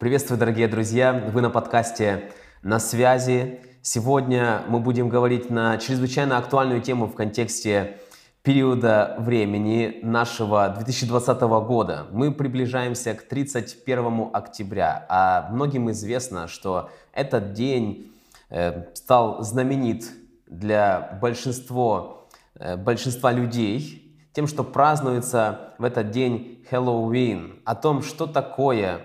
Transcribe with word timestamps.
Приветствую, 0.00 0.38
дорогие 0.38 0.66
друзья! 0.66 1.12
Вы 1.12 1.42
на 1.42 1.50
подкасте 1.50 2.32
«На 2.62 2.78
связи». 2.78 3.60
Сегодня 3.82 4.62
мы 4.66 4.80
будем 4.80 5.10
говорить 5.10 5.50
на 5.50 5.76
чрезвычайно 5.76 6.38
актуальную 6.38 6.80
тему 6.80 7.04
в 7.04 7.14
контексте 7.14 7.98
периода 8.42 9.16
времени 9.18 10.00
нашего 10.02 10.70
2020 10.70 11.42
года. 11.42 12.06
Мы 12.12 12.32
приближаемся 12.32 13.12
к 13.12 13.28
31 13.28 14.30
октября, 14.32 15.04
а 15.10 15.50
многим 15.50 15.90
известно, 15.90 16.48
что 16.48 16.88
этот 17.12 17.52
день 17.52 18.10
э, 18.48 18.86
стал 18.94 19.42
знаменит 19.42 20.06
для 20.46 21.18
большинства, 21.20 22.24
э, 22.54 22.78
большинства 22.78 23.32
людей 23.32 24.16
тем, 24.32 24.46
что 24.46 24.64
празднуется 24.64 25.74
в 25.76 25.84
этот 25.84 26.10
день 26.10 26.64
Хэллоуин, 26.70 27.60
о 27.66 27.74
том, 27.74 28.02
что 28.02 28.26
такое 28.26 29.02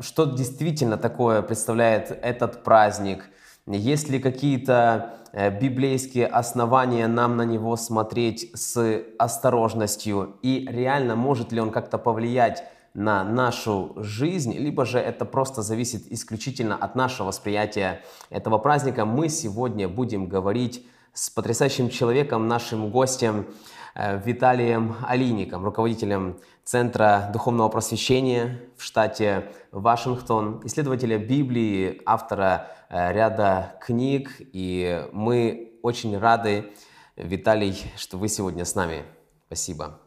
что 0.00 0.26
действительно 0.26 0.96
такое 0.96 1.42
представляет 1.42 2.10
этот 2.10 2.62
праздник? 2.64 3.30
Есть 3.66 4.10
ли 4.10 4.18
какие-то 4.18 5.14
э, 5.32 5.50
библейские 5.58 6.26
основания 6.26 7.06
нам 7.06 7.36
на 7.36 7.42
него 7.42 7.76
смотреть 7.76 8.50
с 8.54 9.02
осторожностью? 9.18 10.36
И 10.42 10.66
реально 10.68 11.16
может 11.16 11.50
ли 11.50 11.60
он 11.60 11.70
как-то 11.70 11.96
повлиять 11.96 12.64
на 12.94 13.24
нашу 13.24 13.92
жизнь, 13.96 14.52
либо 14.52 14.84
же 14.84 14.98
это 14.98 15.24
просто 15.24 15.62
зависит 15.62 16.12
исключительно 16.12 16.76
от 16.76 16.94
нашего 16.94 17.28
восприятия 17.28 18.02
этого 18.30 18.58
праздника. 18.58 19.04
Мы 19.04 19.28
сегодня 19.28 19.88
будем 19.88 20.28
говорить 20.28 20.86
с 21.12 21.30
потрясающим 21.30 21.88
человеком, 21.90 22.46
нашим 22.46 22.90
гостем 22.90 23.46
э, 23.46 23.83
Виталием 23.94 24.96
Алиником, 25.06 25.64
руководителем 25.64 26.36
Центра 26.64 27.30
духовного 27.32 27.68
просвещения 27.68 28.60
в 28.76 28.82
штате 28.82 29.52
Вашингтон, 29.70 30.62
исследователя 30.64 31.18
Библии, 31.18 32.02
автора 32.06 32.70
э, 32.88 33.12
ряда 33.12 33.76
книг. 33.80 34.30
И 34.38 35.06
мы 35.12 35.78
очень 35.82 36.18
рады, 36.18 36.72
Виталий, 37.16 37.76
что 37.96 38.18
вы 38.18 38.28
сегодня 38.28 38.64
с 38.64 38.74
нами. 38.74 39.04
Спасибо. 39.46 40.00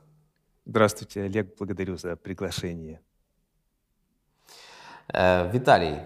Здравствуйте, 0.66 1.24
Олег, 1.24 1.56
благодарю 1.58 1.96
за 1.96 2.18
приглашение. 2.18 3.00
Э, 5.14 5.50
Виталий, 5.50 6.00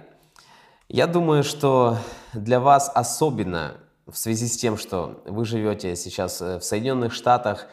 я 0.87 1.07
думаю, 1.07 1.43
что 1.43 1.97
для 2.33 2.59
вас 2.59 2.91
особенно 2.93 3.77
в 4.07 4.17
связи 4.17 4.47
с 4.47 4.57
тем, 4.57 4.77
что 4.77 5.21
вы 5.25 5.45
живете 5.45 5.95
сейчас 5.95 6.41
э, 6.41 6.59
в 6.59 6.63
Соединенных 6.63 7.13
Штатах, 7.13 7.67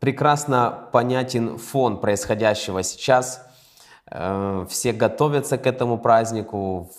прекрасно 0.00 0.88
понятен 0.92 1.58
фон 1.58 2.00
происходящего 2.00 2.82
сейчас. 2.82 3.46
Э, 4.10 4.66
все 4.68 4.92
готовятся 4.92 5.58
к 5.58 5.66
этому 5.66 5.98
празднику, 5.98 6.90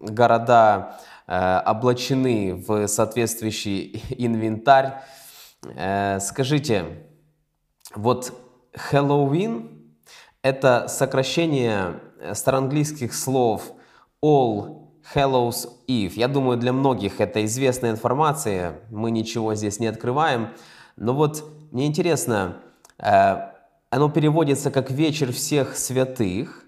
города 0.00 0.98
э, 1.26 1.60
облачены 1.66 2.54
в 2.66 2.86
соответствующий 2.88 4.02
инвентарь. 4.18 5.02
Э, 5.74 6.18
скажите, 6.20 7.06
вот 7.94 8.32
Хэллоуин– 8.74 9.94
это 10.42 10.88
сокращение 10.88 12.00
староанглийских 12.34 13.14
слов 13.14 13.72
All 14.22 14.88
Hallows 15.14 15.68
Eve. 15.88 16.12
Я 16.14 16.28
думаю, 16.28 16.58
для 16.58 16.72
многих 16.72 17.20
это 17.20 17.44
известная 17.44 17.90
информация, 17.90 18.80
мы 18.90 19.10
ничего 19.10 19.54
здесь 19.54 19.80
не 19.80 19.86
открываем. 19.86 20.50
Но 20.96 21.14
вот 21.14 21.44
мне 21.70 21.86
интересно, 21.86 22.58
э, 22.98 23.36
оно 23.90 24.08
переводится 24.10 24.70
как 24.70 24.90
«вечер 24.90 25.32
всех 25.32 25.76
святых», 25.76 26.64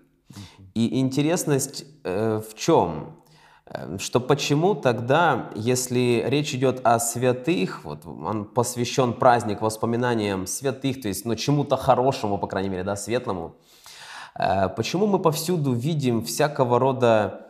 и 0.75 0.99
интересность 0.99 1.85
э, 2.03 2.41
в 2.41 2.55
чем? 2.55 3.23
Э, 3.67 3.97
что 3.99 4.19
почему 4.19 4.75
тогда, 4.75 5.51
если 5.55 6.25
речь 6.27 6.53
идет 6.55 6.81
о 6.85 6.99
святых, 6.99 7.85
вот 7.85 8.05
он 8.05 8.45
посвящен 8.45 9.13
праздник 9.13 9.61
воспоминаниям 9.63 10.47
святых, 10.47 11.01
то 11.01 11.09
есть 11.09 11.25
ну, 11.25 11.37
чему-то 11.37 11.77
хорошему, 11.77 12.39
по 12.39 12.49
крайней 12.49 12.71
мере, 12.71 12.83
да, 12.83 12.97
светлому, 12.97 13.55
почему 14.77 15.07
мы 15.07 15.21
повсюду 15.21 15.73
видим 15.73 16.25
всякого 16.25 16.81
рода 16.81 17.44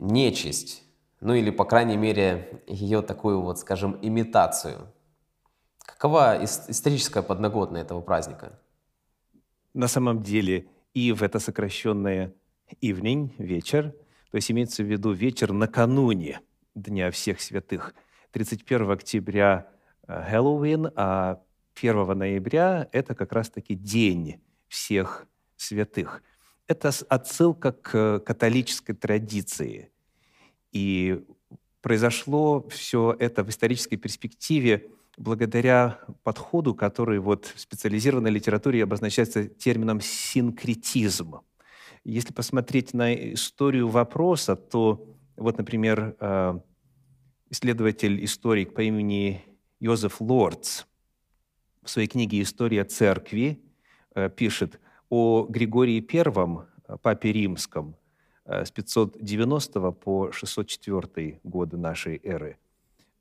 нечисть, 0.00 0.82
ну 1.20 1.34
или, 1.34 1.50
по 1.50 1.64
крайней 1.64 1.96
мере, 1.96 2.62
ее 2.66 3.02
такую 3.02 3.40
вот, 3.42 3.58
скажем, 3.58 3.98
имитацию– 4.02 4.88
Какова 6.00 6.42
историческая 6.44 7.22
подноготная 7.22 7.82
этого 7.82 8.00
праздника? 8.00 8.58
На 9.74 9.88
самом 9.88 10.22
деле, 10.22 10.66
и 10.94 11.12
в 11.12 11.22
это 11.22 11.38
сокращенное 11.38 12.32
evening, 12.80 13.32
вечер, 13.38 13.92
то 14.30 14.36
есть 14.36 14.50
имеется 14.50 14.82
в 14.82 14.86
виду 14.86 15.12
вечер 15.12 15.52
накануне 15.52 16.40
Дня 16.74 17.10
всех 17.10 17.40
святых. 17.40 17.94
31 18.30 18.92
октября 18.92 19.68
э, 20.06 20.22
Хэллоуин, 20.30 20.92
а 20.94 21.42
1 21.74 22.16
ноября– 22.16 22.88
это 22.92 23.14
как 23.14 23.32
раз-таки 23.32 23.74
День 23.74 24.40
всех 24.68 25.26
святых. 25.56 26.22
Это 26.70 26.92
отсылка 27.08 27.72
к 27.72 28.20
католической 28.20 28.92
традиции. 28.92 29.90
И 30.70 31.24
произошло 31.82 32.68
все 32.68 33.16
это 33.18 33.42
в 33.42 33.50
исторической 33.50 33.96
перспективе– 33.96 34.86
благодаря 35.20 35.98
подходу, 36.22 36.74
который 36.74 37.18
вот 37.18 37.44
в 37.44 37.60
специализированной 37.60 38.30
литературе 38.30 38.82
обозначается 38.82 39.46
термином 39.46 40.00
синкретизм. 40.00 41.40
Если 42.04 42.32
посмотреть 42.32 42.94
на 42.94 43.14
историю 43.34 43.88
вопроса, 43.88 44.56
то 44.56 45.06
вот, 45.36 45.58
например, 45.58 46.16
э, 46.18 46.58
исследователь-историк 47.50 48.72
по 48.72 48.80
имени 48.80 49.44
Йозеф 49.78 50.20
Лордс 50.22 50.84
в 51.82 51.90
своей 51.90 52.08
книге 52.08 52.40
«История 52.40 52.84
церкви» 52.84 53.60
э, 54.14 54.30
пишет 54.30 54.80
о 55.10 55.46
Григории 55.46 56.02
I, 56.10 56.66
э, 56.88 56.96
папе 57.02 57.32
римском, 57.32 57.96
с 58.46 58.70
590 58.70 59.92
по 59.92 60.32
604 60.32 61.40
годы 61.44 61.76
нашей 61.76 62.20
эры. 62.24 62.58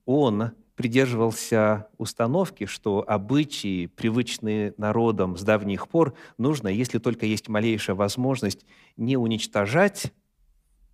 Он 0.06 0.54
придерживался 0.80 1.90
установки, 1.98 2.66
что 2.66 3.04
обычаи, 3.06 3.88
привычные 3.88 4.74
народам 4.78 5.36
с 5.36 5.44
давних 5.44 5.90
пор, 5.90 6.14
нужно, 6.38 6.70
если 6.70 7.00
только 7.00 7.26
есть 7.26 7.50
малейшая 7.50 7.98
возможность, 7.98 8.66
не 8.96 9.18
уничтожать, 9.18 10.14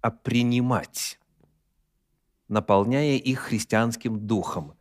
а 0.02 0.10
принимать, 0.10 1.20
наполняя 2.48 3.16
их 3.16 3.42
христианским 3.42 4.20
духом. 4.26 4.74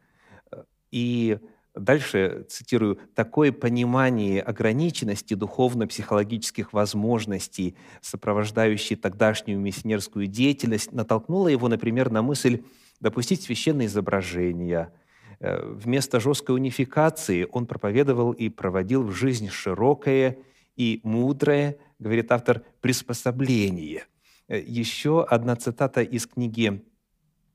И 0.90 1.38
дальше, 1.74 2.46
цитирую, 2.48 2.98
«такое 3.14 3.52
понимание 3.52 4.40
ограниченности 4.40 5.34
духовно-психологических 5.34 6.72
возможностей, 6.72 7.76
сопровождающей 8.00 8.96
тогдашнюю 8.96 9.58
миссионерскую 9.60 10.26
деятельность, 10.26 10.92
натолкнуло 10.92 11.48
его, 11.48 11.68
например, 11.68 12.10
на 12.10 12.22
мысль 12.22 12.62
допустить 13.00 13.42
священные 13.42 13.86
изображения. 13.86 14.92
Э, 15.40 15.64
вместо 15.66 16.20
жесткой 16.20 16.56
унификации 16.56 17.46
он 17.50 17.66
проповедовал 17.66 18.32
и 18.32 18.48
проводил 18.48 19.02
в 19.02 19.12
жизнь 19.12 19.48
широкое 19.48 20.38
и 20.76 21.00
мудрое, 21.02 21.76
говорит 21.98 22.32
автор, 22.32 22.62
приспособление. 22.80 24.04
Э, 24.48 24.60
еще 24.60 25.24
одна 25.24 25.56
цитата 25.56 26.02
из 26.02 26.26
книги 26.26 26.84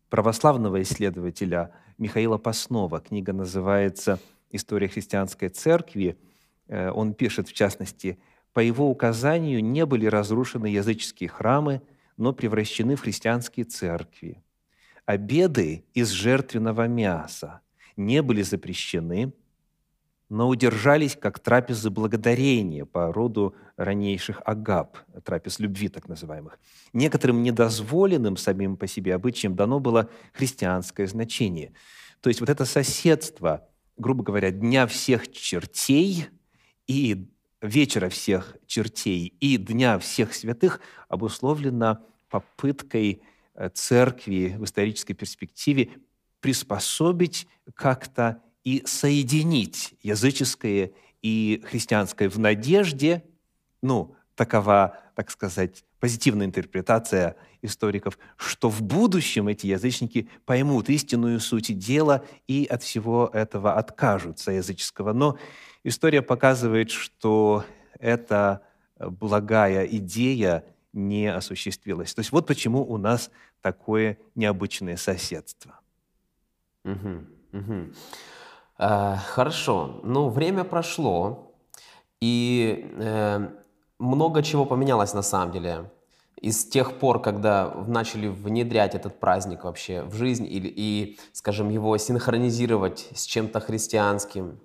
православного 0.09 0.81
исследователя 0.81 1.72
Михаила 2.00 2.40
Паснова. 2.40 3.00
Книга 3.00 3.32
называется 3.34 4.20
«История 4.50 4.88
христианской 4.88 5.50
церкви». 5.50 6.18
Э, 6.68 6.90
он 6.90 7.14
пишет, 7.14 7.48
в 7.48 7.54
частности, 7.54 8.18
«По 8.54 8.62
его 8.62 8.90
указанию 8.90 9.64
не 9.64 9.86
были 9.86 10.08
разрушены 10.08 10.66
языческие 10.66 11.30
храмы, 11.30 11.84
но 12.18 12.34
превращены 12.34 12.96
в 12.96 13.01
христианские 13.01 13.66
церкви 13.66 14.42
обеды 15.10 15.86
из 15.96 16.10
жертвенного 16.10 16.88
мяса 16.88 17.62
не 17.98 18.22
были 18.22 18.44
запрещены, 18.44 19.34
но 20.30 20.48
удержались 20.48 21.16
как 21.16 21.40
трапезы 21.40 21.90
благодарения 21.90 22.86
по 22.86 23.12
роду 23.12 23.56
ранейших 23.80 24.42
агап, 24.46 24.98
трапез 25.24 25.60
любви 25.60 25.88
так 25.88 26.08
называемых. 26.08 26.60
Некоторым 26.94 27.42
недозволенным 27.42 28.38
самим 28.38 28.78
по 28.78 28.88
себе 28.88 29.16
обычаям 29.16 29.56
дано 29.56 29.80
было 29.80 30.10
христианское 30.34 31.08
значение. 31.08 31.74
То 32.22 32.30
есть 32.30 32.42
вот 32.42 32.50
это 32.50 32.66
соседство, 32.66 33.68
грубо 33.98 34.24
говоря, 34.24 34.52
дня 34.52 34.86
всех 34.86 35.31
чертей 35.31 36.28
и 36.88 37.31
вечера 37.62 38.10
всех 38.10 38.58
чертей 38.68 39.34
и 39.40 39.58
дня 39.58 40.00
всех 40.00 40.34
святых 40.34 40.82
обусловлено 41.08 42.00
попыткой 42.30 43.24
Э, 43.60 43.70
церкви 43.74 44.56
в 44.58 44.64
исторической 44.64 45.14
перспективе 45.14 45.90
приспособить 46.40 47.46
как-то 47.74 48.42
и 48.64 48.84
соединить 48.86 49.96
языческое 50.02 50.94
и 51.22 51.62
христианское 51.66 52.30
в 52.30 52.40
надежде, 52.40 53.25
ну, 53.81 54.16
такова, 54.36 54.98
так 55.16 55.31
сказать, 55.31 55.84
позитивная 56.00 56.46
интерпретация 56.46 57.36
историков, 57.62 58.18
что 58.38 58.70
в 58.70 58.81
будущем 58.81 59.50
эти 59.50 59.68
язычники 59.68 60.30
поймут 60.46 60.90
истинную 60.90 61.40
суть 61.40 61.78
дела 61.78 62.24
и 62.48 62.66
от 62.66 62.84
всего 62.84 63.30
этого 63.34 63.74
откажутся 63.74 64.52
языческого. 64.52 65.12
Но 65.12 65.38
история 65.84 66.22
показывает, 66.22 66.90
что 66.90 67.66
эта 68.00 68.62
благая 68.98 69.86
идея 69.86 70.64
не 70.94 71.28
осуществилась. 71.28 72.14
То 72.14 72.20
есть 72.20 72.32
вот 72.32 72.48
почему 72.48 72.82
у 72.82 72.98
нас 72.98 73.32
такое 73.62 74.18
необычное 74.36 74.98
соседство. 74.98 75.80
Угу, 76.86 77.25
угу. 77.54 77.94
Э, 78.78 79.16
хорошо. 79.18 80.00
Ну, 80.04 80.30
время 80.30 80.64
прошло, 80.64 81.54
и 82.22 82.90
э, 82.98 83.50
много 84.00 84.42
чего 84.42 84.66
поменялось 84.66 85.13
на 85.13 85.22
самом 85.22 85.51
деле. 85.51 85.90
И 86.42 86.51
с 86.51 86.66
тех 86.66 86.94
пор, 87.00 87.22
когда 87.22 87.74
начали 87.88 88.28
внедрять 88.28 88.96
этот 88.96 89.19
праздник 89.19 89.66
вообще 89.66 90.04
в 90.04 90.16
жизнь 90.16 90.46
или, 90.46 90.72
и, 90.74 91.19
скажем, 91.34 91.69
его 91.69 91.98
синхронизировать 91.98 93.10
с 93.13 93.25
чем-то 93.25 93.60
христианским. 93.60 94.60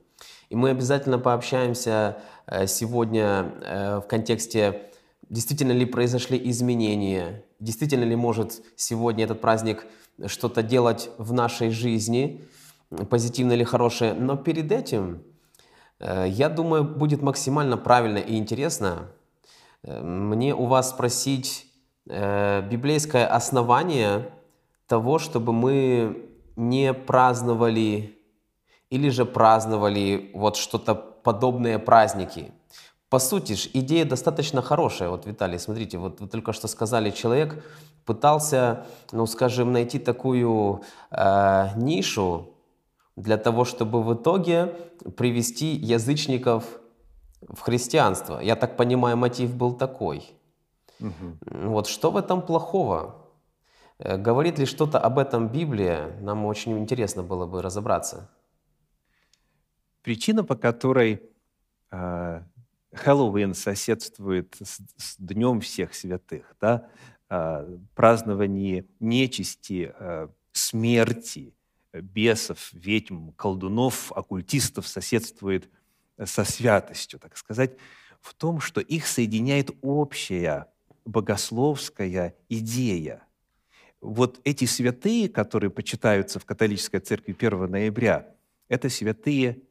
И 0.50 0.56
мы 0.56 0.70
обязательно 0.70 1.18
пообщаемся 1.18 2.18
э, 2.46 2.68
сегодня 2.68 3.52
э, 3.60 3.96
в 3.98 4.06
контексте, 4.06 4.82
действительно 5.28 5.72
ли 5.72 5.84
произошли 5.84 6.40
изменения, 6.50 7.42
действительно 7.58 8.04
ли 8.04 8.14
может 8.14 8.62
сегодня 8.76 9.24
этот 9.24 9.40
праздник 9.40 9.84
что-то 10.26 10.62
делать 10.62 11.10
в 11.18 11.32
нашей 11.32 11.70
жизни, 11.70 12.44
позитивное 13.10 13.56
или 13.56 13.64
хорошее. 13.64 14.14
Но 14.14 14.36
перед 14.36 14.70
этим, 14.70 15.24
э, 15.98 16.26
я 16.28 16.48
думаю, 16.48 16.84
будет 16.84 17.20
максимально 17.20 17.76
правильно 17.76 18.18
и 18.18 18.36
интересно 18.36 19.08
мне 19.84 20.54
у 20.54 20.66
вас 20.66 20.90
спросить 20.90 21.66
э, 22.08 22.62
библейское 22.62 23.26
основание 23.26 24.30
того, 24.86 25.18
чтобы 25.18 25.52
мы 25.52 26.28
не 26.56 26.92
праздновали 26.94 28.18
или 28.90 29.08
же 29.08 29.24
праздновали 29.24 30.30
вот 30.34 30.56
что-то 30.56 30.94
подобные 30.94 31.78
праздники. 31.78 32.52
По 33.10 33.18
сути 33.18 33.54
ж, 33.54 33.68
идея 33.74 34.04
достаточно 34.04 34.62
хорошая. 34.62 35.08
Вот, 35.08 35.26
Виталий, 35.26 35.58
смотрите, 35.58 35.98
вот 35.98 36.20
вы 36.20 36.28
только 36.28 36.52
что 36.52 36.68
сказали, 36.68 37.10
человек 37.10 37.62
пытался, 38.04 38.86
ну, 39.12 39.26
скажем, 39.26 39.72
найти 39.72 39.98
такую 39.98 40.82
э, 41.10 41.68
нишу 41.76 42.54
для 43.16 43.36
того, 43.36 43.64
чтобы 43.64 44.02
в 44.02 44.14
итоге 44.14 44.74
привести 45.16 45.74
язычников 45.74 46.64
в 47.48 47.60
христианство. 47.60 48.40
Я 48.40 48.56
так 48.56 48.76
понимаю, 48.76 49.16
мотив 49.16 49.54
был 49.54 49.74
такой. 49.74 50.34
Угу. 51.00 51.68
Вот 51.68 51.86
что 51.86 52.10
в 52.10 52.16
этом 52.16 52.42
плохого? 52.42 53.28
Э, 53.98 54.16
говорит 54.16 54.58
ли 54.58 54.66
что-то 54.66 54.98
об 54.98 55.18
этом 55.18 55.48
Библия? 55.48 56.16
Нам 56.20 56.44
очень 56.44 56.78
интересно 56.78 57.22
было 57.22 57.46
бы 57.46 57.62
разобраться. 57.62 58.30
Причина, 60.02 60.44
по 60.44 60.54
которой 60.54 61.22
э, 61.90 62.42
Хэллоуин 62.92 63.54
соседствует 63.54 64.56
с, 64.60 64.80
с 64.96 65.16
Днем 65.18 65.60
всех 65.60 65.94
святых, 65.94 66.54
да, 66.60 66.88
э, 67.30 67.78
празднование 67.94 68.86
нечисти, 69.00 69.94
э, 69.98 70.28
смерти, 70.52 71.54
бесов, 71.92 72.72
ведьм, 72.72 73.30
колдунов, 73.32 74.12
оккультистов 74.12 74.86
соседствует– 74.86 75.68
со 76.22 76.44
святостью, 76.44 77.18
так 77.18 77.36
сказать, 77.36 77.76
в 78.20 78.34
том, 78.34 78.60
что 78.60 78.80
их 78.80 79.06
соединяет 79.06 79.70
общая 79.82 80.66
богословская 81.04 82.34
идея. 82.48 83.22
Вот 84.00 84.40
эти 84.44 84.64
святые, 84.64 85.28
которые 85.28 85.70
почитаются 85.70 86.38
в 86.38 86.44
католической 86.44 87.00
церкви 87.00 87.36
1 87.38 87.70
ноября, 87.70 88.34
это 88.68 88.88
святые 88.88 89.62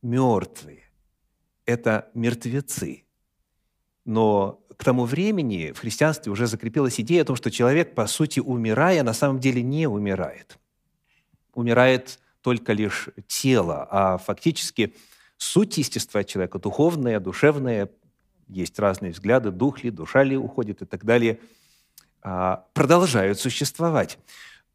мертвые, 0.00 0.84
это 1.66 2.10
мертвецы. 2.14 3.04
Но 4.04 4.64
к 4.76 4.84
тому 4.84 5.04
времени 5.04 5.72
в 5.72 5.78
христианстве 5.78 6.32
уже 6.32 6.46
закрепилась 6.46 6.98
идея 7.00 7.22
о 7.22 7.26
том, 7.26 7.36
что 7.36 7.50
человек, 7.50 7.94
по 7.94 8.06
сути, 8.06 8.40
умирая, 8.40 9.02
на 9.02 9.12
самом 9.12 9.38
деле 9.38 9.62
не 9.62 9.86
умирает. 9.86 10.58
Умирает 11.54 12.18
только 12.40 12.72
лишь 12.72 13.10
тело, 13.26 13.86
а 13.90 14.18
фактически– 14.18 14.94
суть 15.42 15.76
естества 15.76 16.22
человека, 16.22 16.58
духовная, 16.58 17.18
душевная, 17.18 17.90
есть 18.48 18.78
разные 18.78 19.12
взгляды, 19.12 19.50
дух 19.50 19.82
ли, 19.82 19.90
душа 19.90 20.22
ли 20.22 20.36
уходит 20.36 20.82
и 20.82 20.86
так 20.86 21.04
далее, 21.04 21.40
а, 22.22 22.64
продолжают 22.74 23.40
существовать. 23.40 24.18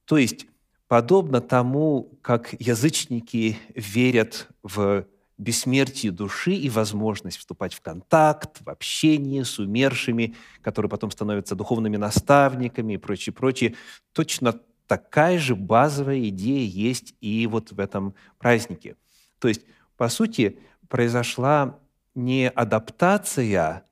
То 0.06 0.18
есть, 0.18 0.46
подобно 0.88 1.40
тому, 1.40 2.12
как 2.22 2.54
язычники 2.60 3.58
верят 3.76 4.50
в 4.62 5.06
бессмертие 5.38 6.12
души 6.12 6.54
и 6.54 6.70
возможность 6.70 7.38
вступать 7.38 7.74
в 7.74 7.82
контакт, 7.82 8.60
в 8.66 8.70
общение 8.70 9.46
с 9.46 9.60
умершими, 9.60 10.36
которые 10.62 10.90
потом 10.90 11.12
становятся 11.12 11.56
духовными 11.56 11.96
наставниками 11.96 12.94
и 12.94 12.98
прочее, 12.98 13.34
прочее, 13.34 13.76
точно 14.12 14.60
такая 14.88 15.38
же 15.38 15.56
базовая 15.56 16.28
идея 16.30 16.68
есть 16.68 17.14
и 17.22 17.46
вот 17.48 17.72
в 17.72 17.80
этом 17.80 18.16
празднике. 18.40 18.96
То 19.40 19.48
есть 19.48 19.62
по 19.98 20.10
сути, 20.10 20.60
произошла 20.88 21.80
не 22.16 22.50
адаптация 22.50 23.84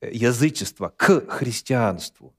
э, 0.00 0.10
язычества 0.12 0.92
к 0.96 1.28
христианству, 1.28 2.34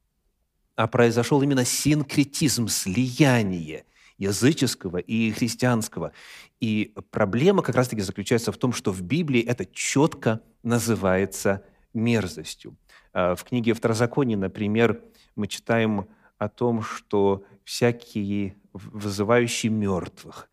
а 0.75 0.87
произошел 0.87 1.41
именно 1.41 1.65
синкретизм, 1.65 2.67
слияние 2.67 3.85
языческого 4.17 4.97
и 4.97 5.31
христианского. 5.31 6.11
И 6.59 6.93
проблема 7.11 7.61
как 7.61 7.75
раз-таки 7.75 8.01
заключается 8.01 8.51
в 8.51 8.57
том, 8.57 8.73
что 8.73 8.91
в 8.91 9.01
Библии 9.01 9.41
это 9.41 9.65
четко 9.65 10.41
называется 10.63 11.63
мерзостью. 11.93 12.75
А, 13.11 13.35
в 13.35 13.43
книге 13.43 13.73
Второзакония, 13.73 14.37
например, 14.37 15.01
мы 15.35 15.47
читаем 15.47 16.07
о 16.37 16.49
том, 16.49 16.81
что 16.81 17.43
всякие 17.63 18.55
вызывающие 18.73 19.71
мертвых, 19.71 20.49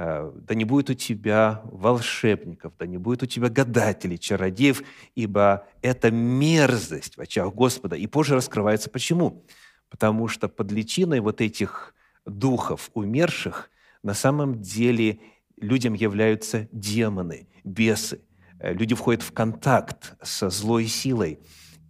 да 0.00 0.54
не 0.54 0.64
будет 0.64 0.88
у 0.88 0.94
тебя 0.94 1.60
волшебников, 1.64 2.72
да 2.78 2.86
не 2.86 2.96
будет 2.96 3.22
у 3.22 3.26
тебя 3.26 3.50
гадателей, 3.50 4.16
чародеев, 4.16 4.82
ибо 5.14 5.66
это 5.82 6.10
мерзость 6.10 7.18
в 7.18 7.20
очах 7.20 7.52
Господа. 7.52 7.96
И 7.96 8.06
позже 8.06 8.34
раскрывается 8.34 8.88
почему. 8.88 9.44
Потому 9.90 10.26
что 10.26 10.48
под 10.48 10.72
личиной 10.72 11.20
вот 11.20 11.42
этих 11.42 11.94
духов 12.24 12.90
умерших 12.94 13.70
на 14.02 14.14
самом 14.14 14.62
деле 14.62 15.20
людям 15.58 15.92
являются 15.92 16.66
демоны, 16.72 17.46
бесы. 17.64 18.22
Э, 18.58 18.72
люди 18.72 18.94
входят 18.94 19.20
в 19.20 19.32
контакт 19.32 20.14
со 20.22 20.48
злой 20.48 20.86
силой 20.86 21.40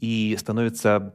и 0.00 0.36
становятся 0.36 1.14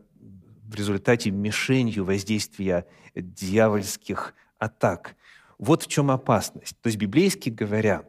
в 0.63 0.75
результате 0.75 1.29
мишенью 1.29 2.05
воздействия 2.05 2.87
дьявольских 3.15 4.33
атак– 4.59 5.17
вот 5.57 5.83
в 5.83 5.87
чем 5.87 6.11
опасность. 6.11 6.77
То 6.81 6.87
есть, 6.87 6.97
библейски 6.97 7.49
говоря, 7.49 8.03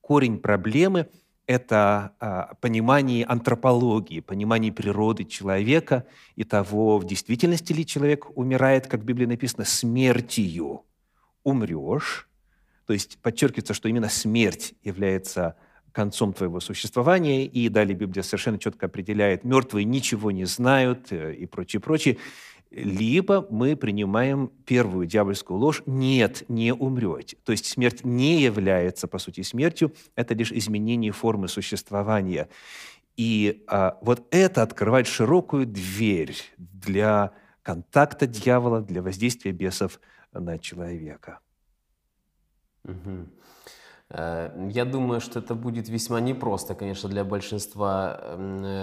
корень 0.00 0.38
проблемы– 0.38 1.08
это 1.46 2.14
а, 2.20 2.54
понимание 2.60 3.24
антропологии, 3.24 4.20
понимание 4.20 4.72
природы 4.72 5.24
человека 5.24 6.06
и 6.36 6.44
того, 6.44 6.98
в 6.98 7.04
действительности 7.04 7.72
ли 7.72 7.84
человек 7.84 8.36
умирает, 8.36 8.86
как 8.86 9.00
в 9.00 9.04
Библии 9.04 9.26
написано, 9.26 9.64
смертью. 9.64 10.84
Умрешь, 11.42 12.28
то 12.86 12.92
есть 12.92 13.18
подчеркивается, 13.18 13.74
что 13.74 13.88
именно 13.88 14.08
смерть 14.08 14.74
является 14.84 15.56
концом 15.92 16.32
твоего 16.32 16.60
существования, 16.60 17.46
и 17.46 17.68
далее 17.68 17.96
Библия 17.96 18.22
совершенно 18.22 18.58
четко 18.58 18.86
определяет, 18.86 19.42
мертвые 19.44 19.84
ничего 19.84 20.30
не 20.30 20.44
знают 20.44 21.10
э, 21.10 21.34
и 21.34 21.46
прочее, 21.46 21.80
прочее 21.80 22.18
либо 22.70 23.46
мы 23.50 23.76
принимаем 23.76 24.48
первую 24.64 25.06
дьявольскую 25.06 25.58
ложь 25.58 25.82
«нет, 25.86 26.44
не 26.48 26.72
умрете». 26.72 27.36
То 27.44 27.52
есть 27.52 27.66
смерть 27.66 28.04
не 28.04 28.40
является, 28.40 29.08
по 29.08 29.18
сути, 29.18 29.42
смертью, 29.42 29.92
это 30.14 30.34
лишь 30.34 30.52
изменение 30.52 31.12
формы 31.12 31.48
существования. 31.48 32.48
И 33.16 33.64
а, 33.66 33.98
вот 34.02 34.26
это 34.30 34.62
открывает 34.62 35.06
широкую 35.06 35.66
дверь 35.66 36.36
для 36.56 37.32
контакта 37.62 38.26
дьявола, 38.26 38.80
для 38.80 39.02
воздействия 39.02 39.52
бесов 39.52 40.00
на 40.32 40.58
человека. 40.58 41.40
Угу. 42.84 43.26
Я 44.12 44.84
думаю, 44.84 45.20
что 45.20 45.38
это 45.38 45.54
будет 45.54 45.88
весьма 45.88 46.20
непросто, 46.20 46.74
конечно, 46.74 47.08
для 47.08 47.24
большинства 47.24 48.36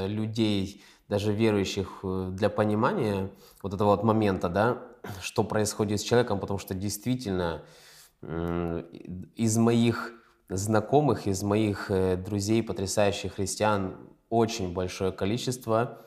людей, 0.07 0.81
даже 1.07 1.31
верующих, 1.31 1.99
э, 2.03 2.29
для 2.31 2.49
понимания 2.49 3.29
вот 3.63 3.73
этого 3.73 3.89
вот 3.89 4.03
момента, 4.03 4.49
да, 4.49 4.83
что 5.21 5.43
происходит 5.43 5.99
с 5.99 6.03
человеком, 6.03 6.39
потому 6.39 6.59
что 6.59 6.73
действительно 6.73 7.63
из 8.23 9.57
моих 9.57 10.11
знакомых, 10.49 11.27
из 11.27 11.43
моих 11.43 11.91
э, 11.91 12.15
друзей, 12.17 12.63
потрясающих 12.63 13.35
христиан, 13.35 13.95
очень 14.29 14.73
большое 14.73 15.11
количество 15.11 16.01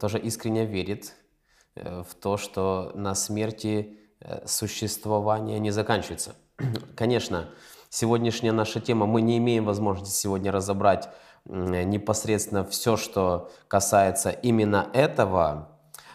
тоже 0.00 0.18
искренне 0.18 0.66
верит 0.66 1.14
э, 1.76 2.02
в 2.02 2.14
то, 2.14 2.36
что 2.36 2.92
на 2.94 3.14
смерти 3.14 3.98
существование 4.46 5.58
не 5.58 5.70
заканчивается. 5.70 6.36
Конечно, 6.96 7.48
сегодняшняя 7.90 8.52
наша 8.52 8.80
тема, 8.80 9.06
мы 9.06 9.20
не 9.20 9.38
имеем 9.38 9.64
возможности 9.64 10.14
сегодня 10.14 10.52
разобрать 10.52 11.08
непосредственно 11.46 12.64
все, 12.64 12.96
что 12.96 13.50
касается 13.68 14.30
именно 14.30 14.88
этого 14.92 15.68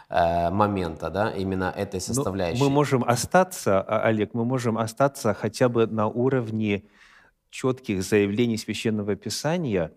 э, 0.10 0.50
момента, 0.50 1.10
да, 1.10 1.32
именно 1.32 1.74
этой 1.76 1.96
ну, 2.08 2.14
составляющей. 2.14 2.60
Но 2.60 2.70
мы 2.70 2.72
можем 2.74 3.04
остаться, 3.04 3.82
а, 3.82 4.04
Олег, 4.04 4.34
мы 4.34 4.46
можем 4.46 4.78
остаться 4.78 5.34
хотя 5.34 5.70
бы 5.70 5.88
на 5.88 6.08
уровне 6.08 6.84
четких 7.50 8.04
заявлений 8.04 8.58
Священного 8.58 9.16
Писания, 9.16 9.92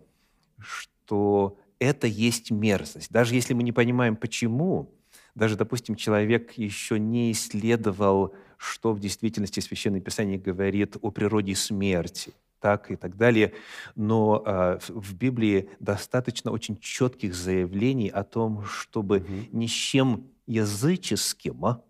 что 0.59 1.57
это 1.79 2.07
есть 2.07 2.51
мерзость. 2.51 3.11
Даже 3.11 3.35
если 3.35 3.53
мы 3.53 3.63
не 3.63 3.71
понимаем, 3.71 4.15
почему, 4.15 4.93
даже, 5.35 5.55
допустим, 5.55 5.95
человек 5.95 6.53
еще 6.53 6.99
не 6.99 7.31
исследовал, 7.31 8.33
что 8.57 8.93
в 8.93 8.99
действительности 8.99 9.59
Священное 9.59 10.01
Писание 10.01 10.37
говорит 10.37 10.97
о 11.01 11.09
природе 11.09 11.55
смерти, 11.55 12.33
так 12.61 12.91
и 12.91 12.95
так 12.95 13.17
далее. 13.17 13.53
Но 13.95 14.43
э, 14.45 14.79
в 14.87 15.15
Библии 15.15 15.69
достаточно 15.79 16.51
очень 16.51 16.77
четких 16.77 17.33
заявлений 17.35 18.07
о 18.07 18.23
том, 18.23 18.63
чтобы 18.65 19.17
угу. 19.17 19.27
ни 19.51 19.67
с 19.67 19.71
чем 19.71 20.27
языческим, 20.45 21.65
а, 21.65 21.83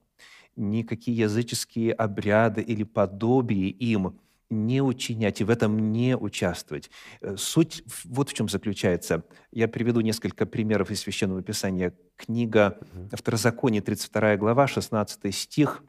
никакие 0.55 1.17
языческие 1.17 1.93
обряды 1.93 2.61
или 2.61 2.83
подобие 2.83 3.69
им 3.69 4.19
не 4.49 4.81
учинять 4.81 5.39
и 5.39 5.43
в 5.43 5.49
этом 5.49 5.91
не 5.91 6.17
участвовать. 6.17 6.89
Э, 7.21 7.35
суть 7.37 7.83
вот 8.05 8.29
в 8.29 8.33
чем 8.33 8.49
заключается. 8.49 9.23
Я 9.51 9.67
приведу 9.67 10.01
несколько 10.01 10.45
примеров 10.45 10.89
из 10.89 11.01
Священного 11.01 11.41
Писания. 11.41 11.93
Книга 12.15 12.79
Второзаконие, 13.11 13.81
32 13.81 14.37
глава, 14.37 14.67
16 14.67 15.35
стих, 15.35 15.83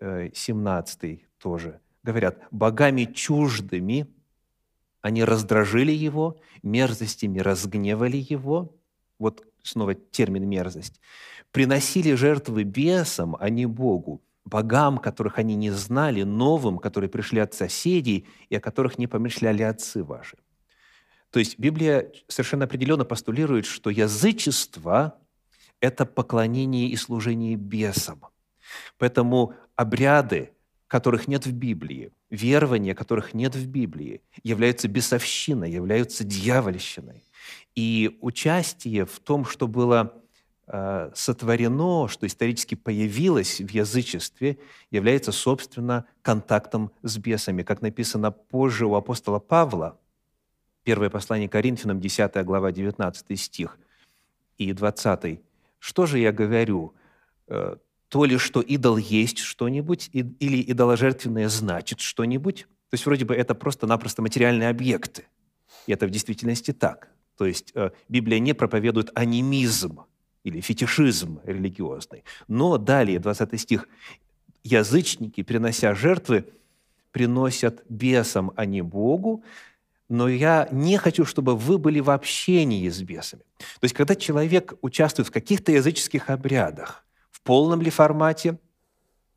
17 0.00 1.04
э, 1.04 1.18
тоже. 1.38 1.80
Говорят, 2.02 2.42
«Богами 2.50 3.04
чуждыми 3.04 4.06
они 5.00 5.24
раздражили 5.24 5.92
его, 5.92 6.40
мерзостями 6.62 7.38
разгневали 7.38 8.16
его». 8.16 8.74
Вот 9.18 9.44
снова 9.62 9.94
термин 9.94 10.48
«мерзость». 10.48 11.00
«Приносили 11.50 12.14
жертвы 12.14 12.64
бесам, 12.64 13.36
а 13.38 13.50
не 13.50 13.66
Богу, 13.66 14.22
богам, 14.44 14.98
которых 14.98 15.38
они 15.38 15.54
не 15.54 15.70
знали, 15.70 16.22
новым, 16.22 16.78
которые 16.78 17.10
пришли 17.10 17.40
от 17.40 17.54
соседей 17.54 18.26
и 18.48 18.56
о 18.56 18.60
которых 18.60 18.98
не 18.98 19.06
помышляли 19.06 19.62
отцы 19.62 20.02
ваши. 20.02 20.38
То 21.30 21.38
есть 21.38 21.58
Библия 21.58 22.12
совершенно 22.28 22.64
определенно 22.64 23.04
постулирует, 23.04 23.64
что 23.64 23.90
язычество– 23.90 25.18
это 25.80 26.04
поклонение 26.04 26.88
и 26.88 26.96
служение 26.96 27.56
бесам. 27.56 28.26
Поэтому 28.98 29.54
обряды, 29.74 30.52
которых 30.92 31.26
нет 31.26 31.46
в 31.46 31.52
Библии, 31.52 32.12
верования, 32.28 32.94
которых 32.94 33.32
нет 33.32 33.54
в 33.54 33.66
Библии, 33.66 34.20
являются 34.42 34.88
бесовщиной, 34.88 35.70
являются 35.70 36.22
дьявольщиной. 36.22 37.24
И 37.74 38.18
участие 38.20 39.06
в 39.06 39.18
том, 39.18 39.46
что 39.46 39.66
было 39.66 40.22
Э, 40.74 41.10
сотворено, 41.14 42.08
что 42.08 42.26
исторически 42.26 42.76
появилось 42.76 43.60
в 43.60 43.68
язычестве, 43.68 44.58
является, 44.90 45.32
собственно, 45.32 46.06
контактом 46.22 46.92
с 47.02 47.18
бесами. 47.18 47.62
Как 47.62 47.82
написано 47.82 48.30
позже 48.30 48.86
у 48.86 48.94
апостола 48.94 49.38
Павла, 49.38 49.98
первое 50.84 51.10
послание 51.10 51.48
Коринфянам, 51.48 52.00
10 52.00 52.44
глава, 52.44 52.72
19 52.72 53.38
стих 53.38 53.78
и 54.56 54.72
20. 54.72 55.40
«Что 55.78 56.06
же 56.06 56.18
я 56.20 56.32
говорю? 56.32 56.94
То 58.12 58.26
ли, 58.26 58.36
что 58.36 58.60
идол 58.60 58.98
есть 58.98 59.38
что-нибудь, 59.38 60.10
или 60.12 60.70
идоложертвенное 60.70 61.48
значит 61.48 62.00
что-нибудь?» 62.00 62.66
То 62.90 62.94
есть 62.94 63.06
вроде 63.06 63.24
бы 63.24 63.34
это 63.34 63.54
просто-напросто 63.54 64.20
материальные 64.20 64.68
объекты. 64.68 65.24
И 65.86 65.92
это 65.92 66.06
в 66.06 66.10
действительности 66.10 66.74
так. 66.74 67.08
То 67.38 67.46
есть 67.46 67.72
э, 67.74 67.90
Библия 68.10 68.38
не 68.38 68.52
проповедует 68.52 69.10
анимизм, 69.14 70.02
или 70.44 70.60
фетишизм 70.60 71.40
религиозный. 71.44 72.22
Но 72.48 72.76
далее, 72.76 73.18
20 73.18 73.58
стих, 73.58 73.88
язычники, 74.62 75.42
принося 75.42 75.94
жертвы, 75.94 76.44
приносят 77.12 77.82
бесам, 77.88 78.52
а 78.56 78.66
не 78.66 78.82
Богу, 78.82 79.42
но 80.10 80.28
я 80.28 80.68
не 80.70 80.98
хочу, 80.98 81.24
чтобы 81.24 81.56
вы 81.56 81.78
были 81.78 82.00
в 82.00 82.10
общении 82.10 82.90
с 82.90 83.00
бесами. 83.00 83.44
То 83.80 83.84
есть, 83.84 83.94
когда 83.94 84.14
человек 84.16 84.74
участвует 84.82 85.28
в 85.28 85.32
каких-то 85.32 85.72
языческих 85.72 86.28
обрядах, 86.28 87.06
полном 87.42 87.82
ли 87.82 87.90
формате 87.90 88.58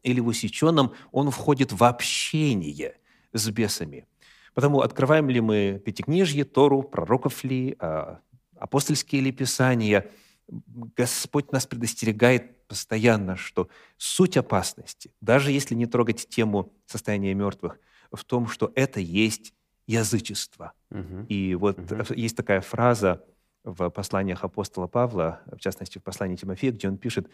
или 0.04 0.20
в 0.20 0.28
усеченном, 0.28 0.94
он 1.12 1.32
входит 1.32 1.72
в 1.72 1.84
общение 1.84 2.98
с 3.34 3.50
бесами. 3.50 4.06
Потому 4.54 4.82
открываем 4.82 5.30
ли 5.30 5.42
мы 5.42 5.82
Пятикнижье, 5.84 6.46
Тору, 6.46 6.84
пророков 6.84 7.44
ли, 7.44 7.76
а, 7.80 8.20
апостольские 8.58 9.22
ли 9.22 9.32
писания– 9.32 10.10
Господь 10.48 11.52
нас 11.52 11.66
предостерегает 11.66 12.68
постоянно, 12.68 13.36
что 13.36 13.70
суть 13.98 14.38
опасности, 14.38 15.12
даже 15.22 15.52
если 15.52 15.76
не 15.76 15.86
трогать 15.86 16.28
тему 16.30 16.74
состояния 16.86 17.34
мертвых, 17.34 17.80
в 18.12 18.24
том, 18.24 18.48
что 18.48 18.72
это 18.76 19.00
есть 19.00 19.54
язычество. 19.88 20.74
Угу. 20.92 21.26
И 21.30 21.56
вот 21.56 21.80
угу. 21.80 22.14
есть 22.16 22.38
такая 22.38 22.62
фраза 22.62 23.24
в 23.64 23.90
посланиях 23.90 24.44
апостола 24.44 24.88
Павла, 24.88 25.42
в 25.52 25.60
частности 25.60 25.98
в 25.98 26.04
послании 26.04 26.36
Тимофея, 26.36 26.72
где 26.72 26.88
он 26.88 26.98
пишет, 26.98 27.28
«Э, 27.28 27.30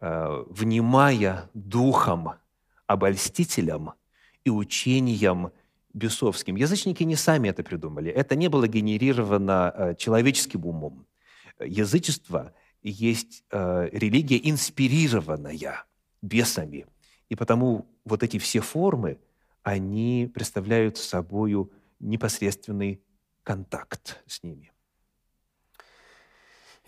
«внимая 0.00 1.50
духом 1.54 2.34
обольстителям 2.86 3.94
и 4.44 4.50
учением 4.50 5.50
бесовским». 5.94 6.56
Язычники 6.56 7.02
не 7.02 7.16
сами 7.16 7.48
это 7.48 7.62
придумали. 7.62 8.10
Это 8.10 8.36
не 8.36 8.48
было 8.48 8.68
генерировано 8.68 9.72
э, 9.74 9.94
человеческим 9.96 10.64
умом 10.64 11.08
язычество 11.64 12.52
есть 12.82 13.44
э, 13.50 13.88
религия, 13.92 14.40
инспирированная 14.42 15.84
бесами. 16.22 16.86
И 17.28 17.34
потому 17.34 17.86
вот 18.04 18.22
эти 18.22 18.38
все 18.38 18.60
формы, 18.60 19.18
они 19.62 20.30
представляют 20.32 20.96
собой 20.96 21.68
непосредственный 22.00 23.02
контакт 23.42 24.22
с 24.26 24.42
ними. 24.42 24.72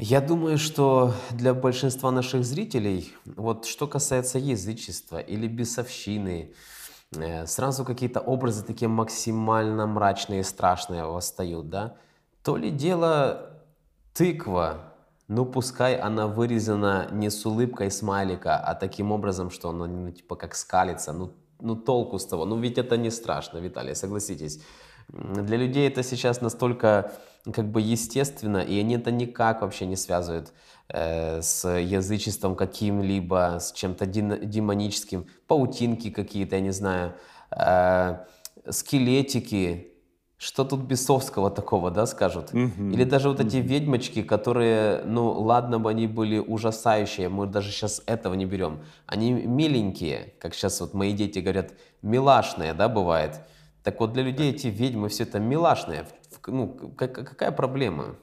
Я 0.03 0.23
думаю, 0.23 0.57
что 0.57 1.13
для 1.31 1.53
большинства 1.53 2.11
наших 2.11 2.43
зрителей, 2.43 3.13
вот 3.37 3.67
что 3.67 3.87
касается 3.87 4.39
язычества 4.39 5.19
или 5.19 5.47
бесовщины, 5.47 6.55
э, 7.15 7.47
сразу 7.47 7.85
какие-то 7.85 8.21
образы 8.21 8.65
такие 8.65 8.89
максимально 8.89 9.87
мрачные 9.87 10.41
и 10.41 10.43
страшные 10.43 11.05
восстают, 11.05 11.69
да? 11.69 11.97
То 12.43 12.57
ли 12.57 12.71
дело 12.71 13.51
Тыква, 14.15 14.95
ну 15.29 15.45
пускай 15.45 15.97
она 15.97 16.27
вырезана 16.27 17.09
не 17.13 17.29
с 17.29 17.45
улыбкой 17.45 17.91
смайлика, 17.91 18.57
а 18.57 18.75
таким 18.75 19.13
образом, 19.13 19.51
что 19.51 19.69
она 19.69 19.87
ну, 19.87 20.11
типа 20.11 20.35
как 20.35 20.55
скалится, 20.55 21.13
ну, 21.13 21.33
ну 21.61 21.77
толку 21.77 22.19
с 22.19 22.25
того, 22.25 22.47
ну 22.47 22.59
ведь 22.59 22.79
это 22.79 22.97
не 22.97 23.11
страшно, 23.11 23.59
Виталий, 23.59 23.95
согласитесь. 23.95 24.63
Для 25.09 25.59
людей 25.59 25.87
это 25.87 26.03
сейчас 26.03 26.41
настолько 26.41 27.13
как 27.53 27.71
бы 27.71 27.81
естественно, 27.81 28.59
и 28.59 28.79
они 28.79 28.97
это 28.97 29.11
никак 29.11 29.63
вообще 29.63 29.87
не 29.87 29.97
связывают 29.97 30.53
э, 30.89 31.41
с 31.43 31.69
язычеством 31.69 32.55
каким-либо, 32.55 33.59
с 33.61 33.73
чем-то 33.73 34.07
демоническим, 34.07 35.27
паутинки 35.47 36.11
какие-то, 36.11 36.57
я 36.57 36.63
не 36.63 36.73
знаю, 36.73 37.15
э, 37.51 38.19
скелетики, 38.69 39.91
что 40.37 40.65
тут 40.65 40.81
бесовского 40.81 41.51
такого, 41.51 41.91
да, 41.91 42.07
скажут? 42.07 42.53
Mm-hmm. 42.53 42.93
Или 42.93 43.05
даже 43.05 43.29
вот 43.29 43.41
эти 43.41 43.57
mm-hmm. 43.57 43.61
ведьмочки, 43.61 44.23
которые, 44.23 45.03
ну, 45.05 45.31
ладно 45.33 45.79
бы 45.79 45.91
они 45.91 46.07
были 46.07 46.39
ужасающие, 46.39 47.29
мы 47.29 47.47
даже 47.47 47.71
сейчас 47.71 48.03
этого 48.07 48.33
не 48.33 48.47
берем. 48.47 48.81
Они 49.07 49.33
миленькие, 49.33 50.33
как 50.39 50.55
сейчас 50.55 50.81
вот 50.81 50.95
мои 50.95 51.13
дети 51.13 51.41
говорят, 51.41 51.73
милашные, 52.01 52.73
да, 52.73 52.89
бывает. 52.89 53.41
Так 53.83 54.01
вот 54.01 54.15
для 54.15 54.23
людей 54.23 54.51
эти 54.51 54.69
ведьмы 54.69 55.11
все 55.11 55.25
это 55.25 55.39
милашные. 55.39 56.07
Ну, 56.47 56.95
какая 56.97 57.53
проблема? 57.53 58.17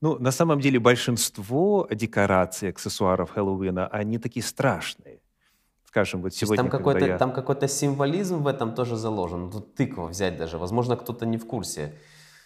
Ну, 0.00 0.18
на 0.18 0.32
самом 0.32 0.60
деле 0.60 0.80
большинство 0.80 1.88
декораций, 1.90 2.70
аксессуаров 2.70 3.30
Хэллоуина, 3.30 3.86
они 3.86 4.18
такие 4.18 4.42
страшные 4.42 5.20
скажем, 5.92 6.22
вот 6.22 6.34
сегодня, 6.34 6.64
там 6.64 6.70
какой-то, 6.70 7.06
я... 7.06 7.18
там 7.18 7.32
какой-то 7.32 7.68
символизм 7.68 8.38
в 8.38 8.46
этом 8.46 8.74
тоже 8.74 8.96
заложен. 8.96 9.50
Тут 9.50 9.74
тыква 9.74 10.06
взять 10.06 10.38
даже. 10.38 10.56
Возможно, 10.56 10.96
кто-то 10.96 11.26
не 11.26 11.36
в 11.36 11.46
курсе. 11.46 11.92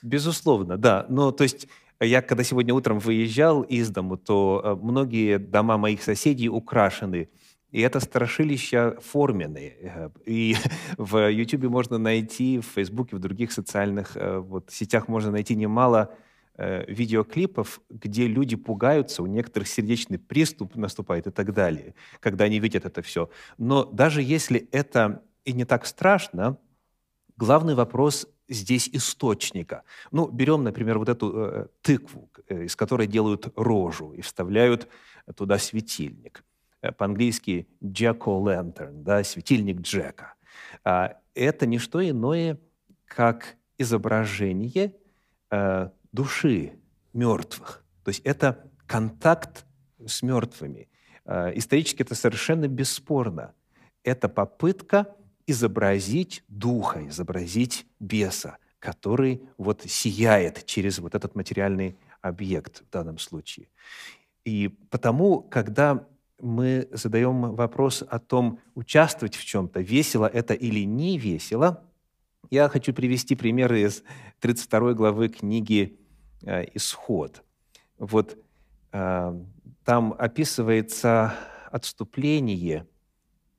Безусловно, 0.02 0.76
да. 0.76 1.06
Но 1.08 1.30
то 1.30 1.44
есть 1.44 1.68
я 2.00 2.22
когда 2.22 2.42
сегодня 2.42 2.74
утром 2.74 2.98
выезжал 2.98 3.62
из 3.62 3.88
дому, 3.90 4.16
то 4.16 4.60
э, 4.64 4.74
многие 4.84 5.38
дома 5.38 5.76
моих 5.78 6.02
соседей 6.02 6.48
украшены. 6.48 7.28
И 7.72 7.80
это 7.80 8.00
страшилища 8.00 8.96
форменные. 9.00 9.76
Э, 9.80 10.10
и 10.24 10.56
в 10.96 11.30
YouTube 11.30 11.64
можно 11.64 11.98
найти, 11.98 12.58
в 12.58 12.66
Фейсбуке, 12.66 13.16
в 13.16 13.18
других 13.18 13.52
социальных 13.52 14.16
э, 14.16 14.38
вот, 14.38 14.70
сетях 14.70 15.08
можно 15.08 15.30
найти 15.30 15.56
немало 15.56 16.14
э, 16.56 16.84
видеоклипов, 16.90 17.80
где 17.90 18.26
люди 18.26 18.56
пугаются, 18.56 19.22
у 19.22 19.26
некоторых 19.26 19.68
сердечный 19.68 20.18
приступ 20.18 20.76
наступает 20.76 21.26
и 21.26 21.30
так 21.30 21.52
далее, 21.52 21.94
когда 22.20 22.44
они 22.44 22.60
видят 22.60 22.84
это 22.84 23.02
все. 23.02 23.28
Но 23.58 23.84
даже 23.84 24.22
если 24.22 24.68
это 24.72 25.22
и 25.44 25.52
не 25.52 25.64
так 25.64 25.86
страшно, 25.86 26.58
главный 27.36 27.74
вопрос 27.74 28.28
здесь 28.48 28.88
источника. 28.92 29.82
Ну, 30.12 30.28
берем, 30.28 30.62
например, 30.62 30.98
вот 30.98 31.08
эту 31.08 31.32
э, 31.36 31.66
тыкву, 31.82 32.30
э, 32.48 32.64
из 32.64 32.76
которой 32.76 33.06
делают 33.06 33.52
рожу 33.56 34.12
и 34.12 34.20
вставляют 34.20 34.88
туда 35.34 35.58
светильник. 35.58 36.44
Э, 36.86 36.92
по-английски 36.92 37.66
«jack-o'-lantern», 37.82 39.02
да, 39.02 39.24
светильник 39.24 39.80
Джека. 39.80 40.34
А, 40.84 41.18
это 41.34 41.66
не 41.66 41.78
что 41.78 42.06
иное, 42.08 42.58
как 43.04 43.56
изображение 43.78 44.94
э, 45.50 45.90
души 46.12 46.72
мертвых. 47.12 47.84
То 48.04 48.10
есть 48.10 48.20
это 48.24 48.70
контакт 48.86 49.66
с 50.04 50.22
мертвыми. 50.22 50.88
Э, 51.24 51.52
исторически 51.54 52.02
это 52.02 52.14
совершенно 52.14 52.68
бесспорно. 52.68 53.54
Это 54.02 54.28
попытка 54.28 55.14
изобразить 55.46 56.44
духа, 56.48 57.06
изобразить 57.08 57.86
беса, 58.00 58.58
который 58.78 59.42
вот 59.58 59.82
сияет 59.86 60.64
через 60.66 60.98
вот 60.98 61.14
этот 61.14 61.34
материальный 61.34 61.96
объект 62.20 62.82
в 62.82 62.90
данном 62.90 63.18
случае. 63.18 63.68
И 64.44 64.68
потому, 64.90 65.42
когда 65.42 66.06
мы 66.40 66.88
задаем 66.92 67.54
вопрос 67.54 68.02
о 68.08 68.18
том, 68.18 68.60
участвовать 68.74 69.36
в 69.36 69.44
чем-то, 69.44 69.80
весело 69.80 70.26
это 70.26 70.54
или 70.54 70.84
не 70.84 71.18
весело, 71.18 71.84
я 72.50 72.68
хочу 72.68 72.92
привести 72.92 73.34
примеры 73.34 73.80
из 73.82 74.02
32 74.40 74.92
главы 74.94 75.28
книги 75.28 75.98
э, 76.42 76.64
«Исход». 76.74 77.42
Вот 77.98 78.38
э, 78.92 79.40
там 79.84 80.14
описывается 80.18 81.34
отступление 81.70 82.86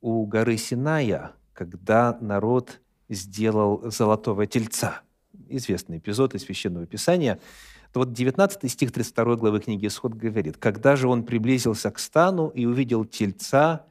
у 0.00 0.24
горы 0.26 0.56
Синая, 0.56 1.32
когда 1.52 2.16
народ 2.20 2.80
сделал 3.08 3.90
золотого 3.90 4.46
тельца. 4.46 5.02
Известный 5.48 5.98
эпизод 5.98 6.34
из 6.34 6.42
Священного 6.42 6.86
Писания– 6.86 7.38
то 7.92 8.00
вот 8.00 8.12
19 8.12 8.70
стих 8.70 8.92
32 8.92 9.36
главы 9.36 9.60
книги 9.60 9.86
«Исход» 9.86 10.14
говорит, 10.14 10.56
«Когда 10.58 10.96
же 10.96 11.08
он 11.08 11.24
приблизился 11.24 11.90
к 11.90 11.98
стану 11.98 12.48
и 12.48 12.66
увидел 12.66 13.04
тельца 13.04 13.86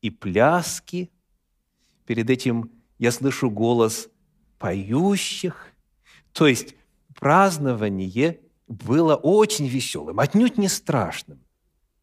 и 0.00 0.10
пляски, 0.10 1.10
перед 2.06 2.30
этим 2.30 2.70
я 2.98 3.12
слышу 3.12 3.50
голос 3.50 4.08
поющих». 4.58 5.72
То 6.32 6.46
есть 6.46 6.74
празднование 7.14 8.40
было 8.66 9.14
очень 9.14 9.66
веселым, 9.66 10.20
отнюдь 10.20 10.58
не 10.58 10.68
страшным. 10.68 11.40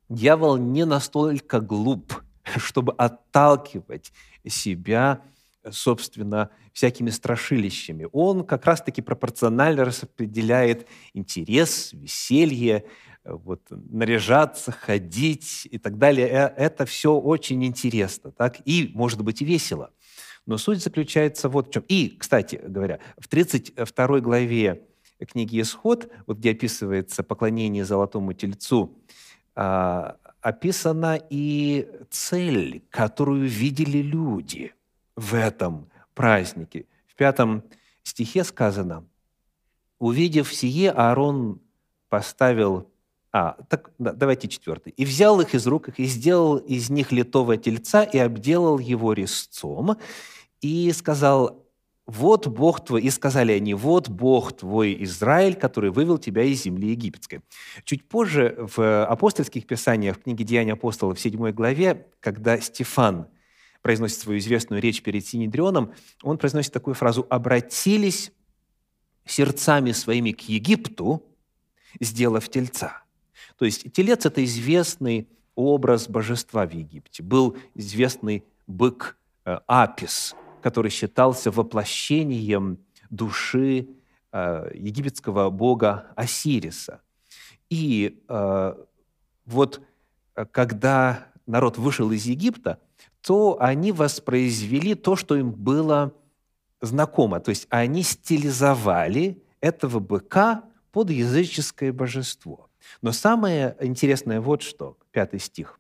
Дьявол 0.09 0.57
не 0.57 0.85
настолько 0.85 1.59
глуп, 1.59 2.21
чтобы 2.57 2.93
отталкивать 2.93 4.13
себя 4.47 5.21
собственно, 5.69 6.49
всякими 6.73 7.09
страшилищами. 7.09 8.07
Он 8.11 8.45
как 8.45 8.65
раз-таки 8.65 9.01
пропорционально 9.01 9.85
распределяет 9.85 10.87
интерес, 11.13 11.93
веселье, 11.93 12.85
вот, 13.23 13.61
наряжаться, 13.69 14.71
ходить 14.71 15.67
и 15.69 15.77
так 15.77 15.97
далее. 15.97 16.27
Э, 16.27 16.53
это 16.57 16.85
все 16.85 17.13
очень 17.13 17.63
интересно, 17.63 18.31
так? 18.31 18.57
И, 18.65 18.91
может 18.95 19.21
быть, 19.21 19.41
и 19.41 19.45
весело. 19.45 19.91
Но 20.47 20.57
суть 20.57 20.81
заключается 20.81 21.47
вот 21.49 21.67
в 21.67 21.71
чем. 21.71 21.83
И, 21.87 22.17
кстати 22.17 22.59
говоря, 22.63 22.99
в 23.17 23.27
32 23.27 24.19
главе 24.21 24.87
книги 25.19 25.61
«Исход», 25.61 26.11
вот 26.25 26.39
где 26.39 26.51
описывается 26.51 27.21
поклонение 27.21 27.85
золотому 27.85 28.33
тельцу, 28.33 28.97
а, 29.53 30.17
описана 30.41 31.21
и 31.29 31.87
цель, 32.09 32.83
которую 32.89 33.47
видели 33.47 33.99
люди– 33.99 34.73
в 35.15 35.33
этом 35.33 35.89
празднике. 36.13 36.85
В 37.07 37.15
пятом 37.15 37.63
стихе 38.03 38.43
сказано, 38.43 39.05
«Увидев 39.99 40.53
сие, 40.53 40.91
Аарон 40.91 41.61
поставил...» 42.09 42.87
А, 43.33 43.55
так, 43.69 43.91
да, 43.97 44.11
давайте 44.11 44.49
четвертый. 44.49 44.93
«И 44.97 45.05
взял 45.05 45.39
их 45.39 45.55
из 45.55 45.65
рук 45.65 45.87
их, 45.87 45.99
и 45.99 46.05
сделал 46.05 46.57
из 46.57 46.89
них 46.89 47.11
литого 47.11 47.55
тельца, 47.55 48.03
и 48.03 48.17
обделал 48.17 48.77
его 48.77 49.13
резцом, 49.13 49.97
и 50.59 50.91
сказал, 50.91 51.65
вот 52.05 52.47
Бог 52.47 52.83
твой, 52.83 53.03
и 53.03 53.09
сказали 53.09 53.53
они, 53.53 53.73
вот 53.73 54.09
Бог 54.09 54.51
твой 54.51 55.01
Израиль, 55.03 55.55
который 55.55 55.91
вывел 55.91 56.17
тебя 56.17 56.43
из 56.43 56.63
земли 56.63 56.89
египетской. 56.89 57.41
Чуть 57.85 58.07
позже 58.09 58.55
в 58.75 59.05
апостольских 59.05 59.65
писаниях, 59.65 60.17
в 60.17 60.23
книге 60.23 60.43
«Деяния 60.43 60.73
апостолов» 60.73 61.17
в 61.17 61.21
7 61.21 61.51
главе, 61.51 62.07
когда 62.19 62.59
Стефан– 62.59 63.27
произносит 63.81 64.19
свою 64.19 64.39
известную 64.39 64.81
речь 64.81 65.01
перед 65.01 65.25
Синедрионом, 65.25 65.93
он 66.21 66.37
произносит 66.37 66.73
такую 66.73 66.93
фразу 66.93 67.25
«обратились 67.29 68.31
сердцами 69.25 69.91
своими 69.91 70.31
к 70.31 70.41
Египту, 70.41 71.23
сделав 71.99 72.47
тельца». 72.49 73.03
То 73.57 73.65
есть 73.65 73.91
телец– 73.93 74.25
это 74.25 74.43
известный 74.43 75.27
образ 75.55 76.07
божества 76.07 76.65
в 76.65 76.71
Египте. 76.71 77.23
Был 77.23 77.57
известный 77.75 78.43
бык 78.67 79.17
э, 79.45 79.59
Апис, 79.67 80.35
который 80.61 80.91
считался 80.91 81.51
воплощением 81.51 82.79
души 83.09 83.87
э, 84.31 84.71
египетского 84.73 85.49
бога 85.49 86.11
Осириса. 86.15 87.01
И 87.69 88.21
э, 88.27 88.75
вот 89.45 89.81
когда 90.51 91.27
народ 91.45 91.77
вышел 91.77 92.11
из 92.11 92.25
Египта– 92.25 92.79
то 93.21 93.57
они 93.59 93.91
воспроизвели 93.91 94.95
то, 94.95 95.15
что 95.15 95.35
им 95.35 95.51
было 95.51 96.13
знакомо. 96.81 97.39
То 97.39 97.49
есть 97.49 97.67
они 97.69 98.03
стилизовали 98.03 99.41
этого 99.59 99.99
быка 99.99 100.63
под 100.91 101.11
языческое 101.11 101.93
божество. 101.93 102.69
Но 103.01 103.11
самое 103.11 103.77
интересное 103.79 104.41
вот 104.41 104.63
что, 104.63 104.97
пятый 105.11 105.39
стих. 105.39 105.79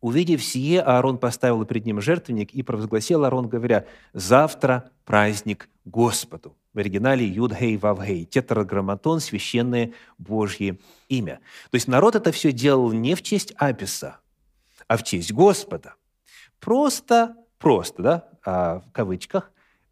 «Увидев 0.00 0.44
сие, 0.44 0.82
Аарон 0.82 1.18
поставил 1.18 1.64
пред 1.64 1.84
ним 1.84 2.00
жертвенник 2.00 2.52
и 2.54 2.62
провозгласил 2.62 3.24
Аарон, 3.24 3.48
говоря, 3.48 3.86
«Завтра 4.12 4.90
праздник 5.04 5.68
Господу». 5.84 6.56
В 6.74 6.78
оригинале 6.78 7.26
Юдгей 7.26 7.76
Вавгей, 7.78 8.26
тетраграмматон, 8.26 9.20
священное 9.20 9.94
Божье 10.18 10.78
имя. 11.08 11.40
То 11.70 11.76
есть 11.76 11.88
народ 11.88 12.14
это 12.14 12.30
все 12.30 12.52
делал 12.52 12.92
не 12.92 13.14
в 13.14 13.22
честь 13.22 13.52
Аписа, 13.56 14.18
а 14.86 14.96
в 14.98 15.02
честь 15.02 15.32
Господа– 15.32 15.94
Просто, 16.60 17.36
просто, 17.58 18.02
да, 18.02 18.28
а, 18.44 18.80
в 18.80 18.92
кавычках, 18.92 19.50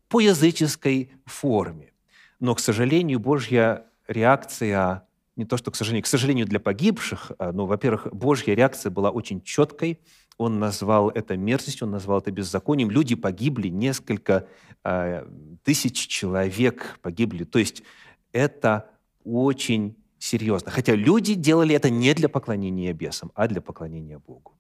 по 0.09 0.21
языческой 0.21 1.13
форме. 1.27 1.93
Но, 2.41 2.55
к 2.55 2.61
сожалению, 2.61 3.21
Божья 3.21 3.87
реакция, 4.07 5.07
не 5.37 5.45
то 5.45 5.57
что, 5.57 5.71
к 5.71 5.77
сожалению, 5.77 6.05
к 6.05 6.07
сожалению 6.07 6.47
для 6.47 6.61
погибших, 6.61 7.33
а, 7.39 7.53
но, 7.53 7.67
во-первых, 7.67 8.13
Божья 8.13 8.55
реакция 8.55 8.91
была 8.91 9.11
очень 9.11 9.43
четкой. 9.43 10.01
Он 10.37 10.59
назвал 10.59 11.11
это 11.11 11.37
мерзостью, 11.37 11.87
он 11.87 11.93
назвал 11.93 12.19
это 12.19 12.31
беззаконием. 12.33 12.91
Люди 12.91 13.15
погибли, 13.15 13.69
несколько 13.69 14.49
э, 14.83 15.27
тысяч 15.63 16.09
человек 16.09 16.99
погибли. 17.03 17.45
То 17.45 17.61
есть 17.61 17.85
это 18.33 18.91
очень 19.25 19.97
серьезно. 20.19 20.73
Хотя 20.73 20.95
люди 20.95 21.35
делали 21.35 21.75
это 21.75 21.91
не 21.91 22.15
для 22.15 22.29
поклонения 22.29 22.93
бесам, 22.93 23.31
а 23.35 23.47
для 23.47 23.61
поклонения 23.61 24.19
Богу. 24.19 24.54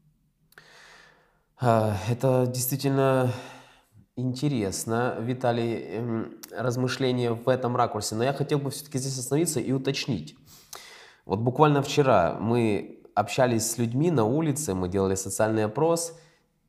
А, 1.61 1.97
это 2.11 2.47
действительно 2.47 3.31
интересно, 4.17 5.17
Виталий, 5.21 5.75
эм, 5.75 6.41
размышления 6.51 7.33
в 7.33 7.49
этом 7.49 7.77
ракурсе. 7.77 8.17
Но 8.17 8.25
я 8.25 8.33
хотел 8.33 8.59
бы 8.59 8.71
все-таки 8.71 8.99
здесь 8.99 9.19
остановиться 9.19 9.61
и 9.61 9.73
уточнить. 9.73 10.37
Вот 11.25 11.39
буквально 11.39 11.83
вчера 11.83 12.37
мы 12.41 13.03
общались 13.15 13.71
с 13.71 13.79
людьми 13.79 14.11
на 14.11 14.25
улице, 14.25 14.75
мы 14.75 14.89
делали 14.89 15.15
социальный 15.15 15.65
опрос, 15.65 16.19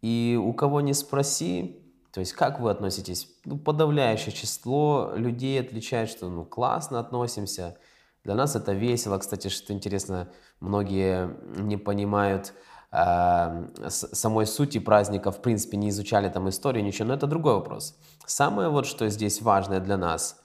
и 0.01 0.39
у 0.41 0.53
кого 0.53 0.81
не 0.81 0.93
спроси, 0.93 1.81
то 2.11 2.19
есть 2.19 2.33
как 2.33 2.59
вы 2.59 2.69
относитесь? 2.69 3.27
Ну, 3.43 3.57
подавляющее 3.57 4.31
число 4.31 5.13
людей 5.15 5.59
отвечает, 5.59 6.09
что 6.09 6.29
ну 6.29 6.45
классно 6.45 6.99
относимся, 6.99 7.77
для 8.23 8.35
нас 8.35 8.55
это 8.55 8.73
весело. 8.73 9.17
Кстати, 9.17 9.49
что 9.49 9.73
интересно, 9.73 10.31
многие 10.59 11.29
не 11.59 11.77
понимают, 11.77 12.53
самой 13.89 14.45
сути 14.45 14.79
праздника, 14.79 15.31
в 15.31 15.41
принципе, 15.41 15.77
не 15.77 15.89
изучали 15.89 16.29
там 16.29 16.47
историю, 16.49 16.83
ничего, 16.83 17.07
но 17.07 17.13
это 17.13 17.27
другой 17.27 17.55
вопрос. 17.55 17.97
Самое 18.25 18.69
вот, 18.69 18.85
что 18.85 19.09
здесь 19.09 19.41
важное 19.41 19.79
для 19.79 19.97
нас 19.97 20.41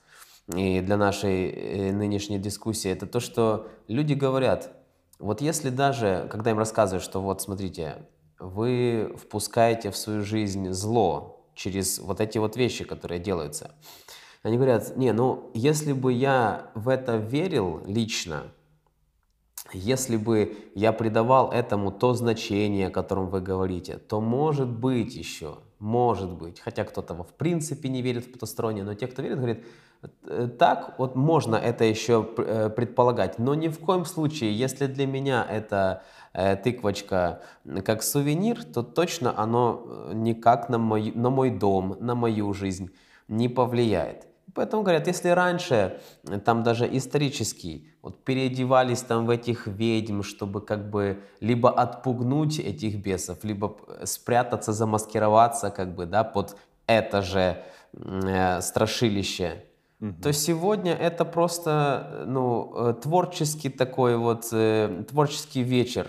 и 0.57 0.81
для 0.81 0.97
нашей 0.97 1.51
э, 1.51 1.93
нынешней 1.93 2.39
дискуссии, 2.39 2.91
это 2.91 3.07
то, 3.07 3.21
что 3.21 3.69
люди 3.89 4.15
говорят, 4.15 4.73
вот 5.19 5.41
если 5.41 5.71
даже, 5.71 6.29
когда 6.31 6.51
им 6.51 6.59
рассказывают, 6.59 7.05
что 7.05 7.21
вот, 7.21 7.43
смотрите, 7.43 8.07
вы 8.39 9.15
впускаете 9.17 9.91
в 9.91 9.97
свою 9.97 10.23
жизнь 10.23 10.71
зло 10.71 11.47
через 11.55 11.99
вот 11.99 12.21
эти 12.21 12.39
вот 12.39 12.57
вещи, 12.57 12.85
которые 12.85 13.21
делаются, 13.21 13.71
Они 14.43 14.57
говорят, 14.57 14.97
не, 14.97 15.13
ну, 15.13 15.51
если 15.53 15.93
бы 15.93 16.13
я 16.13 16.71
в 16.75 16.89
это 16.89 17.17
верил 17.17 17.83
лично, 17.85 18.45
если 19.75 20.17
бы 20.17 20.57
я 20.75 20.93
придавал 20.93 21.51
этому 21.51 21.91
то 21.91 22.15
значение, 22.15 22.89
о 22.89 22.91
котором 22.91 23.29
вы 23.29 23.41
говорите, 23.41 23.99
то 23.99 24.21
может 24.21 24.69
быть 24.69 25.15
еще, 25.15 25.59
может 25.79 26.33
быть, 26.33 26.61
хотя 26.61 26.85
кто-то 26.85 27.15
в 27.15 27.35
принципе 27.35 27.89
не 27.89 28.03
верит 28.03 28.27
в 28.27 28.33
потустороннее, 28.33 28.85
но 28.85 28.95
те, 28.95 29.07
кто 29.07 29.23
верит, 29.23 29.39
говорят, 29.39 29.59
«Э, 30.25 30.49
так 30.59 30.95
вот 30.99 31.17
можно 31.17 31.57
это 31.57 31.85
еще 31.85 32.29
э, 32.37 32.71
предполагать, 32.71 33.39
но 33.39 33.55
ни 33.55 33.69
в 33.69 33.79
коем 33.79 34.05
случае, 34.05 34.57
если 34.57 34.87
для 34.87 35.07
меня 35.07 35.47
это 35.49 36.03
э, 36.33 36.57
тыквочка 36.57 37.43
как 37.85 38.03
сувенир, 38.03 38.65
то 38.65 38.83
точно 38.83 39.39
оно 39.39 40.11
никак 40.13 40.69
на 40.69 40.79
мой, 40.79 41.13
на 41.15 41.31
мой 41.31 41.51
дом, 41.51 41.97
на 42.01 42.15
мою 42.15 42.53
жизнь 42.55 42.91
не 43.29 43.49
повлияет. 43.49 44.30
Поэтому 44.55 44.83
говорят, 44.83 45.07
если 45.07 45.29
раньше, 45.29 46.01
там 46.45 46.63
даже 46.63 46.89
исторически, 46.97 47.89
вот 48.03 48.25
переодевались 48.25 49.03
там 49.03 49.27
в 49.27 49.31
этих 49.31 49.67
ведьм, 49.67 50.23
чтобы 50.23 50.61
как 50.61 50.91
бы 50.91 51.23
либо 51.41 51.71
отпугнуть 51.71 52.59
этих 52.59 53.03
бесов, 53.03 53.45
либо 53.45 53.77
спрятаться, 54.05 54.73
замаскироваться 54.73 55.71
как 55.71 55.95
бы, 55.95 56.07
да, 56.07 56.25
под 56.25 56.57
это 56.87 57.23
же 57.23 57.63
э, 57.93 58.61
страшилище, 58.61 59.65
угу. 60.01 60.15
то 60.23 60.33
сегодня 60.33 60.95
это 60.95 61.25
просто, 61.25 62.25
ну, 62.27 62.73
э, 62.75 62.95
творческий 62.95 63.69
такой 63.69 64.17
вот, 64.17 64.49
э, 64.53 65.05
творческий 65.09 65.63
вечер. 65.63 66.09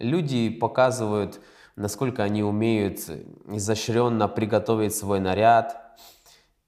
Люди 0.00 0.50
показывают, 0.50 1.40
насколько 1.76 2.22
они 2.22 2.42
умеют 2.42 2.98
изощренно 3.46 4.28
приготовить 4.28 4.94
свой 4.94 5.20
наряд, 5.20 5.84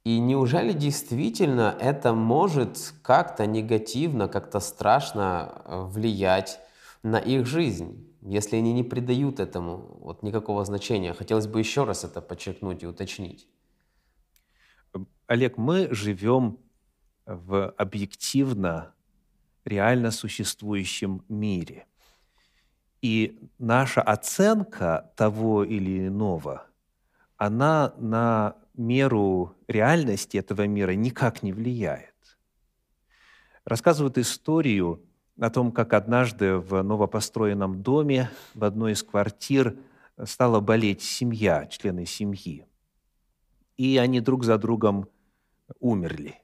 и 0.07 0.21
неужели 0.21 0.73
действительно 0.73 1.77
это 1.81 2.15
может 2.15 2.95
как-то 3.03 3.45
негативно, 3.45 4.29
как-то 4.29 4.61
страшно 4.61 5.63
э, 5.65 5.83
влиять 5.83 6.61
на 7.03 7.19
их 7.19 7.45
жизнь, 7.45 8.09
если 8.23 8.55
они 8.55 8.73
не 8.73 8.85
придают 8.85 9.41
этому 9.41 9.99
вот 10.01 10.23
никакого 10.23 10.65
значения? 10.65 11.13
Хотелось 11.13 11.49
бы 11.49 11.59
еще 11.59 11.83
раз 11.83 12.05
это 12.05 12.21
подчеркнуть 12.21 12.85
и 12.85 12.87
уточнить. 12.87 13.49
Олег, 15.27 15.59
мы 15.59 15.89
живем 15.91 16.61
в 17.27 17.71
объективно, 17.71 18.95
реально 19.65 20.13
существующем 20.13 21.25
мире. 21.29 21.85
И 23.03 23.41
наша 23.59 24.03
оценка 24.03 25.13
того 25.17 25.65
или 25.65 26.07
иного, 26.07 26.69
она 27.39 27.93
на 27.99 28.55
меру 28.77 29.57
реальности 29.69 30.37
этого 30.37 30.67
мира 30.67 30.93
никак 30.93 31.43
не 31.43 31.53
влияет. 31.53 32.15
Рассказывают 33.65 34.19
историю 34.19 35.03
о 35.41 35.51
том, 35.51 35.73
как 35.73 35.93
однажды 35.93 36.57
в 36.57 36.83
новопостроенном 36.83 37.83
доме 37.83 38.31
в 38.55 38.65
одной 38.65 38.93
из 38.93 39.03
квартир 39.03 39.77
стала 40.25 40.61
болеть 40.61 41.03
семья, 41.03 41.67
члены 41.67 42.07
семьи. 42.07 42.67
И 43.77 43.99
они 43.99 44.21
друг 44.21 44.45
за 44.45 44.57
другом 44.57 45.09
умерли. 45.81 46.37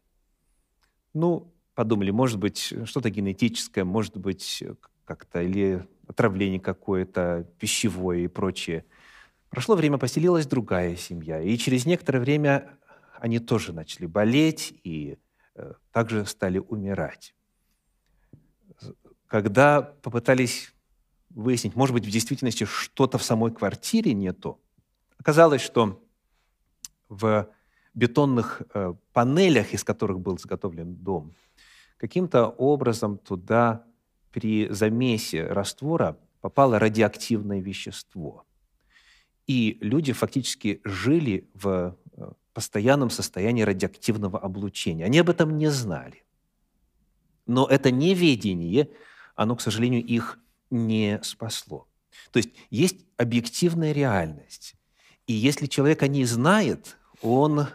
Ну, 1.14 1.52
подумали, 1.74 2.10
может 2.10 2.38
быть, 2.38 2.74
что-то 2.84 3.08
генетическое, 3.10 3.84
может 3.84 4.16
быть, 4.16 4.62
как-то 5.04 5.42
или 5.42 5.86
отравление 6.06 6.60
какое-то, 6.60 7.48
пищевое 7.58 8.20
и 8.20 8.28
прочее– 8.28 8.84
Прошло 9.52 9.74
время, 9.74 9.98
поселилась 9.98 10.46
другая 10.46 10.96
семья, 10.96 11.38
и 11.38 11.58
через 11.58 11.84
некоторое 11.84 12.20
время 12.20 12.70
они 13.20 13.38
тоже 13.38 13.74
начали 13.74 14.06
болеть 14.06 14.72
и 14.82 15.18
э, 15.54 15.74
также 15.90 16.24
стали 16.24 16.56
умирать. 16.56 17.34
Когда 19.26 19.82
попытались 19.82 20.72
выяснить, 21.28 21.76
может 21.76 21.92
быть, 21.92 22.06
в 22.06 22.10
действительности 22.10 22.64
что-то 22.64 23.18
в 23.18 23.22
самой 23.22 23.52
квартире 23.52 24.14
не 24.14 24.32
то, 24.32 24.58
оказалось, 25.18 25.60
что 25.60 26.02
в 27.10 27.46
бетонных 27.92 28.62
э, 28.72 28.94
панелях, 29.12 29.74
из 29.74 29.84
которых 29.84 30.18
был 30.18 30.36
изготовлен 30.36 30.94
дом, 30.94 31.34
каким-то 31.98 32.46
образом 32.46 33.18
туда 33.18 33.84
при 34.30 34.70
замесе 34.70 35.46
раствора 35.46 36.16
попало 36.40 36.78
радиоактивное 36.78 37.60
вещество– 37.60 38.46
и 39.46 39.78
люди 39.80 40.12
фактически 40.12 40.80
жили 40.84 41.48
в 41.54 41.96
э, 42.16 42.32
постоянном 42.52 43.10
состоянии 43.10 43.62
радиоактивного 43.62 44.38
облучения. 44.38 45.04
Они 45.04 45.18
об 45.18 45.30
этом 45.30 45.58
не 45.58 45.70
знали. 45.70 46.24
Но 47.46 47.66
это 47.66 47.90
неведение, 47.90 48.88
оно, 49.34 49.56
к 49.56 49.60
сожалению, 49.60 50.04
их 50.04 50.38
не 50.70 51.20
спасло. 51.22 51.86
То 52.30 52.38
есть 52.38 52.50
есть 52.70 53.04
объективная 53.16 53.92
реальность. 53.92 54.74
И 55.26 55.32
если 55.32 55.66
человек 55.66 56.02
о 56.02 56.08
ней 56.08 56.24
знает, 56.24 56.96
он 57.20 57.66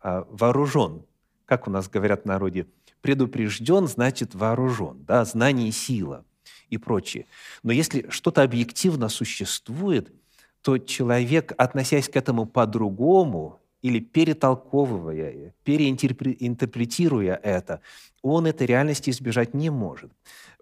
а, 0.00 0.26
вооружен. 0.30 1.04
Как 1.46 1.66
у 1.66 1.70
нас 1.70 1.88
говорят 1.88 2.22
в 2.22 2.26
народе, 2.26 2.66
предупрежден, 3.00 3.86
значит 3.86 4.34
вооружен. 4.34 5.04
Да? 5.04 5.24
Знание– 5.24 5.70
сила 5.72 6.24
и 6.70 6.78
прочее. 6.78 7.26
Но 7.62 7.72
если 7.72 8.08
что-то 8.10 8.42
объективно 8.42 9.08
существует– 9.08 10.12
то 10.64 10.78
человек, 10.78 11.52
относясь 11.58 12.08
к 12.08 12.16
этому 12.16 12.46
по-другому 12.46 13.60
или 13.82 14.00
перетолковывая, 14.00 15.54
переинтерпретируя 15.62 17.34
это, 17.34 17.82
он 18.22 18.46
этой 18.46 18.66
реальности 18.66 19.10
избежать 19.10 19.52
не 19.52 19.68
может. 19.68 20.10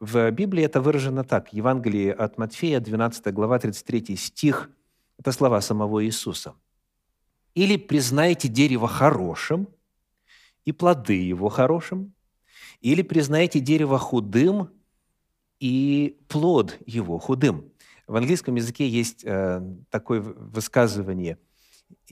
В 0.01 0.29
Библии 0.33 0.65
это 0.65 0.81
выражено 0.81 1.23
так. 1.23 1.53
Евангелие 1.53 2.12
от 2.12 2.37
Матфея, 2.37 2.81
12 2.81 3.33
глава, 3.33 3.61
33 3.61 4.17
стих. 4.17 4.71
Это 5.21 5.31
слова 5.31 5.61
самого 5.61 6.05
Иисуса. 6.05 6.57
«Или 7.55 7.77
признайте 7.77 8.49
дерево 8.49 8.88
хорошим, 8.88 9.69
и 10.65 10.73
плоды 10.73 11.23
его 11.23 11.49
хорошим, 11.49 12.12
или 12.81 13.03
признайте 13.03 13.61
дерево 13.61 13.99
худым, 13.99 14.71
и 15.61 16.19
плод 16.27 16.77
его 16.87 17.19
худым. 17.19 17.71
В 18.12 18.16
английском 18.16 18.57
языке 18.57 18.87
есть 18.87 19.22
э, 19.25 19.62
такое 19.88 20.20
высказывание 20.20 21.38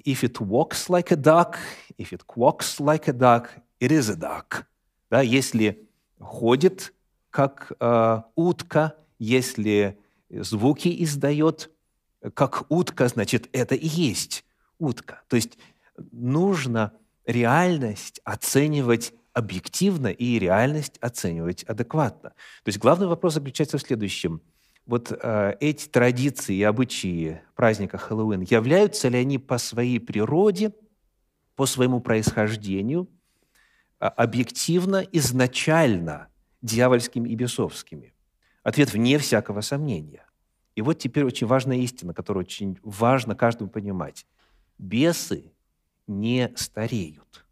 «If 0.03 0.23
it 0.23 0.39
walks 0.39 0.89
like 0.89 1.13
a 1.13 1.15
duck, 1.15 1.57
if 1.99 2.13
it 2.13 2.23
quacks 2.27 2.81
like 2.81 3.07
a 3.07 3.13
duck, 3.13 3.49
it 3.81 3.91
is 3.91 4.11
a 4.11 4.17
duck». 4.17 4.65
Да, 5.11 5.21
если 5.21 5.87
ходит 6.19 6.95
как 7.29 7.73
э, 7.79 8.23
утка, 8.35 8.97
если 9.19 9.99
звуки 10.31 10.89
издает 11.05 11.71
как 12.33 12.65
утка, 12.71 13.07
значит, 13.09 13.51
это 13.53 13.75
и 13.75 13.87
есть 13.87 14.47
утка. 14.79 15.21
То 15.29 15.37
есть 15.37 15.59
нужно 16.13 16.95
реальность 17.27 18.23
оценивать 18.25 19.13
объективно 19.35 20.07
и 20.07 20.39
реальность 20.39 20.97
оценивать 21.03 21.63
адекватно. 21.65 22.31
То 22.31 22.69
есть 22.69 22.79
главный 22.79 23.07
вопрос 23.07 23.35
заключается 23.35 23.77
в 23.77 23.83
следующем– 23.83 24.41
вот 24.91 25.13
э, 25.13 25.57
эти 25.61 25.87
традиции 25.87 26.57
и 26.57 26.65
обычаи 26.65 27.43
праздника 27.55 27.97
Хэллоуин, 27.97 28.41
являются 28.41 29.07
ли 29.07 29.19
они 29.19 29.39
по 29.39 29.57
своей 29.57 30.01
природе, 30.01 30.73
по 31.55 31.65
своему 31.65 32.01
происхождению, 32.01 33.09
э, 34.01 34.07
объективно, 34.07 35.07
изначально 35.13 36.27
дьявольскими 36.61 37.29
и 37.29 37.37
бесовскими? 37.37 38.13
Ответ 38.65 38.93
вне 38.93 39.19
всякого 39.19 39.61
сомнения. 39.61 40.27
И 40.75 40.83
вот 40.83 40.99
теперь 40.99 41.23
очень 41.23 41.47
важная 41.47 41.77
истина, 41.77 42.13
которую 42.13 42.45
очень 42.45 42.77
важно 42.83 43.37
каждому 43.37 43.71
понимать. 43.71 44.27
Бесы 44.77 45.53
не 46.09 46.53
стареют. 46.57 47.47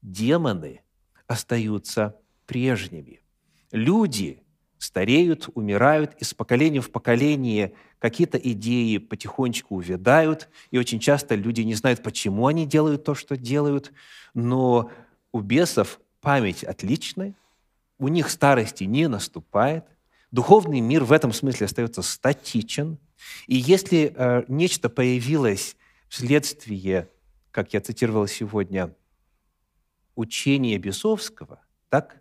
Демоны 0.00 0.80
остаются 1.26 2.16
прежними. 2.46 3.20
Люди 3.72 4.42
стареют, 4.82 5.48
умирают, 5.54 6.16
из 6.18 6.34
поколения 6.34 6.80
в 6.80 6.90
поколение 6.90 7.72
какие-то 8.00 8.36
идеи 8.36 8.98
потихонечку 8.98 9.76
увядают, 9.76 10.48
и 10.72 10.78
очень 10.78 10.98
часто 10.98 11.36
люди 11.36 11.60
не 11.60 11.74
знают, 11.74 12.02
почему 12.02 12.48
они 12.48 12.66
делают 12.66 13.04
то, 13.04 13.14
что 13.14 13.36
делают, 13.36 13.92
но 14.34 14.90
у 15.30 15.40
бесов 15.40 16.00
память 16.20 16.64
отличная, 16.64 17.34
у 17.98 18.08
них 18.08 18.28
старости 18.28 18.82
не 18.82 19.06
наступает, 19.06 19.84
духовный 20.32 20.80
мир 20.80 21.04
в 21.04 21.12
этом 21.12 21.32
смысле 21.32 21.66
остается 21.66 22.02
статичен, 22.02 22.98
и 23.46 23.54
если 23.54 24.12
э, 24.12 24.44
нечто 24.48 24.88
появилось 24.88 25.76
вследствие, 26.08 27.08
как 27.52 27.72
я 27.72 27.80
цитировал 27.80 28.26
сегодня, 28.26 28.92
учения 30.16 30.76
бесовского, 30.76 31.60
так, 31.88 32.20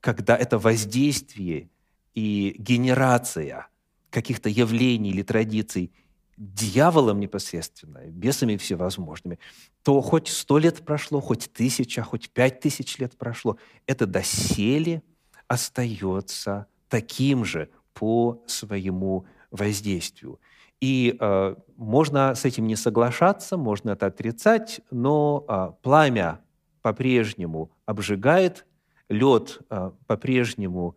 когда 0.00 0.36
это 0.36 0.58
воздействие 0.58 1.70
и 2.14 2.54
генерация 2.58 3.68
каких-то 4.10 4.48
явлений 4.48 5.10
или 5.10 5.22
традиций 5.22 5.92
дьяволом 6.36 7.20
непосредственно, 7.20 7.98
бесами 8.06 8.56
всевозможными, 8.56 9.38
то 9.82 10.00
хоть 10.00 10.28
сто 10.28 10.58
лет 10.58 10.84
прошло, 10.84 11.20
хоть 11.20 11.52
тысяча, 11.52 12.02
хоть 12.02 12.30
пять 12.30 12.60
тысяч 12.60 12.98
лет 12.98 13.16
прошло, 13.16 13.58
это 13.86 14.06
доселе 14.06 15.02
остается 15.48 16.66
таким 16.88 17.44
же 17.44 17.68
по 17.92 18.42
своему 18.46 19.26
воздействию. 19.50 20.40
И 20.80 21.16
э, 21.20 21.56
можно 21.76 22.34
с 22.34 22.46
этим 22.46 22.66
не 22.66 22.76
соглашаться, 22.76 23.58
можно 23.58 23.90
это 23.90 24.06
отрицать, 24.06 24.80
но 24.90 25.44
э, 25.46 25.72
пламя 25.82 26.40
по-прежнему 26.80 27.70
обжигает, 27.84 28.66
лед 29.10 29.58
э, 29.68 29.90
по-прежнему 30.06 30.96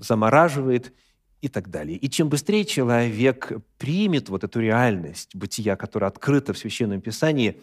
замораживает 0.00 0.92
и 1.40 1.48
так 1.48 1.70
далее. 1.70 1.96
И 1.96 2.08
чем 2.10 2.28
быстрее 2.28 2.64
человек 2.64 3.52
примет 3.78 4.28
вот 4.28 4.42
эту 4.44 4.60
реальность 4.60 5.34
бытия, 5.36 5.76
которая 5.76 6.10
открыта 6.10 6.52
в 6.52 6.58
Священном 6.58 7.00
Писании, 7.00 7.60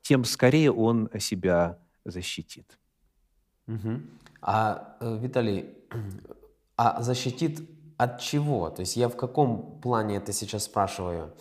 тем 0.00 0.24
скорее 0.24 0.72
он 0.72 1.10
себя 1.18 1.78
защитит. 2.04 2.78
Угу. 3.66 4.00
А, 4.42 4.96
э, 5.00 5.18
Виталий, 5.20 5.74
а 6.76 7.02
защитит 7.02 7.68
от 7.96 8.20
чего? 8.20 8.70
То 8.70 8.80
есть 8.80 8.96
я 8.96 9.08
в 9.08 9.16
каком 9.16 9.80
плане 9.80 10.16
это 10.16 10.32
сейчас 10.32 10.64
спрашиваю? 10.64 11.34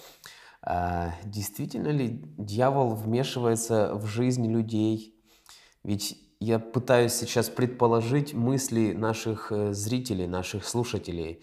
А, 0.62 1.14
действительно 1.24 1.90
ли 1.90 2.24
дьявол 2.38 2.96
вмешивается 2.96 3.94
в 3.94 4.08
жизнь 4.08 4.52
людей? 4.52 5.14
Ведь 5.84 6.20
я 6.46 6.60
пытаюсь 6.60 7.14
сейчас 7.14 7.50
предположить 7.50 8.34
мысли 8.34 8.94
наших 8.94 9.52
э, 9.52 9.74
зрителей, 9.74 10.28
наших 10.28 10.66
слушателей. 10.66 11.42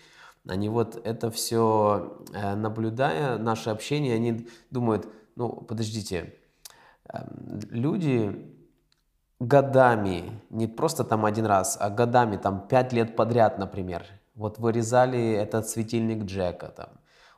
Они 0.48 0.68
вот 0.68 1.00
это 1.04 1.30
все, 1.30 2.18
э, 2.32 2.54
наблюдая 2.54 3.36
наше 3.38 3.70
общение, 3.70 4.14
они 4.14 4.48
думают, 4.70 5.08
ну, 5.34 5.48
подождите, 5.48 6.34
эм, 7.12 7.60
люди 7.70 8.46
годами, 9.40 10.40
не 10.50 10.68
просто 10.68 11.02
там 11.02 11.24
один 11.24 11.46
раз, 11.46 11.76
а 11.80 11.90
годами, 11.90 12.36
там 12.36 12.68
пять 12.68 12.92
лет 12.92 13.16
подряд, 13.16 13.58
например, 13.58 14.04
вот 14.36 14.58
вырезали 14.58 15.32
этот 15.32 15.68
светильник 15.68 16.24
Джека, 16.24 16.68
там, 16.68 16.90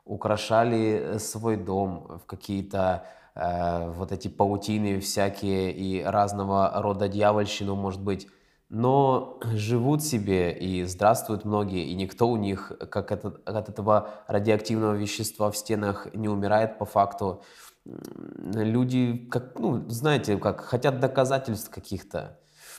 украшали 0.05 1.00
э, 1.00 1.18
свой 1.18 1.57
дом 1.57 2.20
в 2.22 2.27
какие-то 2.27 3.07
э, 3.35 3.90
вот 3.90 4.12
эти 4.12 4.29
паутины 4.29 5.01
всякие 5.01 5.73
и 5.73 6.03
разного 6.03 6.73
рода 6.77 7.09
дьявольщину, 7.09 7.75
может 7.75 8.03
быть, 8.03 8.29
но 8.68 9.38
живут 9.55 10.03
себе 10.03 10.53
и 10.53 10.85
здравствуют 10.85 11.44
многие, 11.44 11.87
и 11.87 11.94
никто 11.94 12.29
у 12.29 12.37
них 12.37 12.73
как 12.90 13.12
это, 13.12 13.35
от 13.44 13.68
этого 13.68 14.11
радиоактивного 14.27 14.94
вещества 14.94 15.51
в 15.51 15.57
стенах 15.57 16.12
не 16.14 16.29
умирает 16.29 16.79
по 16.79 16.85
факту. 16.85 17.42
Люди, 17.85 19.29
как, 19.31 19.59
ну, 19.59 19.88
знаете, 19.88 20.38
как 20.38 20.61
хотят 20.62 21.01
доказательств 21.01 21.70
каких-то. 21.70 22.38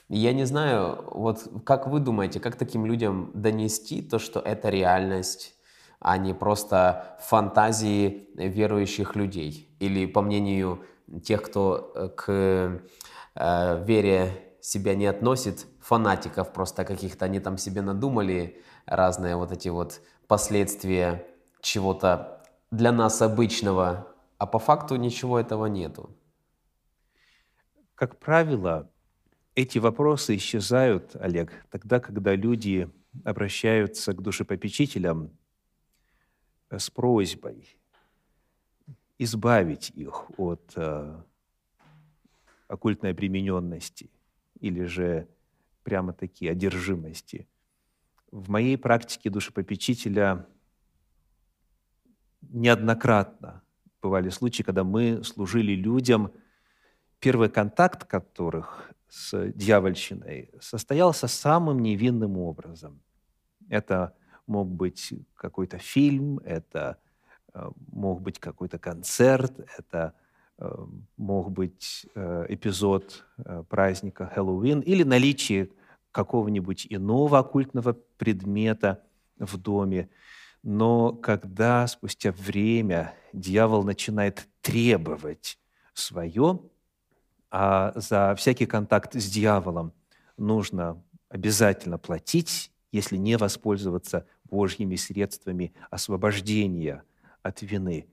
Я 0.09 0.33
не 0.33 0.45
знаю, 0.45 1.03
вот 1.11 1.47
как 1.63 1.87
вы 1.87 1.99
думаете, 1.99 2.39
как 2.39 2.55
таким 2.55 2.85
людям 2.85 3.31
донести 3.33 4.01
то, 4.01 4.19
что 4.19 4.39
это 4.39 4.69
реальность, 4.69 5.54
а 6.07 6.19
не 6.19 6.35
просто 6.35 7.17
фантазии 7.19 8.29
верующих 8.35 9.15
людей? 9.15 9.75
Или, 9.79 10.05
по 10.05 10.21
мнению 10.21 10.85
тех, 11.23 11.41
кто 11.41 11.91
э, 11.95 12.09
к 12.09 12.31
э, 13.33 13.83
вере 13.83 14.53
себя 14.61 14.93
не 14.93 15.07
относит, 15.07 15.65
фанатиков 15.81 16.53
просто 16.53 16.85
каких-то, 16.85 17.25
они 17.25 17.39
там 17.39 17.57
себе 17.57 17.81
надумали 17.81 18.61
разные 18.85 19.35
вот 19.35 19.51
эти 19.51 19.69
вот 19.69 19.99
последствия 20.27 21.25
чего-то 21.61 22.43
для 22.69 22.91
нас 22.91 23.23
обычного, 23.23 24.07
а 24.37 24.45
по 24.45 24.59
факту 24.59 24.97
ничего 24.97 25.39
этого 25.39 25.65
нету. 25.65 26.15
Как 27.95 28.19
правило, 28.19 28.91
эти 29.55 29.79
вопросы 29.79 30.35
исчезают, 30.35 31.15
Олег, 31.15 31.51
тогда, 31.71 31.99
когда 31.99 32.35
люди 32.35 32.91
обращаются 33.23 34.13
к 34.13 34.21
душепопечителям 34.21 35.31
с 36.69 36.89
просьбой 36.89 37.77
избавить 39.17 39.91
их 39.91 40.29
от 40.37 40.73
э, 40.75 41.21
оккультной 42.67 43.13
примененности 43.13 44.11
или 44.59 44.83
же 44.83 45.27
прямо-таки 45.83 46.47
одержимости. 46.47 47.47
В 48.31 48.49
моей 48.49 48.77
практике 48.77 49.29
душепопечителя 49.29 50.47
неоднократно 52.41 53.63
бывали 54.01 54.29
случаи, 54.29 54.63
когда 54.63 54.83
мы 54.83 55.23
служили 55.23 55.73
людям, 55.73 56.31
первый 57.19 57.49
контакт 57.49 58.03
которых 58.03 58.91
с 59.07 59.51
дьявольщиной 59.51 60.51
состоялся 60.59 61.27
самым 61.27 61.79
невинным 61.79 62.37
образом. 62.37 63.01
Это 63.69 64.15
мог 64.47 64.67
быть 64.67 65.13
какой-то 65.35 65.77
фильм, 65.77 66.39
это 66.39 66.97
э, 67.53 67.69
мог 67.91 68.21
быть 68.21 68.39
какой-то 68.39 68.77
концерт, 68.77 69.53
это 69.77 70.13
э, 70.57 70.85
мог 71.17 71.51
быть 71.51 72.05
э, 72.15 72.45
эпизод 72.49 73.25
праздника 73.69 74.27
Хэллоуин 74.27 74.81
или 74.81 75.03
наличие 75.03 75.69
какого-нибудь 76.11 76.87
иного 76.89 77.39
оккультного 77.39 77.97
предмета 78.17 79.03
в 79.37 79.57
доме. 79.57 80.09
Но 80.63 81.11
когда 81.13 81.85
спустя 81.87 82.31
время 82.31 83.13
дьявол 83.33 83.83
начинает 83.83 84.47
требовать 84.61 85.59
свое, 85.93 86.59
а 87.51 87.93
за 87.95 88.33
всякий 88.35 88.65
контакт 88.65 89.13
с 89.13 89.29
дьяволом 89.29 89.93
нужно 90.37 91.01
обязательно 91.29 91.97
платить, 91.97 92.71
если 92.91 93.17
не 93.17 93.37
воспользоваться 93.37 94.25
Божьими 94.49 94.95
средствами 94.95 95.73
освобождения 95.89 97.03
от 97.43 97.61
вины. 97.61 98.07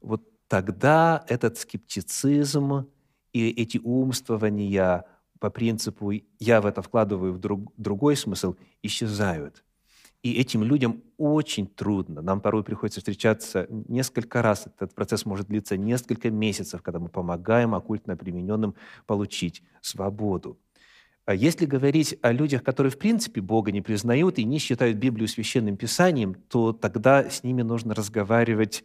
Вот 0.00 0.22
тогда 0.48 1.24
этот 1.28 1.58
скептицизм 1.58 2.86
и 3.32 3.50
эти 3.50 3.78
умствования 3.78 5.04
по 5.38 5.50
принципу 5.50 6.12
«я 6.38 6.60
в 6.60 6.66
это 6.66 6.82
вкладываю 6.82 7.32
в 7.32 7.38
друг, 7.38 7.72
другой 7.76 8.16
смысл» 8.16 8.56
исчезают. 8.82 9.64
И 10.22 10.32
этим 10.32 10.64
людям 10.64 11.02
очень 11.16 11.68
трудно. 11.68 12.22
Нам 12.22 12.40
порой 12.40 12.64
приходится 12.64 13.00
встречаться 13.00 13.68
несколько 13.70 14.42
раз. 14.42 14.66
Этот 14.66 14.92
процесс 14.94 15.24
может 15.24 15.46
длиться 15.46 15.76
несколько 15.76 16.28
месяцев, 16.30 16.82
когда 16.82 16.98
мы 16.98 17.08
помогаем 17.08 17.74
оккультно 17.74 18.16
примененным 18.16 18.74
получить 19.06 19.62
свободу. 19.80 20.58
А 21.28 21.34
если 21.34 21.66
говорить 21.66 22.16
о 22.22 22.32
людях, 22.32 22.62
которые 22.62 22.90
в 22.90 22.96
принципе 22.96 23.42
Бога 23.42 23.70
не 23.70 23.82
признают 23.82 24.38
и 24.38 24.44
не 24.44 24.58
считают 24.58 24.96
Библию 24.96 25.28
священным 25.28 25.76
писанием, 25.76 26.34
то 26.34 26.72
тогда 26.72 27.28
с 27.28 27.42
ними 27.42 27.60
нужно 27.60 27.94
разговаривать 27.94 28.82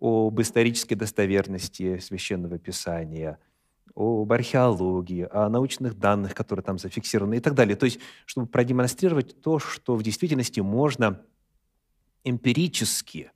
об 0.00 0.40
исторической 0.40 0.96
достоверности 0.96 1.98
священного 1.98 2.58
писания– 2.58 3.38
об 3.94 4.32
археологии, 4.32 5.28
о 5.30 5.48
научных 5.48 5.96
данных, 5.96 6.34
которые 6.34 6.64
там 6.64 6.76
зафиксированы 6.76 7.36
и 7.36 7.40
так 7.40 7.54
далее. 7.54 7.76
То 7.76 7.84
есть, 7.84 8.00
чтобы 8.24 8.48
продемонстрировать 8.48 9.40
то, 9.40 9.60
что 9.60 9.94
в 9.94 10.02
действительности 10.02 10.58
можно 10.58 11.22
эмпирически 12.24 13.30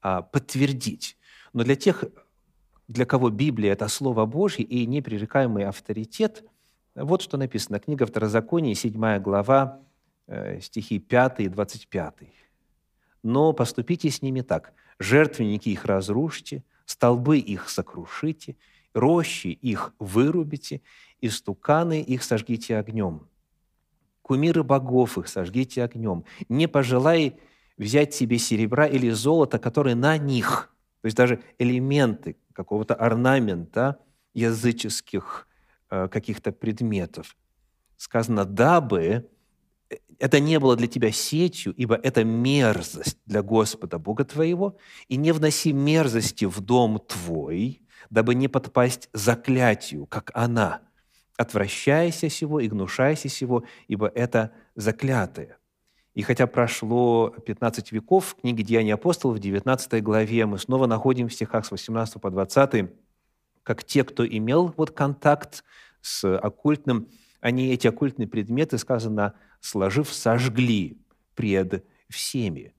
а, 0.00 0.22
подтвердить. 0.22 1.18
Но 1.52 1.64
для 1.64 1.76
тех, 1.76 2.02
для 2.88 3.04
кого 3.04 3.28
Библия– 3.28 3.72
это 3.74 3.88
Слово 3.88 4.24
Божье 4.24 4.64
и 4.64 4.86
непререкаемый 4.86 5.66
авторитет, 5.66 6.44
вот 6.94 7.22
что 7.22 7.36
написано. 7.36 7.80
Книга 7.80 8.06
Второзакония, 8.06 8.74
7 8.74 9.18
глава, 9.18 9.80
э, 10.26 10.60
стихи 10.60 10.98
5 10.98 11.40
и 11.40 11.48
25. 11.48 12.14
«Но 13.22 13.52
поступите 13.52 14.10
с 14.10 14.22
ними 14.22 14.42
так. 14.42 14.72
Жертвенники 14.98 15.70
их 15.70 15.84
разрушьте, 15.86 16.62
столбы 16.84 17.38
их 17.38 17.68
сокрушите, 17.68 18.56
рощи 18.92 19.48
их 19.48 19.92
вырубите, 19.98 20.82
и 21.20 21.28
стуканы 21.28 22.00
их 22.02 22.22
сожгите 22.22 22.76
огнем. 22.76 23.26
Кумиры 24.22 24.62
богов 24.62 25.18
их 25.18 25.28
сожгите 25.28 25.82
огнем. 25.82 26.24
Не 26.48 26.68
пожелай 26.68 27.38
взять 27.76 28.14
себе 28.14 28.38
серебра 28.38 28.86
или 28.86 29.10
золота, 29.10 29.58
которые 29.58 29.96
на 29.96 30.16
них, 30.18 30.72
то 31.00 31.06
есть 31.06 31.16
даже 31.16 31.42
элементы 31.58 32.36
какого-то 32.52 32.94
орнамента 32.94 33.98
языческих 34.32 35.48
каких-то 36.10 36.52
предметов. 36.52 37.36
Сказано, 37.96 38.44
дабы 38.44 39.28
это 40.18 40.40
не 40.40 40.58
было 40.58 40.76
для 40.76 40.86
тебя 40.86 41.10
сетью, 41.12 41.72
ибо 41.74 41.94
это 41.96 42.24
мерзость 42.24 43.18
для 43.26 43.42
Господа 43.42 43.98
Бога 43.98 44.24
твоего, 44.24 44.76
и 45.08 45.16
не 45.16 45.32
вноси 45.32 45.72
мерзости 45.72 46.44
в 46.44 46.60
дом 46.60 46.98
твой, 46.98 47.82
дабы 48.10 48.34
не 48.34 48.48
подпасть 48.48 49.08
заклятию, 49.12 50.06
как 50.06 50.30
она. 50.34 50.80
Отвращайся 51.36 52.28
сего 52.28 52.60
и 52.60 52.68
гнушайся 52.68 53.28
сего, 53.28 53.64
ибо 53.88 54.08
это 54.08 54.52
заклятое. 54.76 55.58
И 56.14 56.22
хотя 56.22 56.46
прошло 56.46 57.30
15 57.30 57.90
веков, 57.90 58.26
в 58.26 58.34
книге 58.36 58.62
«Деяния 58.62 58.94
апостолов» 58.94 59.38
в 59.38 59.40
19 59.40 60.02
главе 60.02 60.46
мы 60.46 60.58
снова 60.58 60.86
находим 60.86 61.28
в 61.28 61.32
стихах 61.32 61.66
с 61.66 61.72
18 61.72 62.20
по 62.20 62.30
20, 62.30 62.88
как 63.64 63.82
те, 63.82 64.04
кто 64.04 64.24
имел 64.24 64.72
вот 64.76 64.92
контакт 64.92 65.64
с 66.04 66.36
оккультным, 66.36 67.08
они 67.40 67.68
эти 67.68 67.86
оккультные 67.86 68.28
предметы, 68.28 68.76
сказано, 68.76 69.32
сложив, 69.60 70.12
сожгли 70.12 70.98
пред 71.34 71.82
всеми. 72.10 72.74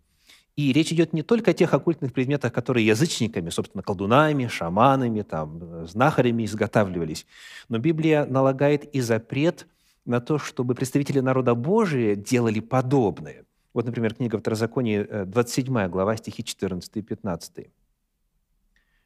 И 0.55 0.71
речь 0.71 0.91
идет 0.93 1.11
не 1.11 1.23
только 1.23 1.51
о 1.51 1.53
тех 1.53 1.73
оккультных 1.73 2.13
предметах, 2.13 2.53
которые 2.53 2.85
язычниками, 2.85 3.49
собственно, 3.49 3.81
колдунами, 3.81 4.47
шаманами, 4.47 5.23
там, 5.23 5.85
знахарями 5.87 6.45
изготавливались, 6.45 7.25
но 7.67 7.79
Библия 7.79 8.25
налагает 8.25 8.85
и 8.95 9.01
запрет 9.01 9.67
на 10.05 10.21
то, 10.21 10.37
чтобы 10.37 10.75
представители 10.75 11.19
народа 11.19 11.55
Божия 11.55 12.15
делали 12.15 12.59
подобное. 12.59 13.45
Вот, 13.73 13.85
например, 13.85 14.13
книга 14.13 14.37
Второзакония, 14.37 15.25
27 15.25 15.77
э, 15.77 15.89
глава, 15.89 16.15
стихи 16.15 16.43
14 16.43 16.95
и 16.95 17.01
15. 17.01 17.67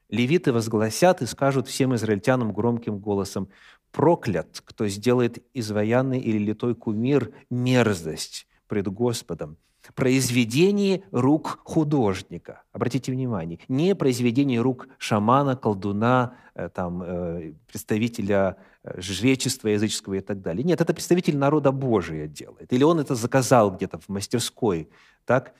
«Левиты 0.09 0.51
возгласят 0.51 1.21
и 1.21 1.25
скажут 1.25 1.67
всем 1.67 1.95
израильтянам 1.95 2.51
громким 2.51 2.99
голосом, 2.99 3.49
«Проклят, 3.91 4.61
кто 4.63 4.87
сделает 4.87 5.43
изваянный 5.53 6.19
или 6.19 6.37
литой 6.37 6.75
кумир 6.75 7.31
мерзость 7.49 8.47
пред 8.67 8.87
Господом, 8.87 9.57
произведение 9.95 11.03
рук 11.11 11.59
художника. 11.63 12.63
Обратите 12.71 13.11
внимание, 13.11 13.59
не 13.67 13.95
произведение 13.95 14.61
рук 14.61 14.87
шамана, 14.97 15.55
колдуна, 15.55 16.35
э, 16.55 16.69
там, 16.69 17.01
э, 17.03 17.53
представителя 17.67 18.57
э, 18.83 19.01
жречества 19.01 19.69
языческого 19.69 20.15
и 20.15 20.21
так 20.21 20.41
далее. 20.41 20.63
Нет, 20.63 20.81
это 20.81 20.93
представитель 20.93 21.37
народа 21.37 21.71
Божия 21.71 22.27
делает. 22.27 22.71
Или 22.71 22.83
он 22.83 22.99
это 22.99 23.15
заказал 23.15 23.75
где-то 23.75 23.99
в 23.99 24.09
мастерской. 24.09 24.89
Так? 25.25 25.53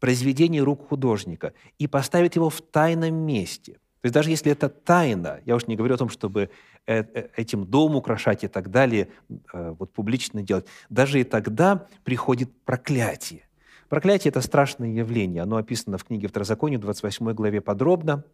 Произведение 0.00 0.62
рук 0.62 0.88
художника. 0.88 1.52
И 1.78 1.86
поставит 1.86 2.36
его 2.36 2.50
в 2.50 2.60
тайном 2.60 3.14
месте. 3.14 3.78
То 4.00 4.06
есть 4.06 4.14
даже 4.14 4.30
если 4.30 4.52
это 4.52 4.68
тайна, 4.68 5.40
я 5.44 5.56
уж 5.56 5.66
не 5.66 5.76
говорю 5.76 5.94
о 5.94 5.98
том, 5.98 6.08
чтобы 6.08 6.50
этим 6.86 7.66
дом 7.66 7.96
украшать 7.96 8.44
и 8.44 8.48
так 8.48 8.70
далее, 8.70 9.08
вот 9.52 9.92
публично 9.92 10.42
делать, 10.42 10.66
даже 10.88 11.20
и 11.20 11.24
тогда 11.24 11.86
приходит 12.04 12.50
проклятие. 12.64 13.42
Проклятие– 13.88 14.30
это 14.30 14.40
страшное 14.40 14.90
явление. 14.90 15.42
Оно 15.42 15.56
описано 15.56 15.98
в 15.98 16.04
книге 16.04 16.28
Второзакония, 16.28 16.78
28 16.78 17.32
главе 17.32 17.60
подробно, 17.60 18.24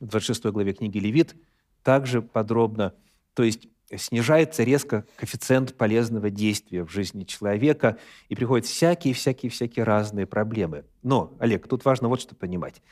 в 0.00 0.06
26 0.06 0.46
главе 0.46 0.72
книги 0.72 0.98
Левит 0.98 1.36
также 1.82 2.20
подробно. 2.20 2.94
То 3.34 3.42
есть 3.42 3.68
снижается 3.94 4.64
резко 4.64 5.04
коэффициент 5.16 5.76
полезного 5.76 6.30
действия 6.30 6.82
в 6.82 6.90
жизни 6.90 7.24
человека, 7.24 7.98
и 8.28 8.34
приходят 8.34 8.66
всякие-всякие-всякие 8.66 9.84
разные 9.84 10.26
проблемы. 10.26 10.84
Но, 11.02 11.36
Олег, 11.38 11.68
тут 11.68 11.84
важно 11.84 12.08
вот 12.08 12.20
что 12.20 12.34
понимать. 12.34 12.82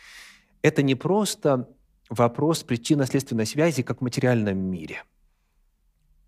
Это 0.63 0.83
не 0.83 0.95
просто 0.95 1.69
вопрос 2.09 2.63
причинно-следственной 2.63 3.47
связи, 3.47 3.83
как 3.83 3.99
в 3.99 4.05
материальном 4.05 4.59
мире. 4.59 5.03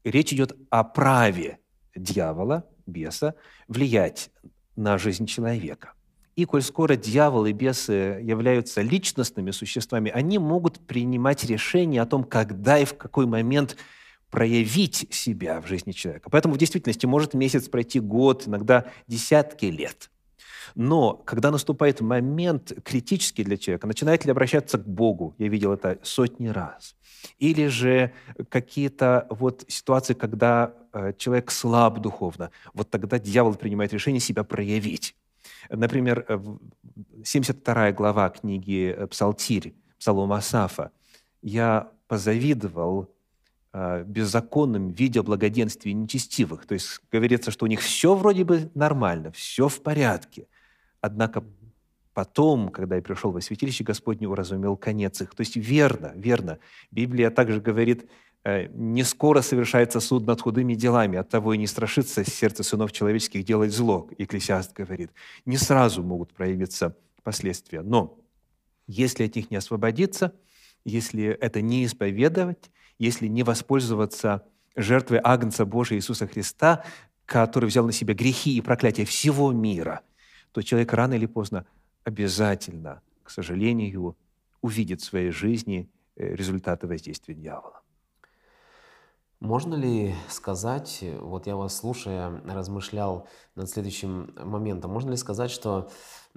Речь 0.05 0.33
идет 0.33 0.57
о 0.71 0.85
праве 0.85 1.59
дьявола, 1.95 2.65
беса, 2.87 3.35
влиять 3.69 4.31
на 4.77 4.99
жизнь 4.99 5.27
человека. 5.27 5.93
И 6.37 6.45
коль 6.45 6.63
скоро 6.63 6.97
дьявол 6.97 7.47
и 7.47 7.53
бесы 7.53 8.21
являются 8.23 8.83
личностными 8.83 9.51
существами, 9.53 10.11
они 10.11 10.39
могут 10.39 10.87
принимать 10.87 11.45
решение 11.45 12.03
о 12.03 12.07
том, 12.07 12.25
когда 12.25 12.79
и 12.79 12.85
в 12.85 12.95
какой 12.97 13.27
момент 13.27 13.77
проявить 14.31 15.07
себя 15.11 15.63
в 15.63 15.67
жизни 15.67 15.93
человека. 15.93 16.29
Поэтому 16.29 16.55
в 16.55 16.59
действительности 16.59 17.07
может 17.07 17.33
месяц 17.33 17.69
пройти 17.69 18.01
год, 18.01 18.47
иногда 18.47 18.85
десятки 19.07 19.67
лет. 19.67 20.11
Но 20.77 21.15
когда 21.15 21.51
наступает 21.51 22.03
момент 22.03 22.71
критический 22.85 23.45
для 23.45 23.57
человека, 23.57 23.87
начинает 23.87 24.27
ли 24.27 24.31
обращаться 24.31 24.77
к 24.77 24.87
Богу, 24.87 25.35
я 25.39 25.49
видел 25.49 25.73
это 25.73 25.99
сотни 26.03 26.49
раз, 26.49 26.97
или 27.39 27.69
же 27.69 28.13
какие-то 28.51 29.27
вот 29.31 29.65
ситуации, 29.69 30.13
когда 30.13 30.75
э, 30.93 31.15
человек 31.17 31.51
слаб 31.51 32.01
духовно, 32.01 32.51
вот 32.75 32.91
тогда 32.91 33.19
дьявол 33.19 33.55
принимает 33.55 33.95
решение 33.95 34.21
себя 34.21 34.45
проявить. 34.45 35.17
Например, 35.71 36.27
72 37.25 37.93
глава 37.93 38.29
книги 38.29 38.95
э, 38.95 39.07
«Псалтирь», 39.07 39.75
Псалом 39.99 40.35
Асафа. 40.35 40.91
«Я 41.41 41.89
позавидовал 42.07 43.11
э, 43.73 44.05
беззаконным, 44.07 44.91
видя 44.91 45.23
благоденствие 45.23 45.95
нечестивых». 45.95 46.67
То 46.67 46.75
есть 46.75 47.01
говорится, 47.11 47.51
что 47.51 47.65
у 47.65 47.69
них 47.69 47.81
все 47.81 48.15
вроде 48.15 48.45
бы 48.45 48.71
нормально, 48.75 49.33
все 49.33 49.69
в 49.69 49.81
порядке. 49.81 50.47
Однако 51.07 51.43
Потом, 52.17 52.71
когда 52.71 52.97
я 52.97 53.03
пришел 53.03 53.31
во 53.31 53.43
святилище 53.43 53.85
Господне, 53.85 54.27
уразумел 54.27 54.75
конец 54.79 55.21
их. 55.21 55.35
То 55.35 55.43
есть 55.43 55.55
верно, 55.55 56.15
верно. 56.17 56.59
Библия 56.91 57.29
также 57.29 57.61
говорит, 57.61 58.09
э, 58.43 58.69
не 58.69 59.03
скоро 59.03 59.43
совершается 59.43 60.01
суд 60.01 60.27
над 60.27 60.41
худыми 60.41 60.73
делами, 60.73 61.19
от 61.19 61.29
того 61.29 61.53
и 61.53 61.59
не 61.59 61.67
страшится 61.67 62.25
сердце 62.25 62.63
сынов 62.63 62.93
человеческих 62.93 63.45
делать 63.45 63.71
зло, 63.71 64.09
Екклесиаст 64.17 64.73
говорит. 64.73 65.11
Не 65.45 65.59
сразу 65.59 66.03
могут 66.03 66.33
проявиться 66.33 66.97
последствия. 67.23 67.83
Но 67.83 68.19
если 68.87 69.27
от 69.27 69.37
них 69.37 69.51
не 69.51 69.59
освободиться, 69.59 70.33
если 70.87 71.25
это 71.25 71.61
не 71.61 71.85
исповедовать, 71.85 72.71
если 72.99 73.27
не 73.27 73.43
воспользоваться 73.43 74.47
жертвой 74.75 75.21
Агнца 75.23 75.67
Божия 75.67 75.99
Иисуса 75.99 76.27
Христа, 76.27 76.83
который 77.27 77.67
взял 77.67 77.85
на 77.85 77.93
себя 77.93 78.15
грехи 78.15 78.57
и 78.57 78.63
проклятия 78.63 79.05
всего 79.05 79.53
мира, 79.53 80.01
то 80.57 80.63
человек 80.63 80.95
рано 80.95 81.13
или 81.13 81.27
поздно 81.27 81.67
обязательно, 82.03 83.03
к 83.25 83.31
сожалению, 83.31 84.17
увидит 84.63 85.03
в 85.03 85.05
своей 85.05 85.31
жизни 85.31 85.91
э, 86.17 86.35
результаты 86.35 86.87
воздействия 86.87 87.35
дьявола. 87.35 87.83
Можно 89.39 89.75
ли 89.75 90.15
сказать, 90.31 91.05
вот 91.21 91.47
я 91.47 91.57
вас 91.57 91.77
слушая, 91.77 92.41
размышлял 92.47 93.29
над 93.55 93.69
следующим 93.69 94.33
моментом, 94.43 94.93
можно 94.93 95.11
ли 95.11 95.19
сказать, 95.19 95.51
что 95.51 95.91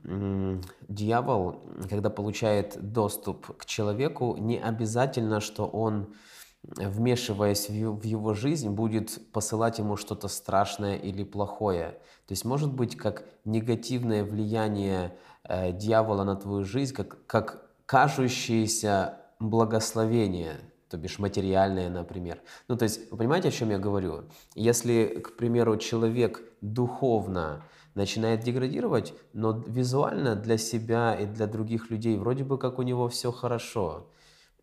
дьявол, 0.04 1.62
когда 1.90 2.10
получает 2.10 2.78
доступ 2.78 3.56
к 3.56 3.66
человеку, 3.66 4.36
не 4.38 4.60
обязательно, 4.60 5.40
что 5.40 5.66
он, 5.66 6.14
вмешиваясь 6.64 7.70
в 7.70 8.04
его 8.04 8.34
жизнь, 8.34 8.70
будет 8.70 9.32
посылать 9.32 9.80
ему 9.80 9.96
что-то 9.96 10.28
страшное 10.28 10.96
или 10.98 11.24
плохое? 11.24 12.00
То 12.28 12.34
есть 12.34 12.46
может 12.46 12.74
быть 12.74 12.96
как 12.96 13.24
негативное 13.46 14.24
влияние 14.24 15.18
э, 15.44 15.72
дьявола 15.72 16.24
на 16.24 16.36
твою 16.36 16.64
жизнь, 16.64 16.94
как, 16.94 17.26
как 17.26 17.70
кажущееся 17.86 19.18
благословение, 19.40 20.60
то 20.90 20.98
бишь 20.98 21.20
материальное, 21.20 21.90
например. 21.90 22.42
Ну, 22.68 22.76
то 22.76 22.84
есть, 22.84 23.12
вы 23.12 23.18
понимаете, 23.18 23.50
о 23.50 23.52
чем 23.52 23.70
я 23.70 23.80
говорю? 23.80 24.26
Если, 24.56 25.06
к 25.24 25.38
примеру, 25.38 25.78
человек 25.78 26.42
духовно 26.62 27.64
начинает 27.96 28.42
деградировать, 28.42 29.14
но 29.34 29.52
визуально 29.52 30.36
для 30.36 30.58
себя 30.58 31.16
и 31.16 31.26
для 31.26 31.48
других 31.48 31.90
людей 31.90 32.18
вроде 32.18 32.44
бы 32.44 32.58
как 32.58 32.80
у 32.80 32.82
него 32.84 33.08
все 33.08 33.32
хорошо. 33.32 34.08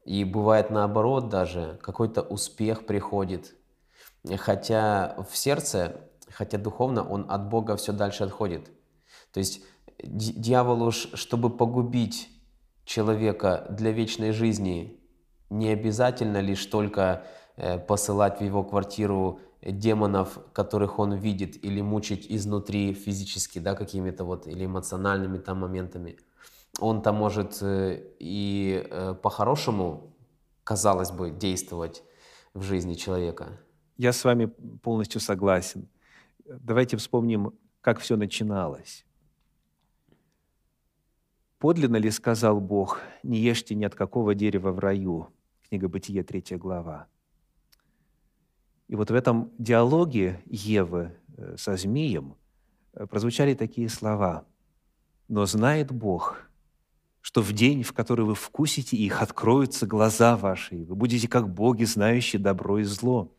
И 0.07 0.23
бывает 0.23 0.71
наоборот 0.71 1.29
даже, 1.29 1.79
какой-то 1.83 2.23
успех 2.23 2.87
приходит. 2.87 3.57
Хотя 4.37 5.17
в 5.29 5.37
сердце, 5.37 6.01
хотя 6.31 6.59
духовно 6.59 7.03
он 7.03 7.27
от 7.29 7.49
Бога 7.49 7.77
все 7.77 7.93
дальше 7.93 8.23
отходит. 8.23 8.71
То 9.33 9.41
есть 9.41 9.65
дьяволу, 10.03 10.93
чтобы 10.93 11.51
погубить 11.51 12.29
человека 12.85 13.67
для 13.69 13.91
вечной 13.91 14.31
жизни, 14.31 15.01
не 15.51 15.71
обязательно 15.71 16.41
лишь 16.41 16.65
только 16.67 17.25
э, 17.57 17.77
посылать 17.79 18.39
в 18.39 18.45
его 18.45 18.63
квартиру 18.63 19.41
демонов, 19.61 20.39
которых 20.53 21.01
он 21.01 21.15
видит, 21.15 21.65
или 21.65 21.81
мучить 21.81 22.27
изнутри 22.29 22.95
физически, 22.95 23.59
да, 23.59 23.75
какими-то 23.75 24.25
вот, 24.25 24.47
или 24.47 24.67
эмоциональными 24.67 25.39
там 25.39 25.59
моментами. 25.59 26.17
Он 26.79 27.03
там 27.03 27.17
может 27.17 27.63
э, 27.63 28.03
и 28.19 28.87
э, 28.91 29.15
по-хорошему, 29.15 30.15
казалось 30.65 31.11
бы, 31.11 31.31
действовать 31.31 32.03
в 32.53 32.63
жизни 32.63 32.95
человека. 32.95 33.59
Я 33.97 34.13
с 34.13 34.25
вами 34.25 34.47
полностью 34.47 35.21
согласен. 35.21 35.89
Давайте 36.45 36.97
вспомним, 36.97 37.59
как 37.81 37.99
все 37.99 38.17
начиналось. 38.17 39.07
Подлинно 41.59 41.97
ли 41.97 42.11
сказал 42.11 42.61
Бог, 42.61 43.01
не 43.23 43.39
ешьте 43.39 43.75
ни 43.75 43.85
от 43.85 43.95
какого 43.95 44.35
дерева 44.35 44.71
в 44.71 44.79
раю? 44.79 45.29
Книга 45.69 45.89
Бытие, 45.89 46.23
3 46.23 46.57
глава. 46.59 47.09
И 48.89 48.95
вот 48.95 49.11
в 49.11 49.15
этом 49.15 49.51
диалоге 49.59 50.43
Евы 50.45 51.17
э, 51.37 51.57
со 51.57 51.77
змеем 51.77 52.37
прозвучали 52.93 53.55
такие 53.55 53.89
слова. 53.89 54.47
«Но 55.29 55.45
знает 55.45 55.91
Бог, 55.91 56.46
что 57.27 57.43
в 57.43 57.53
день, 57.53 57.83
в 57.83 57.93
который 57.93 58.25
вы 58.25 58.37
вкусите 58.37 58.97
их, 58.97 59.21
откроются 59.21 59.85
глаза 59.85 60.37
ваши, 60.37 60.77
и 60.77 60.85
вы 60.85 60.95
будете 60.95 61.27
как 61.27 61.53
боги, 61.53 61.83
знающие 61.83 62.41
добро 62.41 62.79
и 62.79 62.85
зло». 62.85 63.35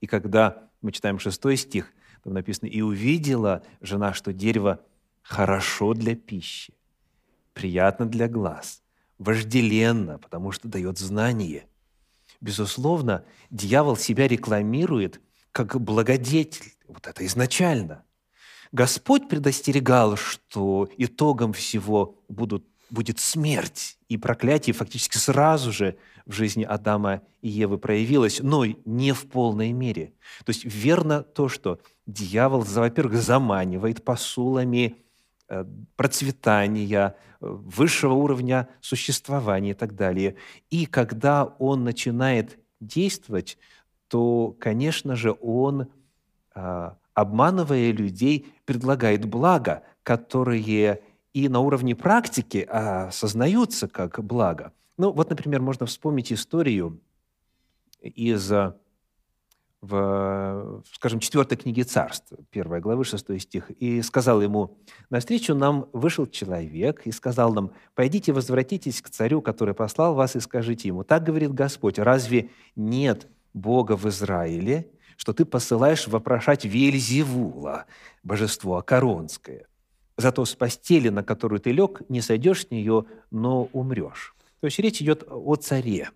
И 0.00 0.08
когда 0.08 0.68
мы 0.80 0.90
читаем 0.90 1.20
шестой 1.20 1.56
стих, 1.56 1.92
Там 2.24 2.32
написано, 2.34 2.66
«И 2.68 2.80
увидела 2.80 3.62
жена, 3.80 4.12
что 4.12 4.32
дерево 4.32 4.80
хорошо 5.22 5.94
для 5.94 6.16
пищи, 6.16 6.74
приятно 7.52 8.06
для 8.06 8.26
глаз, 8.26 8.82
вожделенно, 9.18 10.18
потому 10.18 10.50
что 10.50 10.66
дает 10.66 10.98
знание». 10.98 11.68
Безусловно, 12.40 13.24
дьявол 13.50 13.96
себя 13.96 14.26
рекламирует 14.26 15.20
как 15.52 15.80
благодетель. 15.80 16.72
Вот 16.88 17.06
это 17.06 17.24
изначально. 17.24 18.04
Господь 18.72 19.28
предостерегал, 19.28 20.16
что 20.16 20.88
итогом 20.96 21.52
всего 21.52 22.16
будут, 22.28 22.64
будет 22.90 23.20
смерть, 23.20 23.98
и 24.08 24.16
проклятие 24.16 24.74
фактически 24.74 25.18
сразу 25.18 25.72
же 25.72 25.96
в 26.26 26.32
жизни 26.32 26.64
Адама 26.64 27.22
и 27.42 27.48
Евы 27.48 27.78
проявилось, 27.78 28.40
но 28.40 28.64
не 28.64 29.12
в 29.12 29.26
полной 29.26 29.72
мере. 29.72 30.12
То 30.44 30.50
есть 30.50 30.64
верно 30.64 31.22
то, 31.22 31.48
что 31.48 31.80
дьявол, 32.06 32.60
во-первых, 32.60 33.20
заманивает 33.20 34.04
посулами 34.04 34.96
э, 35.48 35.64
процветания, 35.96 37.16
высшего 37.42 38.14
уровня 38.14 38.68
существования 38.80 39.72
и 39.72 39.74
так 39.74 39.94
далее. 39.94 40.36
И 40.70 40.86
когда 40.86 41.44
он 41.44 41.84
начинает 41.84 42.58
действовать, 42.80 43.58
то, 44.08 44.54
конечно 44.58 45.16
же, 45.16 45.36
он, 45.40 45.88
а, 46.54 46.96
обманывая 47.14 47.92
людей, 47.92 48.52
предлагает 48.64 49.24
блага, 49.26 49.82
которые 50.02 51.02
и 51.32 51.48
на 51.48 51.60
уровне 51.60 51.94
практики 51.94 52.66
осознаются 52.68 53.88
как 53.88 54.22
благо. 54.22 54.72
Ну, 54.98 55.12
вот, 55.12 55.30
например, 55.30 55.62
можно 55.62 55.86
вспомнить 55.86 56.32
историю 56.32 57.00
из 58.00 58.52
в, 59.82 60.84
скажем, 60.92 61.18
четвертой 61.18 61.58
книге 61.58 61.82
Царств, 61.82 62.32
первая 62.50 62.80
глава, 62.80 63.02
шестой 63.02 63.40
стих, 63.40 63.68
и 63.70 64.00
сказал 64.02 64.40
ему, 64.40 64.78
«Навстречу 65.10 65.56
нам 65.56 65.88
вышел 65.92 66.26
человек 66.26 67.02
и 67.04 67.10
сказал 67.10 67.52
нам, 67.52 67.72
пойдите, 67.96 68.32
возвратитесь 68.32 69.02
к 69.02 69.10
царю, 69.10 69.42
который 69.42 69.74
послал 69.74 70.14
вас, 70.14 70.36
и 70.36 70.40
скажите 70.40 70.86
ему, 70.86 71.02
так 71.02 71.24
говорит 71.24 71.52
Господь, 71.52 71.98
разве 71.98 72.50
нет 72.76 73.26
Бога 73.54 73.96
в 73.96 74.08
Израиле, 74.08 74.88
что 75.22 75.32
ты 75.32 75.44
посылаешь 75.44 76.08
вопрошать 76.08 76.64
Вельзевула, 76.64 77.86
божество 78.24 78.78
Акаронское? 78.78 79.68
Зато 80.16 80.44
с 80.44 80.56
постели, 80.56 81.10
на 81.10 81.22
которую 81.22 81.60
ты 81.60 81.70
лег, 81.70 82.02
не 82.08 82.20
сойдешь 82.20 82.66
с 82.66 82.70
нее, 82.72 83.04
но 83.30 83.68
умрешь». 83.72 84.34
То 84.58 84.64
есть 84.64 84.80
речь 84.80 85.00
идет 85.00 85.22
о 85.30 85.54
царе, 85.54 86.10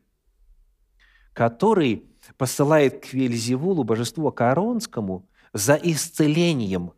который 1.35 2.03
посылает 2.37 3.07
к 3.07 3.13
Вельзевулу, 3.13 3.85
божеству 3.85 4.27
Акаронскому, 4.27 5.29
за 5.53 5.77
исцелением. 5.77 6.91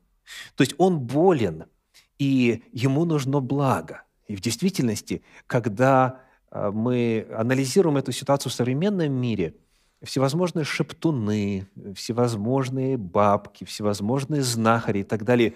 То 0.54 0.62
есть 0.62 0.74
он 0.78 1.00
болен, 1.00 1.66
и 2.18 2.62
ему 2.72 3.04
нужно 3.04 3.40
благо. 3.40 4.04
И 4.28 4.34
в 4.34 4.40
действительности, 4.40 5.20
когда 5.46 6.22
а, 6.50 6.70
мы 6.70 7.26
анализируем 7.36 7.98
эту 7.98 8.12
ситуацию 8.12 8.50
в 8.50 8.54
современном 8.54 9.12
мире, 9.12 9.56
всевозможные 10.03 10.64
шептуны, 10.64 11.68
всевозможные 11.94 12.96
бабки, 12.96 13.64
всевозможные 13.64 14.42
знахари 14.42 15.01
и 15.01 15.05
так 15.05 15.24
далее, 15.24 15.55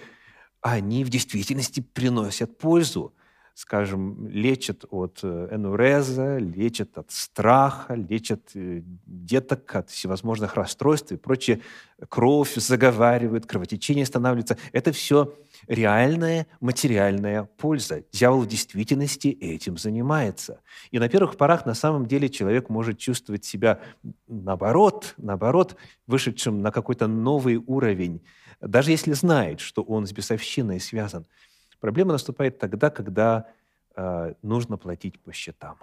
они 0.60 1.04
в 1.04 1.08
действительности 1.08 1.80
приносят 1.80 2.58
пользу 2.58 3.14
скажем, 3.54 4.28
лечат 4.28 4.84
от 4.90 5.20
э, 5.22 5.48
энуреза, 5.50 6.38
лечат 6.38 6.96
от 6.96 7.10
страха, 7.10 7.94
лечат 7.94 8.50
э, 8.54 8.82
деток 8.84 9.74
от 9.76 9.90
всевозможных 9.90 10.54
расстройств 10.54 11.12
и 11.12 11.16
прочее. 11.16 11.60
Кровь 12.08 12.54
заговаривают, 12.54 13.46
кровотечение 13.46 14.04
останавливается. 14.04 14.56
Это 14.72 14.92
все 14.92 15.34
реальная 15.68 16.46
материальная 16.60 17.44
польза. 17.44 18.04
Дьявол 18.12 18.40
в 18.40 18.48
действительности 18.48 19.28
этим 19.28 19.76
занимается. 19.76 20.60
И 20.90 20.98
на 20.98 21.08
первых 21.08 21.36
порах 21.36 21.66
на 21.66 21.74
самом 21.74 22.06
деле 22.06 22.28
человек 22.28 22.70
может 22.70 22.98
чувствовать 22.98 23.44
себя 23.44 23.80
наоборот, 24.26 25.14
наоборот, 25.18 25.76
вышедшим 26.06 26.62
на 26.62 26.72
какой-то 26.72 27.06
новый 27.06 27.56
уровень, 27.56 28.24
даже 28.60 28.92
если 28.92 29.12
знает, 29.12 29.60
что 29.60 29.82
он 29.82 30.06
с 30.06 30.12
бесовщиной 30.12 30.80
связан– 30.80 31.26
Проблема 31.82 32.12
наступает 32.12 32.60
тогда, 32.60 32.90
когда 32.90 33.48
э, 33.96 34.34
нужно 34.42 34.78
платить 34.78 35.20
по 35.20 35.32
счетам. 35.32 35.78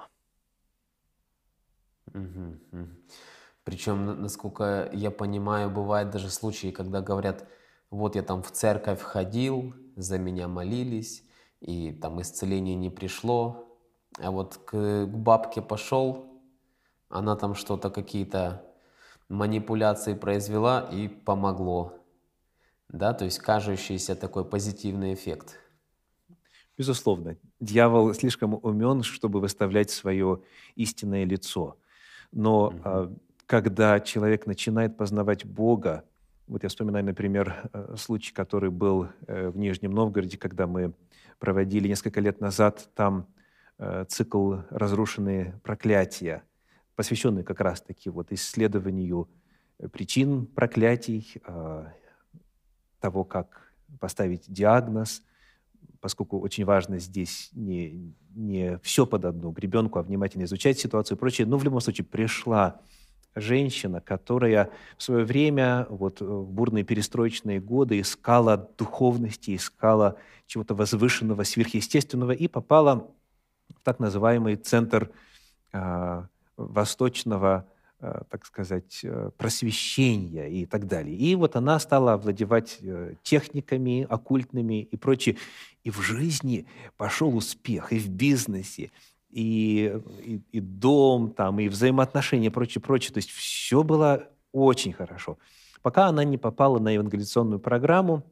Угу, 2.13 2.87
Причем, 3.65 4.21
насколько 4.21 4.89
я 4.93 5.11
понимаю, 5.11 5.69
бывают 5.69 6.09
даже 6.09 6.29
случаи, 6.29 6.71
когда 6.71 7.01
говорят, 7.01 7.45
вот 7.89 8.15
я 8.15 8.23
там 8.23 8.41
в 8.43 8.49
церковь 8.49 9.01
ходил, 9.01 9.73
за 9.97 10.17
меня 10.17 10.47
молились, 10.47 11.25
и 11.59 11.91
там 11.91 12.21
исцеление 12.21 12.75
не 12.75 12.89
пришло, 12.89 13.77
а 14.17 14.31
вот 14.31 14.55
к, 14.55 14.71
к 14.71 15.13
бабке 15.13 15.61
пошел, 15.61 16.41
она 17.09 17.35
там 17.35 17.55
что-то, 17.55 17.89
какие-то 17.89 18.63
манипуляции 19.27 20.13
произвела 20.13 20.79
и 20.79 21.09
помогло. 21.09 21.93
Да, 22.87 23.13
то 23.13 23.25
есть 23.25 23.39
кажущийся 23.39 24.15
такой 24.15 24.45
позитивный 24.45 25.13
эффект– 25.13 25.57
Безусловно, 26.79 27.35
дьявол 27.59 28.13
слишком 28.13 28.53
умен, 28.53 29.03
чтобы 29.03 29.41
выставлять 29.41 29.89
свое 29.89 30.41
истинное 30.75 31.25
лицо. 31.25 31.75
Но 32.31 32.67
угу. 32.67 33.19
когда 33.45 33.99
человек 33.99 34.45
начинает 34.45 34.95
познавать 34.95 35.43
Бога, 35.43 36.05
вот 36.47 36.63
я 36.63 36.69
вспоминаю, 36.69 37.03
например, 37.03 37.69
э, 37.73 37.95
случай, 37.97 38.33
который 38.33 38.69
был 38.69 39.09
э, 39.27 39.49
в 39.49 39.57
Нижнем 39.57 39.91
Новгороде, 39.91 40.37
когда 40.37 40.67
мы 40.67 40.93
проводили 41.37 41.89
несколько 41.89 42.21
лет 42.21 42.39
назад 42.39 42.89
там 42.95 43.27
э, 43.77 44.05
цикл 44.07 44.59
«Разрушенные 44.69 45.59
проклятия», 45.63 46.43
посвященный 46.95 47.43
как 47.43 47.59
раз-таки 47.59 48.09
вот 48.09 48.31
исследованию 48.31 49.27
причин 49.91 50.45
проклятий, 50.45 51.41
того, 53.01 53.23
как 53.25 53.73
поставить 53.99 54.45
диагноз, 54.47 55.23
поскольку 56.01 56.39
очень 56.39 56.65
важно 56.65 56.99
здесь 56.99 57.49
не, 57.53 58.13
не 58.35 58.77
все 58.79 59.05
под 59.05 59.25
одну 59.25 59.51
гребенку, 59.51 59.99
а 59.99 60.03
внимательно 60.03 60.43
изучать 60.43 60.79
ситуацию 60.79 61.17
и 61.17 61.19
прочее. 61.19 61.47
Но 61.47 61.57
в 61.57 61.63
любом 61.63 61.81
случае 61.81 62.05
пришла 62.05 62.81
женщина, 63.35 64.01
которая 64.01 64.69
в 64.97 65.03
свое 65.03 65.23
время, 65.23 65.85
вот 65.89 66.21
в 66.21 66.51
бурные 66.51 66.83
перестроечные 66.83 67.59
годы, 67.59 67.99
искала 67.99 68.69
духовности, 68.77 69.55
искала 69.55 70.17
чего-то 70.47 70.73
возвышенного, 70.75 71.43
сверхъестественного 71.43 72.31
и 72.31 72.47
попала 72.47 73.11
в 73.69 73.83
так 73.83 73.99
называемый 73.99 74.55
центр 74.55 75.11
э, 75.73 76.23
восточного 76.57 77.65
Э, 77.65 77.78
так 77.99 78.45
сказать, 78.45 79.01
э, 79.03 79.31
просвещения 79.37 80.47
и 80.47 80.65
так 80.65 80.87
далее. 80.87 81.15
И 81.15 81.35
вот 81.35 81.55
она 81.55 81.79
стала 81.79 82.13
овладевать 82.13 82.77
э, 82.81 83.15
техниками 83.23 84.07
оккультными 84.09 84.83
и 84.83 84.95
прочее. 84.95 85.35
И 85.83 85.89
в 85.89 86.01
жизни 86.01 86.65
пошел 86.95 87.35
успех, 87.35 87.91
и 87.91 87.99
в 87.99 88.09
бизнесе, 88.09 88.91
и, 89.29 89.99
и, 90.23 90.41
и 90.51 90.59
дом, 90.59 91.33
там, 91.33 91.59
и 91.59 91.67
взаимоотношения, 91.67 92.49
прочее, 92.49 92.81
прочее. 92.81 93.13
То 93.13 93.17
есть 93.17 93.31
все 93.31 93.83
было 93.83 94.29
очень 94.51 94.93
хорошо. 94.93 95.37
Пока 95.81 96.07
она 96.07 96.23
не 96.23 96.37
попала 96.37 96.79
на 96.79 96.91
евангелиционную 96.91 97.59
программу 97.59 98.23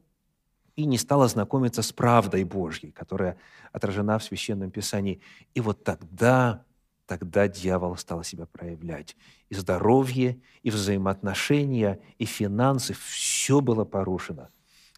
и 0.76 0.84
не 0.84 0.96
стала 0.96 1.28
знакомиться 1.28 1.82
с 1.82 1.92
правдой 1.92 2.44
Божьей, 2.44 2.90
которая 2.92 3.36
отражена 3.72 4.18
в 4.18 4.24
Священном 4.24 4.70
Писании. 4.70 5.20
И 5.54 5.60
вот 5.60 5.84
тогда 5.84 6.64
тогда 7.08 7.48
дьявол 7.48 7.96
стал 7.96 8.22
себя 8.22 8.46
проявлять. 8.46 9.16
И 9.48 9.54
здоровье, 9.54 10.38
и 10.62 10.70
взаимоотношения, 10.70 11.98
и 12.18 12.26
финансы– 12.26 12.92
все 13.10 13.60
было 13.60 13.84
порушено. 13.84 14.50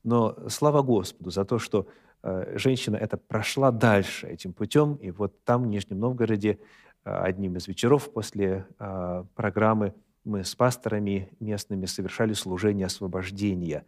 Но 0.03 0.37
слава 0.49 0.83
Господу 0.83 1.31
за 1.31 1.45
то, 1.45 1.61
что 1.61 1.87
э, 2.23 2.59
женщина 2.59 2.97
это 2.97 3.17
прошла 3.17 3.71
дальше 3.71 4.27
этим 4.27 4.53
путем. 4.53 4.97
И 4.97 5.13
вот 5.13 5.45
там, 5.45 5.63
в 5.63 5.67
Нижнем 5.69 6.01
Новгороде, 6.01 6.59
э, 7.05 7.11
одним 7.11 7.57
из 7.57 7.69
вечеров 7.69 8.13
после 8.13 8.67
э, 8.81 9.25
программы 9.37 9.95
мы 10.25 10.43
с 10.43 10.55
пасторами 10.57 11.31
местными 11.39 11.87
совершали 11.87 12.33
служение 12.33 12.87
освобождения. 12.87 13.87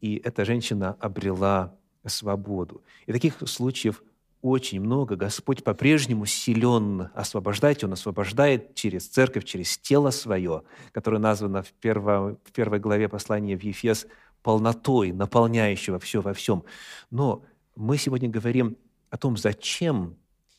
И 0.00 0.16
эта 0.24 0.44
женщина 0.44 0.96
обрела 1.00 1.74
свободу. 2.06 2.82
И 3.06 3.12
таких 3.12 3.36
случаев 3.46 4.04
очень 4.46 4.80
много. 4.80 5.16
Господь 5.16 5.64
по-прежнему 5.64 6.26
силен 6.26 7.10
освобождать. 7.14 7.84
Он 7.84 7.92
освобождает 7.92 8.74
через 8.74 9.08
церковь, 9.08 9.44
через 9.44 9.78
тело 9.78 10.10
свое, 10.10 10.62
которое 10.92 11.18
названо 11.18 11.62
в, 11.62 11.72
перво, 11.72 12.38
в 12.44 12.52
первой 12.52 12.78
главе 12.78 13.08
послания 13.08 13.56
в 13.56 13.62
Ефес 13.62 14.06
полнотой, 14.42 15.12
наполняющего 15.12 15.98
все 15.98 16.20
во 16.20 16.32
всем. 16.32 16.64
Но 17.10 17.44
мы 17.74 17.98
сегодня 17.98 18.28
говорим 18.28 18.76
о 19.10 19.16
том, 19.16 19.36
зачем 19.36 20.16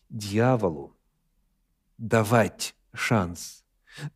дьяволу 0.09 0.95
давать 1.97 2.75
шанс, 2.93 3.63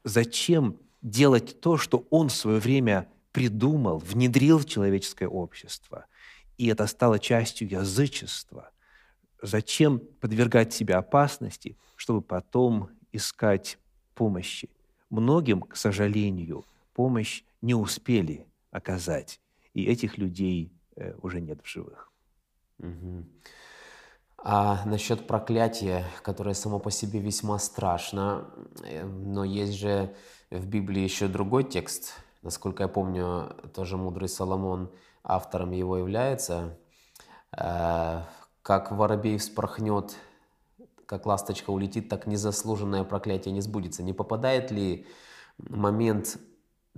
зачем 0.03 0.77
делать 1.01 1.61
то, 1.61 1.77
что 1.77 2.05
он 2.09 2.29
в 2.29 2.35
свое 2.35 2.59
время 2.59 3.07
придумал, 3.31 3.97
внедрил 3.97 4.59
в 4.59 4.65
человеческое 4.65 5.27
общество, 5.27 6.05
и 6.57 6.67
это 6.67 6.85
стало 6.87 7.17
частью 7.17 7.69
язычества. 7.69 8.71
Зачем 9.41 9.99
подвергать 10.19 10.73
себя 10.73 10.99
опасности, 10.99 11.75
чтобы 11.95 12.21
потом 12.21 12.89
искать 13.11 13.77
помощи? 14.13 14.69
Многим, 15.09 15.61
к 15.61 15.75
сожалению, 15.75 16.63
помощь 16.93 17.43
не 17.61 17.73
успели 17.73 18.45
оказать, 18.71 19.39
и 19.73 19.85
этих 19.85 20.17
людей 20.17 20.71
э, 20.95 21.15
уже 21.21 21.41
нет 21.41 21.59
в 21.63 21.67
живых. 21.67 22.11
Угу. 22.79 23.25
А 24.43 24.83
насчет 24.85 25.27
проклятия, 25.27 26.05
которое 26.23 26.55
само 26.55 26.79
по 26.79 26.89
себе 26.89 27.19
весьма 27.19 27.59
страшно, 27.59 28.49
э, 28.83 29.03
но 29.05 29.43
есть 29.43 29.73
же 29.73 30.15
в 30.49 30.65
Библии 30.67 31.01
еще 31.01 31.27
другой 31.27 31.63
текст, 31.63 32.13
насколько 32.41 32.83
я 32.83 32.89
помню, 32.89 33.55
тоже 33.73 33.97
мудрый 33.97 34.29
Соломон 34.29 34.91
автором 35.23 35.71
его 35.71 35.97
является, 35.97 36.77
э, 37.55 38.21
как 38.61 38.91
воробей 38.91 39.37
вспорхнет, 39.37 40.15
как 41.05 41.25
ласточка 41.25 41.71
улетит, 41.71 42.09
так 42.09 42.27
незаслуженное 42.27 43.03
проклятие 43.03 43.53
не 43.53 43.61
сбудется. 43.61 44.03
Не 44.03 44.13
попадает 44.13 44.71
ли 44.71 45.05
момент 45.57 46.37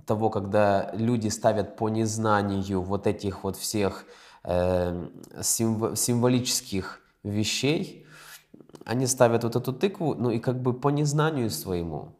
того, 0.06 0.30
когда 0.30 0.90
люди 0.92 1.28
ставят 1.28 1.76
по 1.76 1.88
незнанию 1.88 2.82
вот 2.82 3.06
этих 3.06 3.44
вот 3.44 3.56
всех 3.56 4.04
э, 4.44 5.08
символических 5.42 7.00
вещей, 7.22 8.06
они 8.84 9.06
ставят 9.06 9.44
вот 9.44 9.56
эту 9.56 9.72
тыкву, 9.72 10.14
ну 10.14 10.30
и 10.30 10.38
как 10.38 10.60
бы 10.60 10.74
по 10.74 10.88
незнанию 10.88 11.50
своему. 11.50 12.12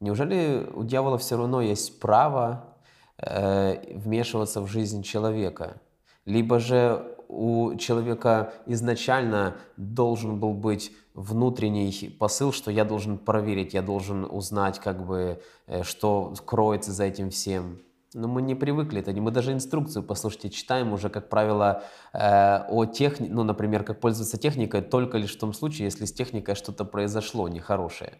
Неужели 0.00 0.68
у 0.74 0.82
дьявола 0.82 1.18
все 1.18 1.36
равно 1.36 1.60
есть 1.60 2.00
право 2.00 2.74
э, 3.18 3.96
вмешиваться 3.96 4.60
в 4.60 4.66
жизнь 4.66 5.02
человека? 5.02 5.80
Либо 6.24 6.58
же 6.58 7.16
у 7.30 7.76
человека 7.76 8.52
изначально 8.66 9.56
должен 9.76 10.40
был 10.40 10.52
быть 10.52 10.92
внутренний 11.14 12.16
посыл, 12.18 12.52
что 12.52 12.70
я 12.70 12.84
должен 12.84 13.18
проверить, 13.18 13.74
я 13.74 13.82
должен 13.82 14.24
узнать, 14.24 14.78
как 14.78 15.06
бы, 15.06 15.40
э, 15.66 15.82
что 15.84 16.34
кроется 16.44 16.92
за 16.92 17.04
этим 17.04 17.30
всем. 17.30 17.78
Но 18.14 18.26
мы 18.26 18.42
не 18.42 18.56
привыкли 18.56 19.00
это, 19.00 19.12
мы 19.12 19.30
даже 19.30 19.52
инструкцию, 19.52 20.02
послушайте, 20.02 20.50
читаем 20.50 20.92
уже, 20.92 21.08
как 21.08 21.28
правило, 21.28 21.84
э, 22.12 22.64
о 22.68 22.84
технике, 22.84 23.32
ну, 23.32 23.44
например, 23.44 23.84
как 23.84 24.00
пользоваться 24.00 24.36
техникой 24.36 24.82
только 24.82 25.18
лишь 25.18 25.36
в 25.36 25.38
том 25.38 25.52
случае, 25.52 25.84
если 25.84 26.06
с 26.06 26.12
техникой 26.12 26.56
что-то 26.56 26.84
произошло 26.84 27.48
нехорошее. 27.48 28.14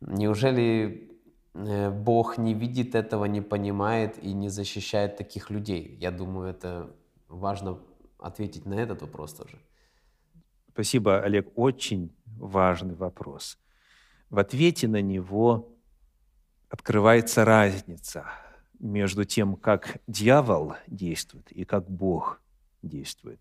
Неужели 0.00 1.10
э, 1.54 1.90
Бог 1.90 2.36
не 2.36 2.52
видит 2.52 2.94
этого, 2.94 3.24
не 3.24 3.40
понимает 3.40 4.22
и 4.22 4.34
не 4.34 4.50
защищает 4.50 5.16
таких 5.16 5.50
людей? 5.50 5.96
Я 6.00 6.10
думаю, 6.10 6.50
это 6.50 6.90
важно 7.28 7.78
ответить 8.18 8.66
на 8.66 8.74
этот 8.74 9.02
вопрос 9.02 9.34
тоже. 9.34 9.58
Спасибо, 10.72 11.20
Олег. 11.20 11.48
Очень 11.56 12.14
важный 12.26 12.94
вопрос. 12.94 13.58
В 14.30 14.38
ответе 14.38 14.88
на 14.88 15.00
него 15.00 15.76
открывается 16.68 17.44
разница– 17.44 18.26
между 18.78 19.24
тем, 19.24 19.56
как 19.56 19.98
дьявол 20.06 20.74
действует 20.86 21.50
и 21.52 21.64
как 21.64 21.88
Бог 21.90 22.40
действует. 22.82 23.40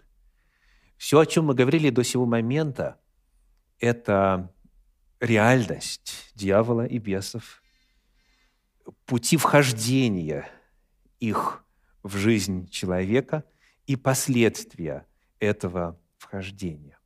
Все, 0.98 1.20
о 1.20 1.26
чем 1.26 1.46
мы 1.46 1.56
говорили 1.56 1.90
до 1.90 2.04
сего 2.04 2.26
момента, 2.26 3.00
это 3.80 4.54
реальность 5.20 6.32
дьявола 6.36 6.86
и 6.86 6.98
бесов, 6.98 7.62
пути 9.06 9.38
вхождения 9.38 10.48
их 11.20 11.64
в 12.04 12.16
жизнь 12.16 12.70
человека 12.70 13.44
и 13.88 13.96
последствия 13.96 15.06
этого 15.40 16.00
вхождения. 16.18 17.00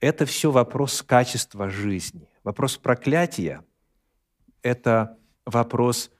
Это 0.00 0.26
все 0.26 0.50
вопрос 0.50 1.02
качества 1.02 1.68
жизни. 1.68 2.28
Вопрос 2.44 2.76
проклятия– 2.76 3.64
это 4.62 5.18
вопрос 5.44 6.10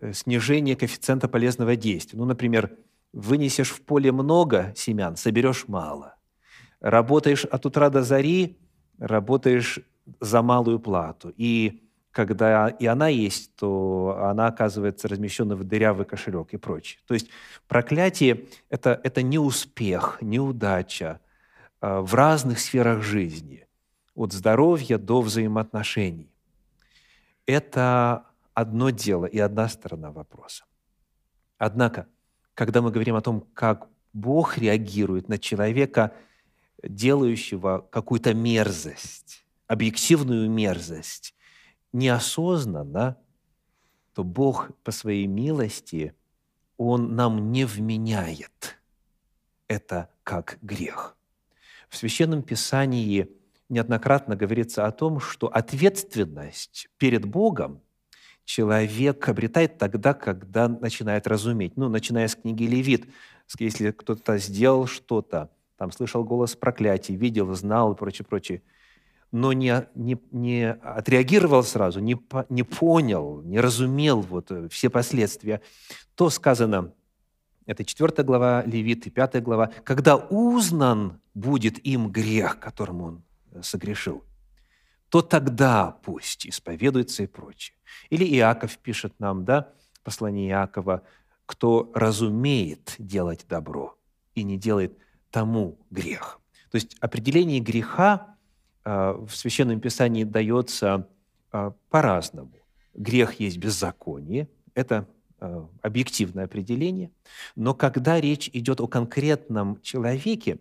Э, 0.00 0.12
снижение 0.12 0.76
коэффициента 0.76 1.28
полезного 1.28 1.74
действия. 1.76 2.18
Ну, 2.18 2.24
например, 2.24 2.76
вынесешь 3.12 3.70
в 3.70 3.82
поле 3.82 4.12
много 4.12 4.72
семян, 4.76 5.16
соберешь 5.16 5.66
мало. 5.66 6.14
Работаешь 6.80 7.44
от 7.44 7.66
утра 7.66 7.90
до 7.90 8.02
зари, 8.02 8.58
работаешь 8.98 9.80
за 10.20 10.42
малую 10.42 10.78
плату. 10.78 11.32
И 11.36 11.87
когда 12.12 12.68
и 12.68 12.86
она 12.86 13.08
есть, 13.08 13.54
то 13.56 14.18
она 14.22 14.48
оказывается 14.48 15.08
размещена 15.08 15.56
в 15.56 15.64
дырявый 15.64 16.06
кошелек 16.06 16.52
и 16.52 16.56
прочее. 16.56 17.00
То 17.06 17.14
есть 17.14 17.28
проклятие 17.66 18.46
это,– 18.70 19.00
это 19.04 19.22
не 19.22 19.38
успех, 19.38 20.18
неудача 20.20 21.20
э, 21.80 22.00
в 22.00 22.14
разных 22.14 22.58
сферах 22.58 23.02
жизни, 23.02 23.66
от 24.14 24.32
здоровья 24.32 24.98
до 24.98 25.20
взаимоотношений. 25.20 26.32
Это 27.46 28.24
одно 28.54 28.90
дело 28.90 29.26
и 29.26 29.38
одна 29.38 29.68
сторона 29.68 30.10
вопроса. 30.10 30.64
Однако, 31.58 32.06
когда 32.54 32.82
мы 32.82 32.90
говорим 32.90 33.14
о 33.14 33.20
том, 33.20 33.46
как 33.54 33.88
Бог 34.12 34.58
реагирует 34.58 35.28
на 35.28 35.38
человека, 35.38 36.12
делающего 36.82 37.86
какую-то 37.90 38.34
мерзость, 38.34 39.44
объективную 39.66 40.50
мерзость, 40.50 41.34
неосознанно, 41.92 43.16
то 44.14 44.24
Бог 44.24 44.70
по 44.82 44.90
своей 44.90 45.26
милости, 45.26 46.14
Он 46.76 47.14
нам 47.14 47.52
не 47.52 47.64
вменяет 47.64 48.78
это 49.68 50.08
как 50.24 50.58
грех. 50.62 51.16
В 51.88 51.96
Священном 51.96 52.42
Писании 52.42 53.28
неоднократно 53.68 54.34
говорится 54.34 54.86
о 54.86 54.92
том, 54.92 55.20
что 55.20 55.46
ответственность 55.46 56.88
перед 56.98 57.24
Богом 57.24 57.82
человек 58.44 59.28
обретает 59.28 59.78
тогда, 59.78 60.14
когда 60.14 60.68
начинает 60.68 61.26
разуметь. 61.26 61.76
Ну, 61.76 61.88
начиная 61.88 62.28
с 62.28 62.34
книги 62.34 62.64
Левит, 62.64 63.06
если 63.58 63.90
кто-то 63.90 64.38
сделал 64.38 64.86
что-то, 64.86 65.50
там 65.76 65.92
слышал 65.92 66.24
голос 66.24 66.56
проклятий, 66.56 67.14
видел, 67.14 67.54
знал 67.54 67.92
и 67.92 67.96
прочее, 67.96 68.26
прочее, 68.26 68.62
но 69.30 69.52
не, 69.52 69.86
не, 69.94 70.18
не 70.30 70.70
отреагировал 70.72 71.62
сразу, 71.62 72.00
не, 72.00 72.18
не 72.48 72.62
понял, 72.62 73.42
не 73.42 73.60
разумел 73.60 74.20
вот 74.20 74.50
э, 74.50 74.68
все 74.70 74.88
последствия, 74.90 75.60
то 76.14 76.30
сказано, 76.30 76.92
это 77.66 77.84
4 77.84 78.24
глава 78.24 78.62
Левит 78.64 79.06
и 79.06 79.10
5 79.10 79.42
глава, 79.42 79.70
когда 79.84 80.16
узнан 80.16 81.20
будет 81.34 81.84
им 81.86 82.10
грех, 82.10 82.58
которым 82.58 83.02
он 83.02 83.22
э, 83.52 83.62
согрешил, 83.62 84.24
то 85.10 85.22
тогда 85.22 85.98
пусть 86.02 86.46
исповедуется 86.46 87.22
и 87.22 87.26
прочее. 87.26 87.76
Или 88.10 88.24
Иаков 88.24 88.78
пишет 88.78 89.14
нам, 89.18 89.44
да, 89.44 89.72
послание 90.02 90.50
Иакова, 90.50 91.02
кто 91.44 91.90
разумеет 91.94 92.94
делать 92.98 93.46
добро 93.48 93.98
и 94.34 94.42
не 94.42 94.56
делает 94.58 94.96
тому 95.30 95.78
грех. 95.90 96.40
То 96.70 96.76
есть 96.76 96.96
определение 97.00 97.60
греха 97.60 98.36
в 98.88 99.30
Священном 99.30 99.80
Писании 99.80 100.24
дается 100.24 101.08
э, 101.52 101.72
по-разному. 101.90 102.52
Грех 102.94 103.38
есть 103.40 103.58
беззаконие, 103.58 104.48
это 104.74 105.06
э, 105.40 105.66
объективное 105.82 106.44
определение, 106.44 107.10
но 107.54 107.74
когда 107.74 108.20
речь 108.20 108.48
идет 108.52 108.80
о 108.80 108.86
конкретном 108.86 109.80
человеке, 109.82 110.58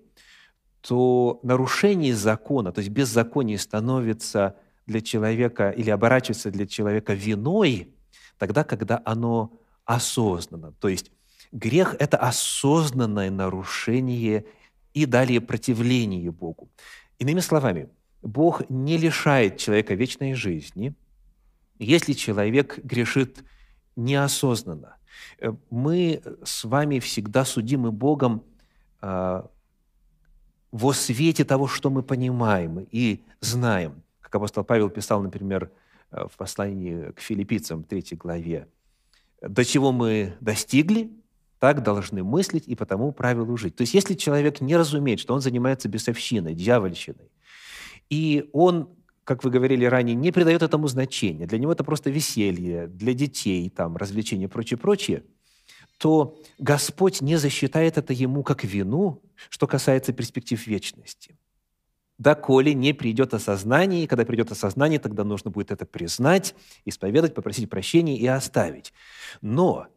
то 0.82 1.40
нарушение 1.44 2.16
закона, 2.16 2.72
то 2.72 2.80
есть 2.80 2.92
беззаконие 2.92 3.58
становится 3.58 4.56
для 4.86 5.02
человека 5.02 5.70
или 5.70 5.90
оборачивается 5.90 6.52
для 6.52 6.68
человека 6.68 7.14
виной 7.14 7.94
тогда, 8.38 8.64
когда 8.64 9.02
оно 9.06 9.52
осознанно. 9.86 10.74
То 10.74 10.90
есть 10.90 11.12
грех– 11.52 11.96
это 12.00 12.18
осознанное 12.18 13.32
нарушение 13.32 14.46
и 14.94 15.06
далее 15.06 15.42
противление 15.42 16.32
Богу. 16.32 16.70
Иными 17.20 17.40
словами, 17.40 17.90
Бог 18.22 18.70
не 18.70 18.98
лишает 18.98 19.58
человека 19.58 19.94
вечной 19.94 20.34
жизни, 20.34 20.94
если 21.80 22.14
человек 22.14 22.80
грешит 22.84 23.44
неосознанно. 23.96 24.98
Э, 25.40 25.54
мы 25.70 26.22
с 26.44 26.64
вами 26.64 27.00
всегда 27.00 27.46
судимы 27.46 27.92
Богом 27.92 28.44
а, 29.00 29.50
во 30.72 30.94
свете 30.94 31.46
того, 31.46 31.68
что 31.68 31.90
мы 31.90 32.04
понимаем 32.04 32.88
и 32.92 33.24
знаем 33.40 34.04
как 34.28 34.36
апостол 34.36 34.66
Павел 34.66 34.90
писал, 34.90 35.22
например, 35.24 35.72
э, 36.12 36.26
в 36.30 36.36
послании 36.36 37.12
к 37.12 37.22
филиппийцам, 37.22 37.84
3 37.84 38.18
главе, 38.18 38.68
«До 39.42 39.64
чего 39.64 39.94
мы 39.94 40.36
достигли, 40.42 41.10
так 41.60 41.82
должны 41.82 42.26
мыслить 42.26 42.68
и 42.68 42.76
по 42.76 42.86
тому 42.86 43.14
правилу 43.14 43.56
жить». 43.56 43.78
То 43.78 43.84
есть 43.84 43.94
если 43.94 44.16
человек 44.16 44.60
не 44.60 44.76
разумеет, 44.76 45.22
что 45.22 45.34
он 45.34 45.40
занимается 45.40 45.88
бесовщиной, 45.88 46.56
дьявольщиной, 46.56 47.32
и 48.10 48.50
он, 48.54 48.90
как 49.24 49.44
вы 49.44 49.50
говорили 49.50 49.86
ранее, 49.86 50.16
не 50.16 50.32
придает 50.32 50.62
этому 50.62 50.88
значения, 50.88 51.46
для 51.46 51.58
него 51.60 51.72
это 51.72 51.84
просто 51.84 52.10
веселье, 52.10 52.88
для 52.88 53.14
детей, 53.14 53.70
там, 53.70 53.98
развлечения 53.98 54.46
и 54.46 54.50
прочее, 54.50 54.78
прочее, 54.78 55.24
то 55.98 56.40
Господь 56.60 57.22
не 57.22 57.38
засчитает 57.38 57.98
это 57.98 58.14
ему 58.14 58.44
как 58.44 58.64
вину, 58.64 59.22
что 59.50 59.68
касается 59.68 60.14
перспектив 60.14 60.66
вечности. 60.68 61.38
Доколе 62.18 62.74
не 62.74 62.94
придет 62.94 63.34
осознание, 63.34 64.04
и 64.04 64.08
когда 64.08 64.26
придет 64.26 64.52
осознание, 64.52 65.00
тогда 65.00 65.24
нужно 65.24 65.52
будет 65.52 65.72
это 65.72 65.86
признать, 65.86 66.56
исповедать, 66.84 67.36
попросить 67.36 67.70
прощения 67.70 68.18
и 68.18 68.26
оставить. 68.26 68.92
Но 69.42 69.88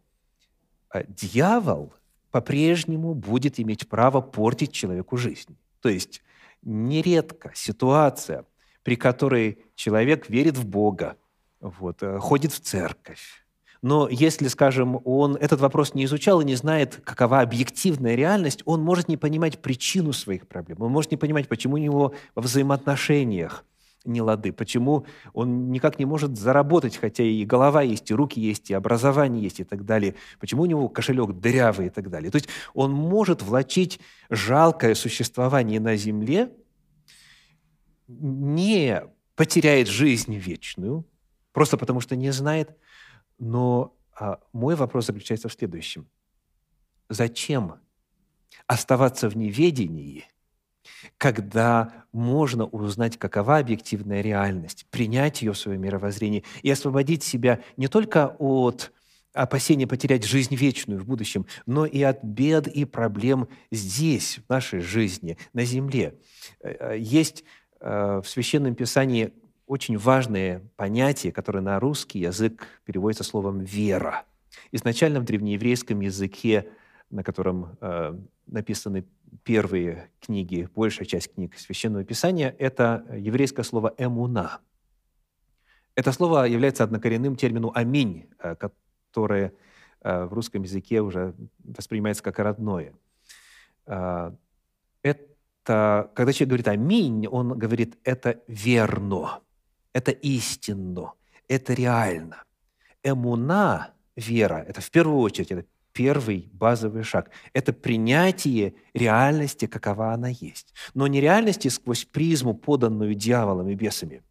а, 0.91 1.03
дьявол 1.05 1.95
по-прежнему 2.31 3.15
будет 3.15 3.59
иметь 3.59 3.89
право 3.89 4.21
портить 4.21 4.73
человеку 4.73 5.17
жизнь. 5.17 5.57
То 5.81 5.89
есть 5.89 6.23
нередко 6.63 7.53
ситуация, 7.55 8.45
при 8.83 8.97
которой 8.97 9.59
человек 9.75 10.29
верит 10.29 10.57
в 10.57 10.67
Бога, 10.67 11.17
вот, 11.61 12.03
э, 12.03 12.19
ходит 12.19 12.53
в 12.53 12.61
церковь, 12.61 13.41
но 13.83 14.09
если, 14.09 14.49
скажем, 14.49 15.01
он 15.05 15.37
этот 15.37 15.61
вопрос 15.61 15.95
не 15.95 16.05
изучал 16.05 16.41
и 16.41 16.45
не 16.45 16.55
знает, 16.55 17.01
какова 17.03 17.41
объективная 17.41 18.15
реальность, 18.15 18.63
он 18.67 18.83
может 18.83 19.09
не 19.09 19.17
понимать 19.17 19.63
причину 19.63 20.13
своих 20.13 20.47
проблем, 20.47 20.79
он 20.81 20.93
может 20.93 21.11
не 21.11 21.17
понимать, 21.17 21.49
почему 21.49 21.75
у 21.75 21.79
него 21.79 22.15
во 22.35 22.43
взаимоотношениях 22.43 23.65
не 24.05 24.23
лады, 24.23 24.53
почему 24.53 25.07
он 25.33 25.71
никак 25.71 25.99
не 25.99 26.05
может 26.05 26.39
заработать, 26.39 26.97
хотя 26.97 27.23
и 27.23 27.45
голова 27.45 27.83
есть, 27.83 28.11
и 28.11 28.15
руки 28.15 28.41
есть, 28.41 28.71
и 28.71 28.75
образование 28.75 29.43
есть, 29.43 29.61
и 29.61 29.65
так 29.65 29.85
далее, 29.85 30.15
почему 30.39 30.63
у 30.63 30.67
него 30.67 30.89
кошелек 30.89 31.33
дырявый 31.33 31.87
и 31.87 31.91
так 31.91 32.09
далее. 32.09 32.31
То 32.31 32.37
есть 32.37 32.49
он 32.73 32.93
может 32.93 33.43
влачить 33.43 34.01
жалкое 34.31 34.95
существование 34.95 35.81
на 35.81 35.97
земле, 35.97 36.53
не 38.09 39.03
потеряет 39.37 39.89
жизнь 39.89 40.35
вечную, 40.35 41.07
просто 41.53 41.77
потому 41.77 42.01
что 42.01 42.17
не 42.17 42.33
знает, 42.33 42.77
но 43.39 43.97
а, 44.19 44.41
мой 44.53 44.75
вопрос 44.75 45.07
заключается 45.07 45.49
в 45.49 45.53
следующем. 45.53 46.09
Зачем 47.09 47.75
оставаться 48.67 49.29
в 49.29 49.37
неведении– 49.37 50.25
когда 51.19 52.05
можно 52.13 52.67
узнать, 52.67 53.19
какова 53.19 53.59
объективная 53.59 54.21
реальность, 54.21 54.87
принять 54.91 55.43
ее 55.43 55.53
в 55.53 55.59
свое 55.59 55.79
мировоззрение 55.79 56.45
и 56.63 56.71
освободить 56.71 57.23
себя 57.23 57.61
не 57.77 57.89
только 57.89 58.37
от 58.39 58.93
опасения 59.33 59.87
потерять 59.87 60.25
жизнь 60.25 60.55
вечную 60.55 61.01
в 61.01 61.07
будущем, 61.07 61.47
но 61.67 61.87
и 61.87 62.03
от 62.03 62.23
бед 62.25 62.67
и 62.67 62.85
проблем 62.85 63.49
здесь, 63.71 64.41
в 64.45 64.51
нашей 64.51 64.81
жизни, 64.81 65.39
на 65.53 65.65
земле. 65.65 66.15
Э, 66.61 66.95
э, 66.95 66.99
есть 66.99 67.45
э, 67.81 68.21
в 68.25 68.29
Священном 68.29 68.75
Писании 68.75 69.33
очень 69.67 69.97
важное 69.97 70.69
понятие, 70.77 71.33
которое 71.33 71.61
на 71.61 71.79
русский 71.79 72.19
язык 72.19 72.67
переводится 72.85 73.23
словом 73.23 73.61
«вера». 73.61 74.25
Изначально 74.73 75.21
в 75.21 75.25
древнееврейском 75.25 76.01
языке, 76.01 76.67
на 77.11 77.23
котором 77.23 77.77
написаны 78.47 79.05
первые 79.45 80.11
книги, 80.21 80.69
большая 80.75 81.07
часть 81.07 81.35
книг 81.35 81.57
Священного 81.59 82.05
Писания– 82.05 82.55
это 82.59 83.05
еврейское 83.17 83.63
слово 83.63 83.95
«эмуна». 83.99 84.61
Это 85.95 86.13
слово 86.13 86.45
является 86.45 86.85
однокоренным 86.85 87.37
термину 87.37 87.73
«аминь», 87.75 88.29
э, 88.39 88.55
которое 88.57 89.53
э, 90.01 90.25
в 90.25 90.33
русском 90.33 90.63
языке 90.63 91.01
уже 91.01 91.35
воспринимается 91.59 92.23
как 92.23 92.39
родное. 92.39 92.95
Э, 93.87 94.33
это, 95.03 96.11
когда 96.15 96.33
человек 96.33 96.49
говорит 96.49 96.69
«аминь», 96.69 97.27
он 97.27 97.59
говорит 97.59 97.99
«это 98.05 98.41
верно», 98.47 99.41
«это 99.93 100.13
истинно», 100.13 101.13
«это 101.49 101.75
реально». 101.75 102.45
Эмуна, 103.03 103.95
вера, 104.17 104.65
это 104.67 104.81
в 104.81 104.91
первую 104.91 105.19
очередь, 105.19 105.51
это 105.51 105.65
первый 105.93 106.49
базовый 106.53 107.03
шаг. 107.03 107.31
Это 107.53 107.73
принятие 107.73 108.75
реальности, 108.95 109.67
какова 109.67 110.13
она 110.13 110.29
есть. 110.29 110.75
Но 110.95 111.07
не 111.07 111.21
реальности 111.21 111.69
сквозь 111.69 112.05
призму, 112.05 112.55
поданную 112.55 113.15
дьяволом 113.15 113.69
и 113.69 113.75
бесами, 113.75 114.23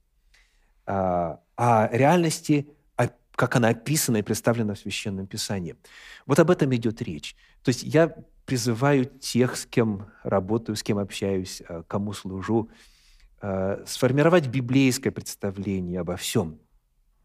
а, 0.86 1.40
а 1.58 1.90
реальности, 1.92 2.68
а, 2.98 3.10
как 3.32 3.56
она 3.56 3.70
описана 3.70 4.18
и 4.18 4.22
представлена 4.22 4.74
в 4.74 4.80
Священном 4.80 5.28
Писании. 5.28 5.76
Вот 6.26 6.40
об 6.40 6.50
этом 6.52 6.74
идет 6.76 7.02
речь. 7.02 7.36
То 7.64 7.70
есть 7.70 7.84
я 7.84 8.14
призываю 8.46 9.06
тех, 9.06 9.56
с 9.56 9.66
кем 9.66 10.08
работаю, 10.24 10.76
с 10.76 10.84
кем 10.84 10.98
общаюсь, 10.98 11.62
а, 11.68 11.84
кому 11.84 12.14
служу, 12.14 12.70
сформировать 13.86 14.48
библейское 14.48 15.14
представление 15.14 16.02
обо 16.02 16.18
всем. 16.18 16.60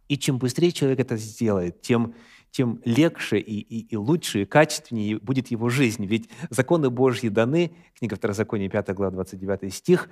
И 0.06 0.16
чем 0.16 0.38
быстрее 0.38 0.70
человек 0.70 1.00
это 1.00 1.16
сделает, 1.16 1.82
тем 1.82 2.14
тем 2.54 2.80
легче 2.84 3.38
и, 3.38 3.58
и, 3.58 3.80
и 3.80 3.96
лучше, 3.96 4.42
и 4.42 4.44
качественнее 4.44 5.18
будет 5.18 5.48
его 5.48 5.68
жизнь. 5.70 6.06
Ведь 6.06 6.30
законы 6.50 6.88
Божьи 6.88 7.28
даны, 7.28 7.76
книга 7.98 8.14
Второзакония, 8.14 8.70
5 8.70 8.94
глава, 8.94 9.10
29 9.10 9.74
стих, 9.74 10.08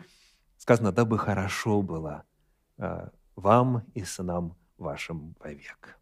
сказано, 0.58 0.90
«Дабы 0.90 1.18
хорошо 1.18 1.82
было 1.82 2.24
э, 2.78 3.10
вам 3.36 3.84
и 3.94 4.02
сынам 4.02 4.56
вашим 4.76 5.36
вовек». 5.38 6.00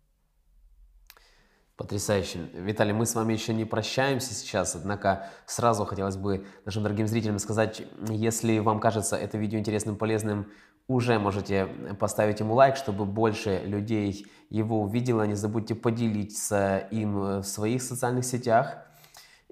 Потрясающе. 1.77 2.49
Виталий, 2.55 2.95
мы 2.95 3.05
с 3.05 3.15
вами 3.15 3.35
еще 3.35 3.53
не 3.53 3.67
прощаемся 3.67 4.33
сейчас, 4.33 4.75
однако 4.75 5.29
сразу 5.45 5.85
хотелось 5.85 6.17
бы 6.17 6.47
нашим 6.65 6.83
дорогим 6.83 7.07
зрителям 7.07 7.39
сказать, 7.39 7.83
если 8.09 8.61
вам 8.61 8.81
кажется 8.81 9.17
это 9.17 9.37
видео 9.37 9.59
интересным, 9.59 9.97
полезным, 9.97 10.51
уже 10.91 11.21
можете 11.21 11.67
поставить 12.01 12.41
ему 12.41 12.55
лайк, 12.55 12.75
чтобы 12.75 13.05
больше 13.05 13.63
людей 13.65 14.27
его 14.51 14.81
увидело. 14.81 15.23
Не 15.23 15.37
забудьте 15.37 15.77
поделиться 15.77 16.79
им 16.91 17.41
в 17.41 17.45
своих 17.45 17.81
социальных 17.81 18.25
сетях. 18.25 18.79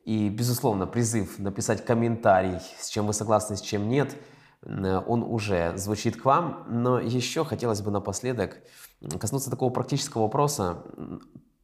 И, 0.04 0.30
безусловно, 0.30 0.88
призыв 0.88 1.38
написать 1.38 1.84
комментарий, 1.84 2.58
с 2.78 2.88
чем 2.88 3.06
вы 3.06 3.12
согласны, 3.12 3.56
с 3.56 3.60
чем 3.60 3.88
нет, 3.88 4.16
он 4.64 5.22
уже 5.22 5.76
звучит 5.76 6.20
к 6.20 6.24
вам. 6.24 6.64
Но 6.68 6.98
еще 6.98 7.44
хотелось 7.44 7.82
бы 7.82 7.92
напоследок 7.92 8.56
коснуться 9.20 9.48
такого 9.48 9.70
практического 9.70 10.22
вопроса, 10.22 10.82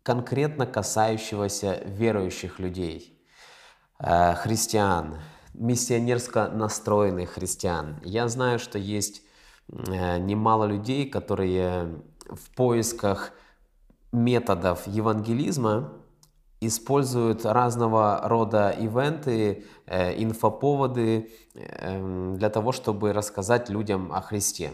конкретно 0.04 0.66
касающегося 0.66 1.82
верующих 1.84 2.60
людей, 2.60 3.20
э, 3.98 4.34
христиан, 4.34 5.16
миссионерско 5.52 6.48
настроенных 6.48 7.30
христиан. 7.30 7.98
Я 8.04 8.28
знаю, 8.28 8.60
что 8.60 8.78
есть 8.78 9.23
Э, 9.23 9.23
немало 9.68 10.64
людей, 10.64 11.08
которые 11.08 12.02
в 12.28 12.50
поисках 12.54 13.32
методов 14.12 14.86
евангелизма 14.86 15.92
используют 16.60 17.44
разного 17.44 18.20
рода 18.24 18.70
ивенты, 18.70 19.64
э, 19.86 20.22
инфоповоды 20.22 21.30
эм, 21.54 22.36
для 22.36 22.48
того, 22.48 22.72
чтобы 22.72 23.12
рассказать 23.12 23.68
людям 23.68 24.12
о 24.12 24.20
Христе 24.20 24.72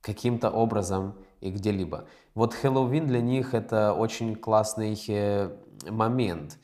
каким-то 0.00 0.50
образом 0.50 1.14
и 1.40 1.50
где-либо. 1.50 2.06
Вот 2.34 2.54
Хэллоуин 2.54 3.06
для 3.06 3.20
них 3.20 3.54
это 3.54 3.94
очень 3.94 4.36
классный 4.36 5.02
э, 5.08 5.50
момент. 5.88 6.58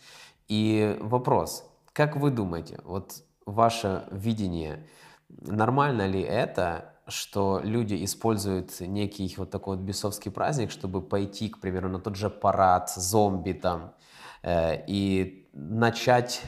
И 0.48 0.96
вопрос, 1.00 1.64
как 1.92 2.16
вы 2.16 2.30
думаете, 2.30 2.80
вот 2.84 3.22
ваше 3.46 4.04
видение, 4.10 4.86
нормально 5.28 6.06
ли 6.06 6.20
это 6.20 6.89
что 7.10 7.60
люди 7.62 8.04
используют 8.04 8.80
некий 8.80 9.34
вот 9.36 9.50
такой 9.50 9.76
вот 9.76 9.84
бесовский 9.84 10.30
праздник, 10.30 10.70
чтобы 10.70 11.02
пойти, 11.02 11.48
к 11.48 11.60
примеру, 11.60 11.88
на 11.88 12.00
тот 12.00 12.16
же 12.16 12.30
парад 12.30 12.90
зомби 12.90 13.52
там 13.52 13.94
э, 14.42 14.84
и 14.86 15.48
начать 15.52 16.42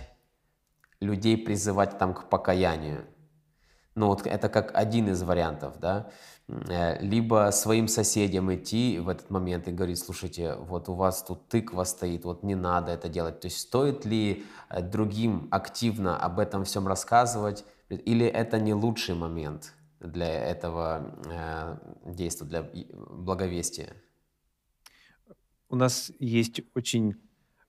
людей 1.01 1.37
призывать 1.37 1.99
там 1.99 2.15
к 2.15 2.29
покаянию. 2.29 3.05
Ну 3.95 4.07
вот 4.07 4.27
это 4.27 4.49
как 4.49 4.75
один 4.75 5.09
из 5.09 5.23
вариантов, 5.23 5.79
да. 5.79 6.11
Э, 6.49 6.99
либо 7.01 7.51
своим 7.53 7.89
соседям 7.89 8.53
идти 8.55 8.99
в 8.99 9.09
этот 9.09 9.31
момент 9.31 9.69
и 9.69 9.73
говорить, 9.73 9.99
слушайте, 9.99 10.55
вот 10.55 10.89
у 10.89 10.95
вас 10.95 11.23
тут 11.23 11.49
тыква 11.49 11.85
стоит, 11.85 12.25
вот 12.25 12.43
не 12.43 12.55
надо 12.55 12.93
это 12.93 13.09
делать. 13.09 13.41
То 13.41 13.47
есть 13.47 13.61
стоит 13.61 14.05
ли 14.05 14.45
э, 14.71 14.83
другим 14.83 15.49
активно 15.51 16.17
об 16.17 16.39
этом 16.39 16.65
всем 16.65 16.89
рассказывать, 16.89 17.65
или 17.89 18.27
это 18.27 18.59
не 18.59 18.73
лучший 18.73 19.15
момент? 19.15 19.75
Для 20.03 20.27
этого 20.27 21.15
э, 21.27 22.13
действия, 22.13 22.47
для 22.47 22.63
благовестия? 22.63 23.97
У 25.69 25.77
нас 25.77 26.11
есть 26.19 26.61
очень 26.75 27.15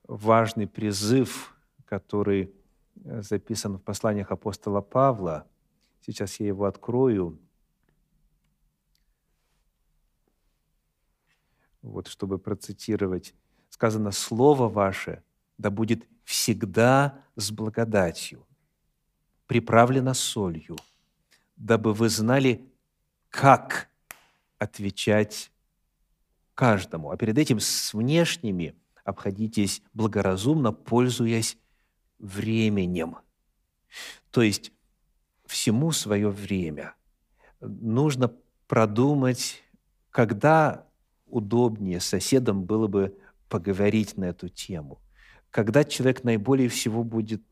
важный 0.07 0.67
призыв, 0.67 1.55
который 1.85 2.53
э, 2.95 3.21
записан 3.21 3.77
в 3.77 3.81
посланиях 3.81 4.31
апостола 4.31 4.81
Павла. 4.81 5.47
Сейчас 6.01 6.39
я 6.39 6.47
его 6.47 6.65
открою. 6.65 7.39
Вот, 11.81 12.07
чтобы 12.07 12.39
процитировать. 12.39 13.33
Сказано, 13.69 14.11
«Слово 14.11 14.69
ваше 14.69 15.23
да 15.57 15.69
будет 15.69 16.07
всегда 16.23 17.23
с 17.35 17.51
благодатью, 17.51 18.45
приправлено 19.47 20.13
солью, 20.13 20.77
дабы 21.55 21.93
вы 21.93 22.09
знали, 22.09 22.65
как 23.29 23.89
отвечать 24.57 25.51
каждому. 26.55 27.11
А 27.11 27.17
перед 27.17 27.37
этим 27.37 27.59
с 27.59 27.93
внешними 27.93 28.75
обходитесь 29.03 29.81
благоразумно, 29.93 30.71
пользуясь 30.71 31.57
временем. 32.19 33.17
То 34.31 34.41
есть 34.41 34.71
всему 35.45 35.91
свое 35.91 36.29
время. 36.29 36.95
Нужно 37.59 38.33
продумать, 38.67 39.61
когда 40.09 40.87
удобнее 41.25 41.99
соседом 41.99 42.63
было 42.63 42.87
бы 42.87 43.17
поговорить 43.49 44.17
на 44.17 44.25
эту 44.25 44.49
тему, 44.49 44.99
когда 45.51 45.83
человек 45.83 46.23
наиболее 46.23 46.69
всего 46.69 47.03
будет 47.03 47.43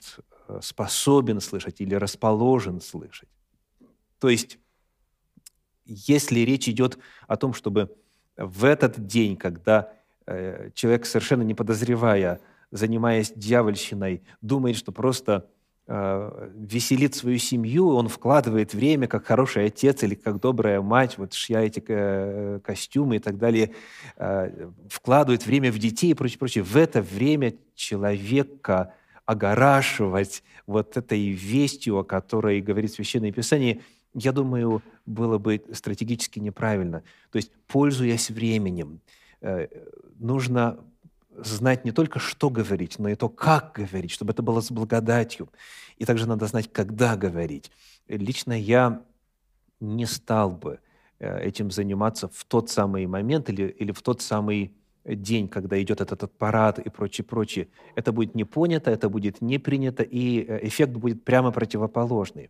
э, 0.48 0.60
способен 0.62 1.40
слышать 1.42 1.82
или 1.82 1.94
расположен 1.94 2.82
слышать. 2.82 3.30
То 4.22 4.30
есть, 4.30 4.60
если 5.84 6.42
речь 6.42 6.70
идет 6.70 7.00
о 7.28 7.38
том, 7.38 7.56
чтобы 7.56 7.92
в 8.38 8.66
этот 8.66 9.08
день, 9.08 9.36
когда 9.36 9.92
э, 10.28 10.70
человек, 10.76 11.08
совершенно 11.08 11.42
не 11.42 11.56
подозревая, 11.56 12.40
занимаясь 12.70 13.34
дьявольщиной, 13.36 14.22
думает, 14.42 14.78
что 14.78 14.92
просто 14.92 15.50
э, 15.88 16.52
веселит 16.54 17.16
свою 17.16 17.40
семью, 17.40 17.88
он 17.90 18.10
вкладывает 18.10 18.76
время, 18.76 19.08
как 19.08 19.26
хороший 19.26 19.66
отец 19.66 20.04
или 20.04 20.14
как 20.14 20.40
добрая 20.40 20.82
мать, 20.82 21.18
вот 21.18 21.34
шья 21.34 21.62
эти 21.62 21.84
э, 21.88 22.60
костюмы 22.64 23.16
и 23.16 23.20
так 23.20 23.40
далее, 23.40 23.72
э, 24.18 24.70
вкладывает 24.88 25.48
время 25.48 25.72
в 25.72 25.80
детей 25.80 26.12
и 26.12 26.14
прочее, 26.14 26.38
прочее. 26.38 26.64
В 26.64 26.78
это 26.78 27.02
время 27.02 27.56
человека 27.74 28.94
огорашивать 29.26 30.44
вот 30.68 30.98
этой 30.98 31.30
вестью, 31.30 31.98
о 31.98 32.04
которой 32.04 32.62
говорит 32.62 32.92
Священное 32.92 33.32
Писание, 33.32 33.82
я 34.14 34.32
думаю, 34.32 34.82
было 35.06 35.38
бы 35.38 35.64
стратегически 35.74 36.40
неправильно. 36.40 37.04
То 37.32 37.38
есть, 37.38 37.52
пользуясь 37.68 38.30
временем, 38.30 39.00
э, 39.42 39.68
нужно 40.20 40.80
знать 41.38 41.86
не 41.86 41.92
только, 41.92 42.20
что 42.20 42.50
говорить, 42.50 43.00
но 43.00 43.10
и 43.10 43.16
то, 43.16 43.30
как 43.30 43.74
говорить, 43.74 44.12
чтобы 44.12 44.34
это 44.34 44.42
было 44.42 44.62
с 44.62 44.72
благодатью. 44.72 45.50
И 45.98 46.06
также 46.06 46.28
надо 46.28 46.48
знать, 46.48 46.72
когда 46.72 47.16
говорить. 47.16 47.72
Лично 48.08 48.54
я 48.54 49.02
не 49.80 50.06
стал 50.06 50.52
бы 50.52 50.80
э, 51.20 51.42
этим 51.42 51.72
заниматься 51.72 52.28
в 52.28 52.44
тот 52.46 52.70
самый 52.70 53.06
момент 53.08 53.50
или, 53.50 53.64
или 53.64 53.92
в 53.92 54.02
тот 54.02 54.22
самый 54.22 54.74
день, 55.06 55.48
когда 55.48 55.82
идет 55.82 56.02
этот, 56.02 56.24
этот 56.24 56.38
парад 56.38 56.80
и 56.80 56.90
прочее, 56.90 57.26
прочее. 57.26 57.68
Это 57.96 58.12
будет 58.12 58.36
не 58.36 58.44
понято, 58.44 58.92
это 58.92 59.10
будет 59.10 59.42
не 59.42 59.58
принято, 59.58 60.04
и 60.04 60.46
э, 60.48 60.68
эффект 60.68 60.94
будет 60.94 61.24
прямо 61.24 61.52
противоположный. 61.52 62.50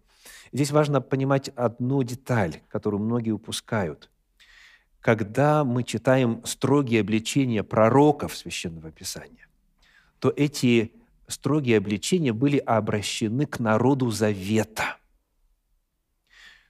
Здесь 0.51 0.71
важно 0.71 1.01
понимать 1.01 1.49
одну 1.49 2.03
деталь, 2.03 2.61
которую 2.69 3.01
многие 3.01 3.31
упускают– 3.31 4.09
когда 5.01 5.63
мы 5.63 5.83
читаем 5.83 6.41
строгие 6.45 7.01
обличения 7.01 7.63
пророков 7.63 8.37
Священного 8.37 8.91
Писания, 8.91 9.47
то 10.19 10.31
эти 10.35 10.93
строгие 11.27 11.77
обличения 11.77 12.33
были 12.33 12.57
обращены 12.57 13.47
к 13.47 13.59
народу 13.59 14.11
Завета. 14.11 14.97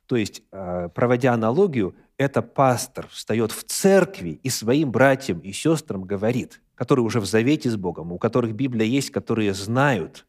То 0.07 0.15
есть, 0.15 0.43
э, 0.51 0.89
проводя 0.95 1.33
аналогию, 1.33 1.93
это 2.21 2.41
пастор 2.41 3.07
встает 3.07 3.51
в 3.51 3.63
церкви 3.63 4.39
и 4.43 4.49
своим 4.49 4.91
братьям 4.91 5.39
и 5.39 5.51
сестрам 5.51 6.03
говорит, 6.03 6.61
которые 6.75 7.03
уже 7.03 7.19
в 7.19 7.25
завете 7.25 7.69
с 7.69 7.75
Богом, 7.75 8.11
у 8.11 8.19
которых 8.19 8.53
Библия 8.53 8.85
есть, 8.85 9.09
которые 9.11 9.53
знают, 9.53 10.25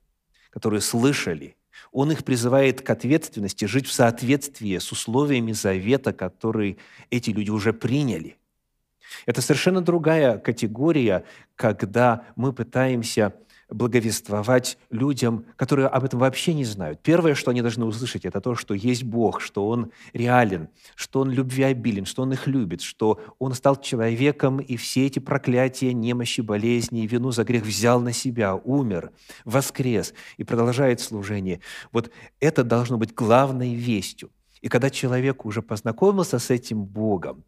которые 0.51 0.81
слышали– 0.81 1.57
он 1.91 2.11
их 2.11 2.25
призывает 2.25 2.81
к 2.81 2.91
ответственности, 2.91 3.67
жить 3.67 3.87
в 3.87 3.93
соответствии 3.93 4.79
с 4.79 4.93
условиями 4.93 5.53
завета, 5.53 6.13
который 6.13 6.79
эти 7.11 7.31
люди 7.31 7.51
уже 7.51 7.73
приняли. 7.73 8.39
Это 9.27 9.43
совершенно 9.43 9.83
другая 9.83 10.39
категория, 10.39 11.25
когда 11.55 12.25
мы 12.35 12.53
пытаемся 12.53 13.35
благовествовать 13.73 14.79
людям, 14.91 15.45
которые 15.57 15.89
об 15.89 16.05
этом 16.05 16.21
вообще 16.21 16.55
не 16.55 16.65
знают. 16.65 17.01
Первое, 17.03 17.35
что 17.35 17.51
они 17.51 17.63
должны 17.63 17.85
услышать, 17.85 18.25
это 18.25 18.41
то, 18.41 18.55
что 18.55 18.75
есть 18.75 19.05
Бог, 19.05 19.41
что 19.41 19.69
Он 19.69 19.91
реален, 20.13 20.69
что 20.95 21.21
Он 21.21 21.31
любвеобилен, 21.31 22.05
что 22.05 22.23
Он 22.23 22.33
их 22.33 22.47
любит, 22.47 22.83
что 22.83 23.21
Он 23.39 23.55
стал 23.55 23.81
человеком, 23.81 24.59
и 24.59 24.77
все 24.77 25.07
эти 25.07 25.19
проклятия, 25.19 25.93
немощи, 25.93 26.41
болезни 26.41 27.05
и 27.05 27.07
вину 27.07 27.31
за 27.31 27.45
грех 27.45 27.65
взял 27.65 28.01
на 28.01 28.13
себя, 28.13 28.55
умер, 28.55 29.11
воскрес 29.45 30.15
и 30.37 30.45
продолжает 30.45 31.01
служение. 31.01 31.61
Вот 31.93 32.11
это 32.41 32.65
должно 32.65 32.99
быть 32.99 33.15
главной 33.15 33.75
вестью. 33.75 34.31
И 34.61 34.69
когда 34.69 34.91
человек 34.91 35.45
уже 35.45 35.61
познакомился 35.61 36.39
с 36.39 36.51
этим 36.51 36.85
Богом, 36.85 37.45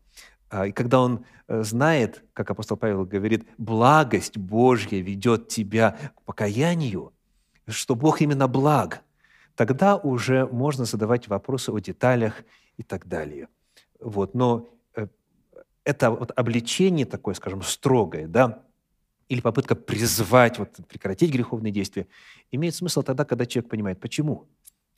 и 0.53 0.73
когда 0.73 1.01
он 1.01 1.25
э, 1.49 1.63
знает, 1.63 2.25
как 2.33 2.51
апостол 2.51 2.77
Павел 2.77 3.05
говорит, 3.05 3.47
благость 3.59 4.39
Божья 4.39 5.01
ведет 5.01 5.49
тебя 5.49 5.99
к 6.15 6.23
покаянию, 6.23 7.13
что 7.67 7.95
Бог 7.95 8.21
именно 8.21 8.47
благ, 8.47 9.03
тогда 9.57 9.97
уже 9.97 10.47
можно 10.47 10.85
задавать 10.85 11.29
вопросы 11.29 11.71
о 11.71 11.79
деталях 11.79 12.43
и 12.77 12.83
так 12.83 13.07
далее. 13.07 13.49
Вот. 14.01 14.35
Но 14.35 14.69
э, 14.95 15.09
это 15.85 16.11
вот 16.11 16.31
обличение 16.37 17.07
такое, 17.07 17.35
скажем, 17.35 17.63
строгое, 17.63 18.27
да, 18.27 18.63
или 19.29 19.41
попытка 19.41 19.75
призвать, 19.75 20.59
вот, 20.59 20.71
прекратить 20.89 21.33
греховные 21.33 21.73
действия, 21.73 22.07
имеет 22.53 22.75
смысл 22.75 23.03
тогда, 23.03 23.25
когда 23.25 23.47
человек 23.47 23.71
понимает, 23.71 24.01
почему. 24.01 24.47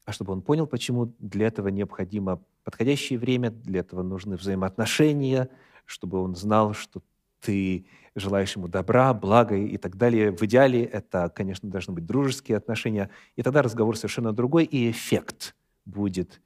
А 0.07 0.13
чтобы 0.13 0.33
он 0.33 0.41
понял, 0.41 0.69
почему, 0.69 1.13
для 1.19 1.49
этого 1.49 1.67
необходимо 1.69 2.41
подходящее 2.63 3.19
время, 3.19 3.51
для 3.51 3.81
этого 3.81 4.03
нужны 4.03 4.37
взаимоотношения, 4.37 5.51
чтобы 5.85 6.23
он 6.23 6.37
знал, 6.37 6.75
что 6.75 7.03
ты 7.41 7.87
желаешь 8.15 8.55
ему 8.55 8.69
добра, 8.69 9.13
блага 9.13 9.57
и 9.57 9.77
так 9.77 9.97
далее. 9.97 10.31
В 10.31 10.41
идеале 10.45 10.85
это, 10.85 11.29
конечно, 11.29 11.69
должны 11.69 11.93
быть 11.93 12.07
дружеские 12.07 12.57
отношения, 12.57 13.11
и 13.35 13.43
тогда 13.43 13.63
разговор 13.63 13.97
совершенно 13.97 14.33
другой, 14.33 14.65
и 14.65 14.91
эффект 14.91 15.57
будет 15.85 16.41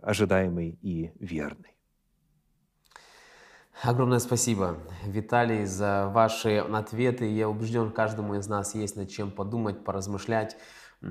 ожидаемый 0.00 0.78
и 0.80 1.12
верный. 1.20 1.76
Огромное 3.82 4.18
спасибо, 4.18 4.78
Виталий, 5.04 5.66
за 5.66 6.10
ваши 6.14 6.56
ответы. 6.58 7.30
Я 7.30 7.50
убежден, 7.50 7.90
каждому 7.90 8.36
из 8.36 8.48
нас 8.48 8.74
есть 8.74 8.96
над 8.96 9.10
чем 9.10 9.30
подумать, 9.30 9.84
поразмышлять. 9.84 10.56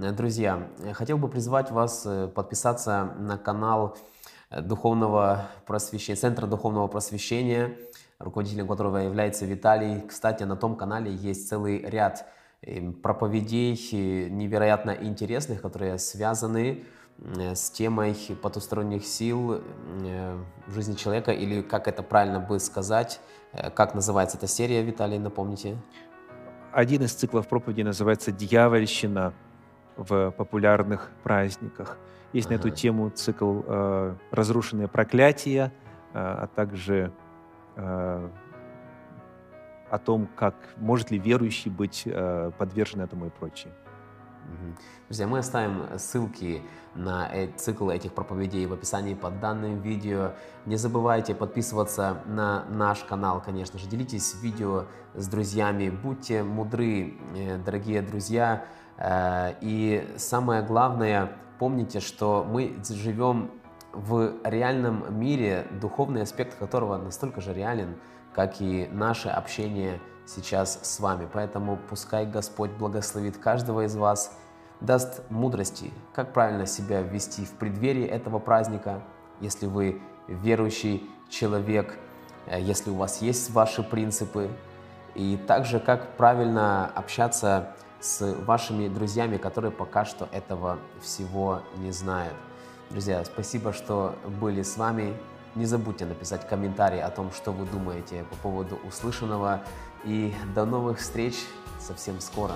Э, 0.02 0.12
друзья, 0.12 0.68
хотел 0.94 1.18
бы 1.18 1.28
призвать 1.28 1.72
вас 1.72 2.04
э, 2.06 2.28
подписаться 2.28 3.14
на 3.20 3.38
канал 3.38 3.98
э, 4.50 4.62
Духовного 4.62 5.48
просвещения, 5.66 6.16
Центра 6.16 6.48
Духовного 6.48 6.88
Просвещения, 6.88 7.78
руководителем 8.20 8.68
которого 8.68 8.98
является 8.98 9.46
Виталий. 9.46 10.02
Кстати, 10.02 10.44
на 10.44 10.56
том 10.56 10.76
канале 10.76 11.14
есть 11.14 11.48
целый 11.48 11.80
ряд 11.80 12.26
проповедей 13.02 14.30
невероятно 14.30 14.92
интересных, 14.92 15.62
которые 15.62 16.00
связаны 16.00 16.86
с 17.20 17.70
темой 17.70 18.16
потусторонних 18.42 19.06
сил 19.06 19.62
в 20.68 20.74
жизни 20.74 20.94
человека, 20.94 21.34
или 21.34 21.62
как 21.62 21.90
это 21.90 22.04
правильно 22.04 22.40
бы 22.40 22.62
сказать, 22.62 23.20
как 23.76 23.94
называется 23.96 24.38
эта 24.38 24.48
серия, 24.48 24.82
Виталий, 24.82 25.20
напомните? 25.20 25.76
Один 26.72 27.04
из 27.04 27.12
циклов 27.12 27.50
проповеди 27.50 27.82
называется 27.82 28.32
«Дьявольщина 28.32 29.34
в 29.98 30.32
популярных 30.32 31.10
праздниках. 31.24 31.98
Есть 32.34 32.48
ага. 32.48 32.56
на 32.56 32.60
эту 32.60 32.70
тему 32.70 33.10
цикл 33.10 33.62
э, 33.66 34.16
«Разрушенные 34.32 34.88
проклятия», 34.88 35.72
э, 36.14 36.18
а 36.20 36.48
также 36.48 37.12
э, 37.76 38.30
о 39.90 40.00
том, 40.00 40.28
как 40.36 40.56
может 40.78 41.12
ли 41.12 41.20
верующий 41.20 41.70
быть 41.70 42.04
э, 42.06 42.52
подвержен 42.58 43.02
этому 43.02 43.28
и 43.28 43.30
прочее. 43.30 43.72
Друзья, 45.08 45.28
мы 45.28 45.40
оставим 45.40 45.84
ссылки 45.98 46.62
на 46.96 47.30
цикл 47.56 47.90
этих 47.90 48.14
проповедей 48.14 48.66
в 48.66 48.74
описании 48.74 49.14
под 49.14 49.40
данным 49.40 49.80
видео. 49.82 50.32
Не 50.66 50.76
забывайте 50.76 51.34
подписываться 51.36 52.18
на 52.26 52.66
наш 52.70 53.04
канал, 53.04 53.42
конечно 53.42 53.80
же. 53.80 53.88
Делитесь 53.88 54.36
видео 54.42 54.86
с 55.16 55.28
друзьями. 55.28 55.90
Будьте 55.90 56.44
мудры, 56.44 57.14
э, 57.36 57.58
дорогие 57.58 58.02
друзья. 58.02 58.66
Э, 59.04 59.54
и 59.60 60.10
самое 60.18 60.64
главное, 60.64 61.34
помните, 61.60 62.00
что 62.00 62.48
мы 62.50 62.80
живем 62.90 63.52
в 63.92 64.34
реальном 64.44 65.20
мире, 65.20 65.68
духовный 65.80 66.24
аспект 66.24 66.58
которого 66.58 66.98
настолько 66.98 67.42
же 67.42 67.54
реален, 67.54 67.98
как 68.34 68.62
и 68.62 68.88
наше 68.92 69.30
общение 69.30 70.00
сейчас 70.26 70.80
с 70.82 71.00
вами. 71.00 71.28
Поэтому 71.32 71.78
пускай 71.90 72.26
Господь 72.26 72.72
благословит 72.72 73.38
каждого 73.38 73.86
из 73.86 73.96
вас, 73.96 74.36
даст 74.80 75.22
мудрости, 75.30 75.92
как 76.14 76.34
правильно 76.34 76.66
себя 76.66 77.02
вести 77.02 77.46
в 77.46 77.52
преддверии 77.52 78.06
этого 78.06 78.40
праздника, 78.40 79.02
если 79.42 79.68
вы 79.68 80.02
верующий 80.28 81.10
человек, 81.30 82.00
э, 82.48 82.62
если 82.62 82.90
у 82.90 82.96
вас 82.96 83.22
есть 83.22 83.52
ваши 83.52 83.84
принципы, 83.84 84.50
и 85.14 85.38
также 85.46 85.80
как 85.80 86.16
правильно 86.16 86.88
общаться 86.96 87.76
с 88.04 88.36
вашими 88.46 88.90
друзьями, 88.90 89.38
которые 89.38 89.72
пока 89.72 90.04
что 90.04 90.28
этого 90.32 90.78
всего 91.02 91.62
не 91.78 91.92
знают. 91.92 92.36
Друзья, 92.90 93.24
спасибо, 93.24 93.72
что 93.72 94.16
были 94.42 94.62
с 94.62 94.78
вами. 94.78 95.18
Не 95.56 95.66
забудьте 95.66 96.06
написать 96.06 96.48
комментарий 96.48 97.02
о 97.02 97.10
том, 97.10 97.32
что 97.32 97.52
вы 97.52 97.66
думаете 97.66 98.26
по 98.30 98.36
поводу 98.38 98.78
услышанного. 98.86 99.62
И 100.04 100.34
до 100.54 100.66
новых 100.66 101.00
встреч 101.00 101.36
совсем 101.80 102.20
скоро. 102.20 102.56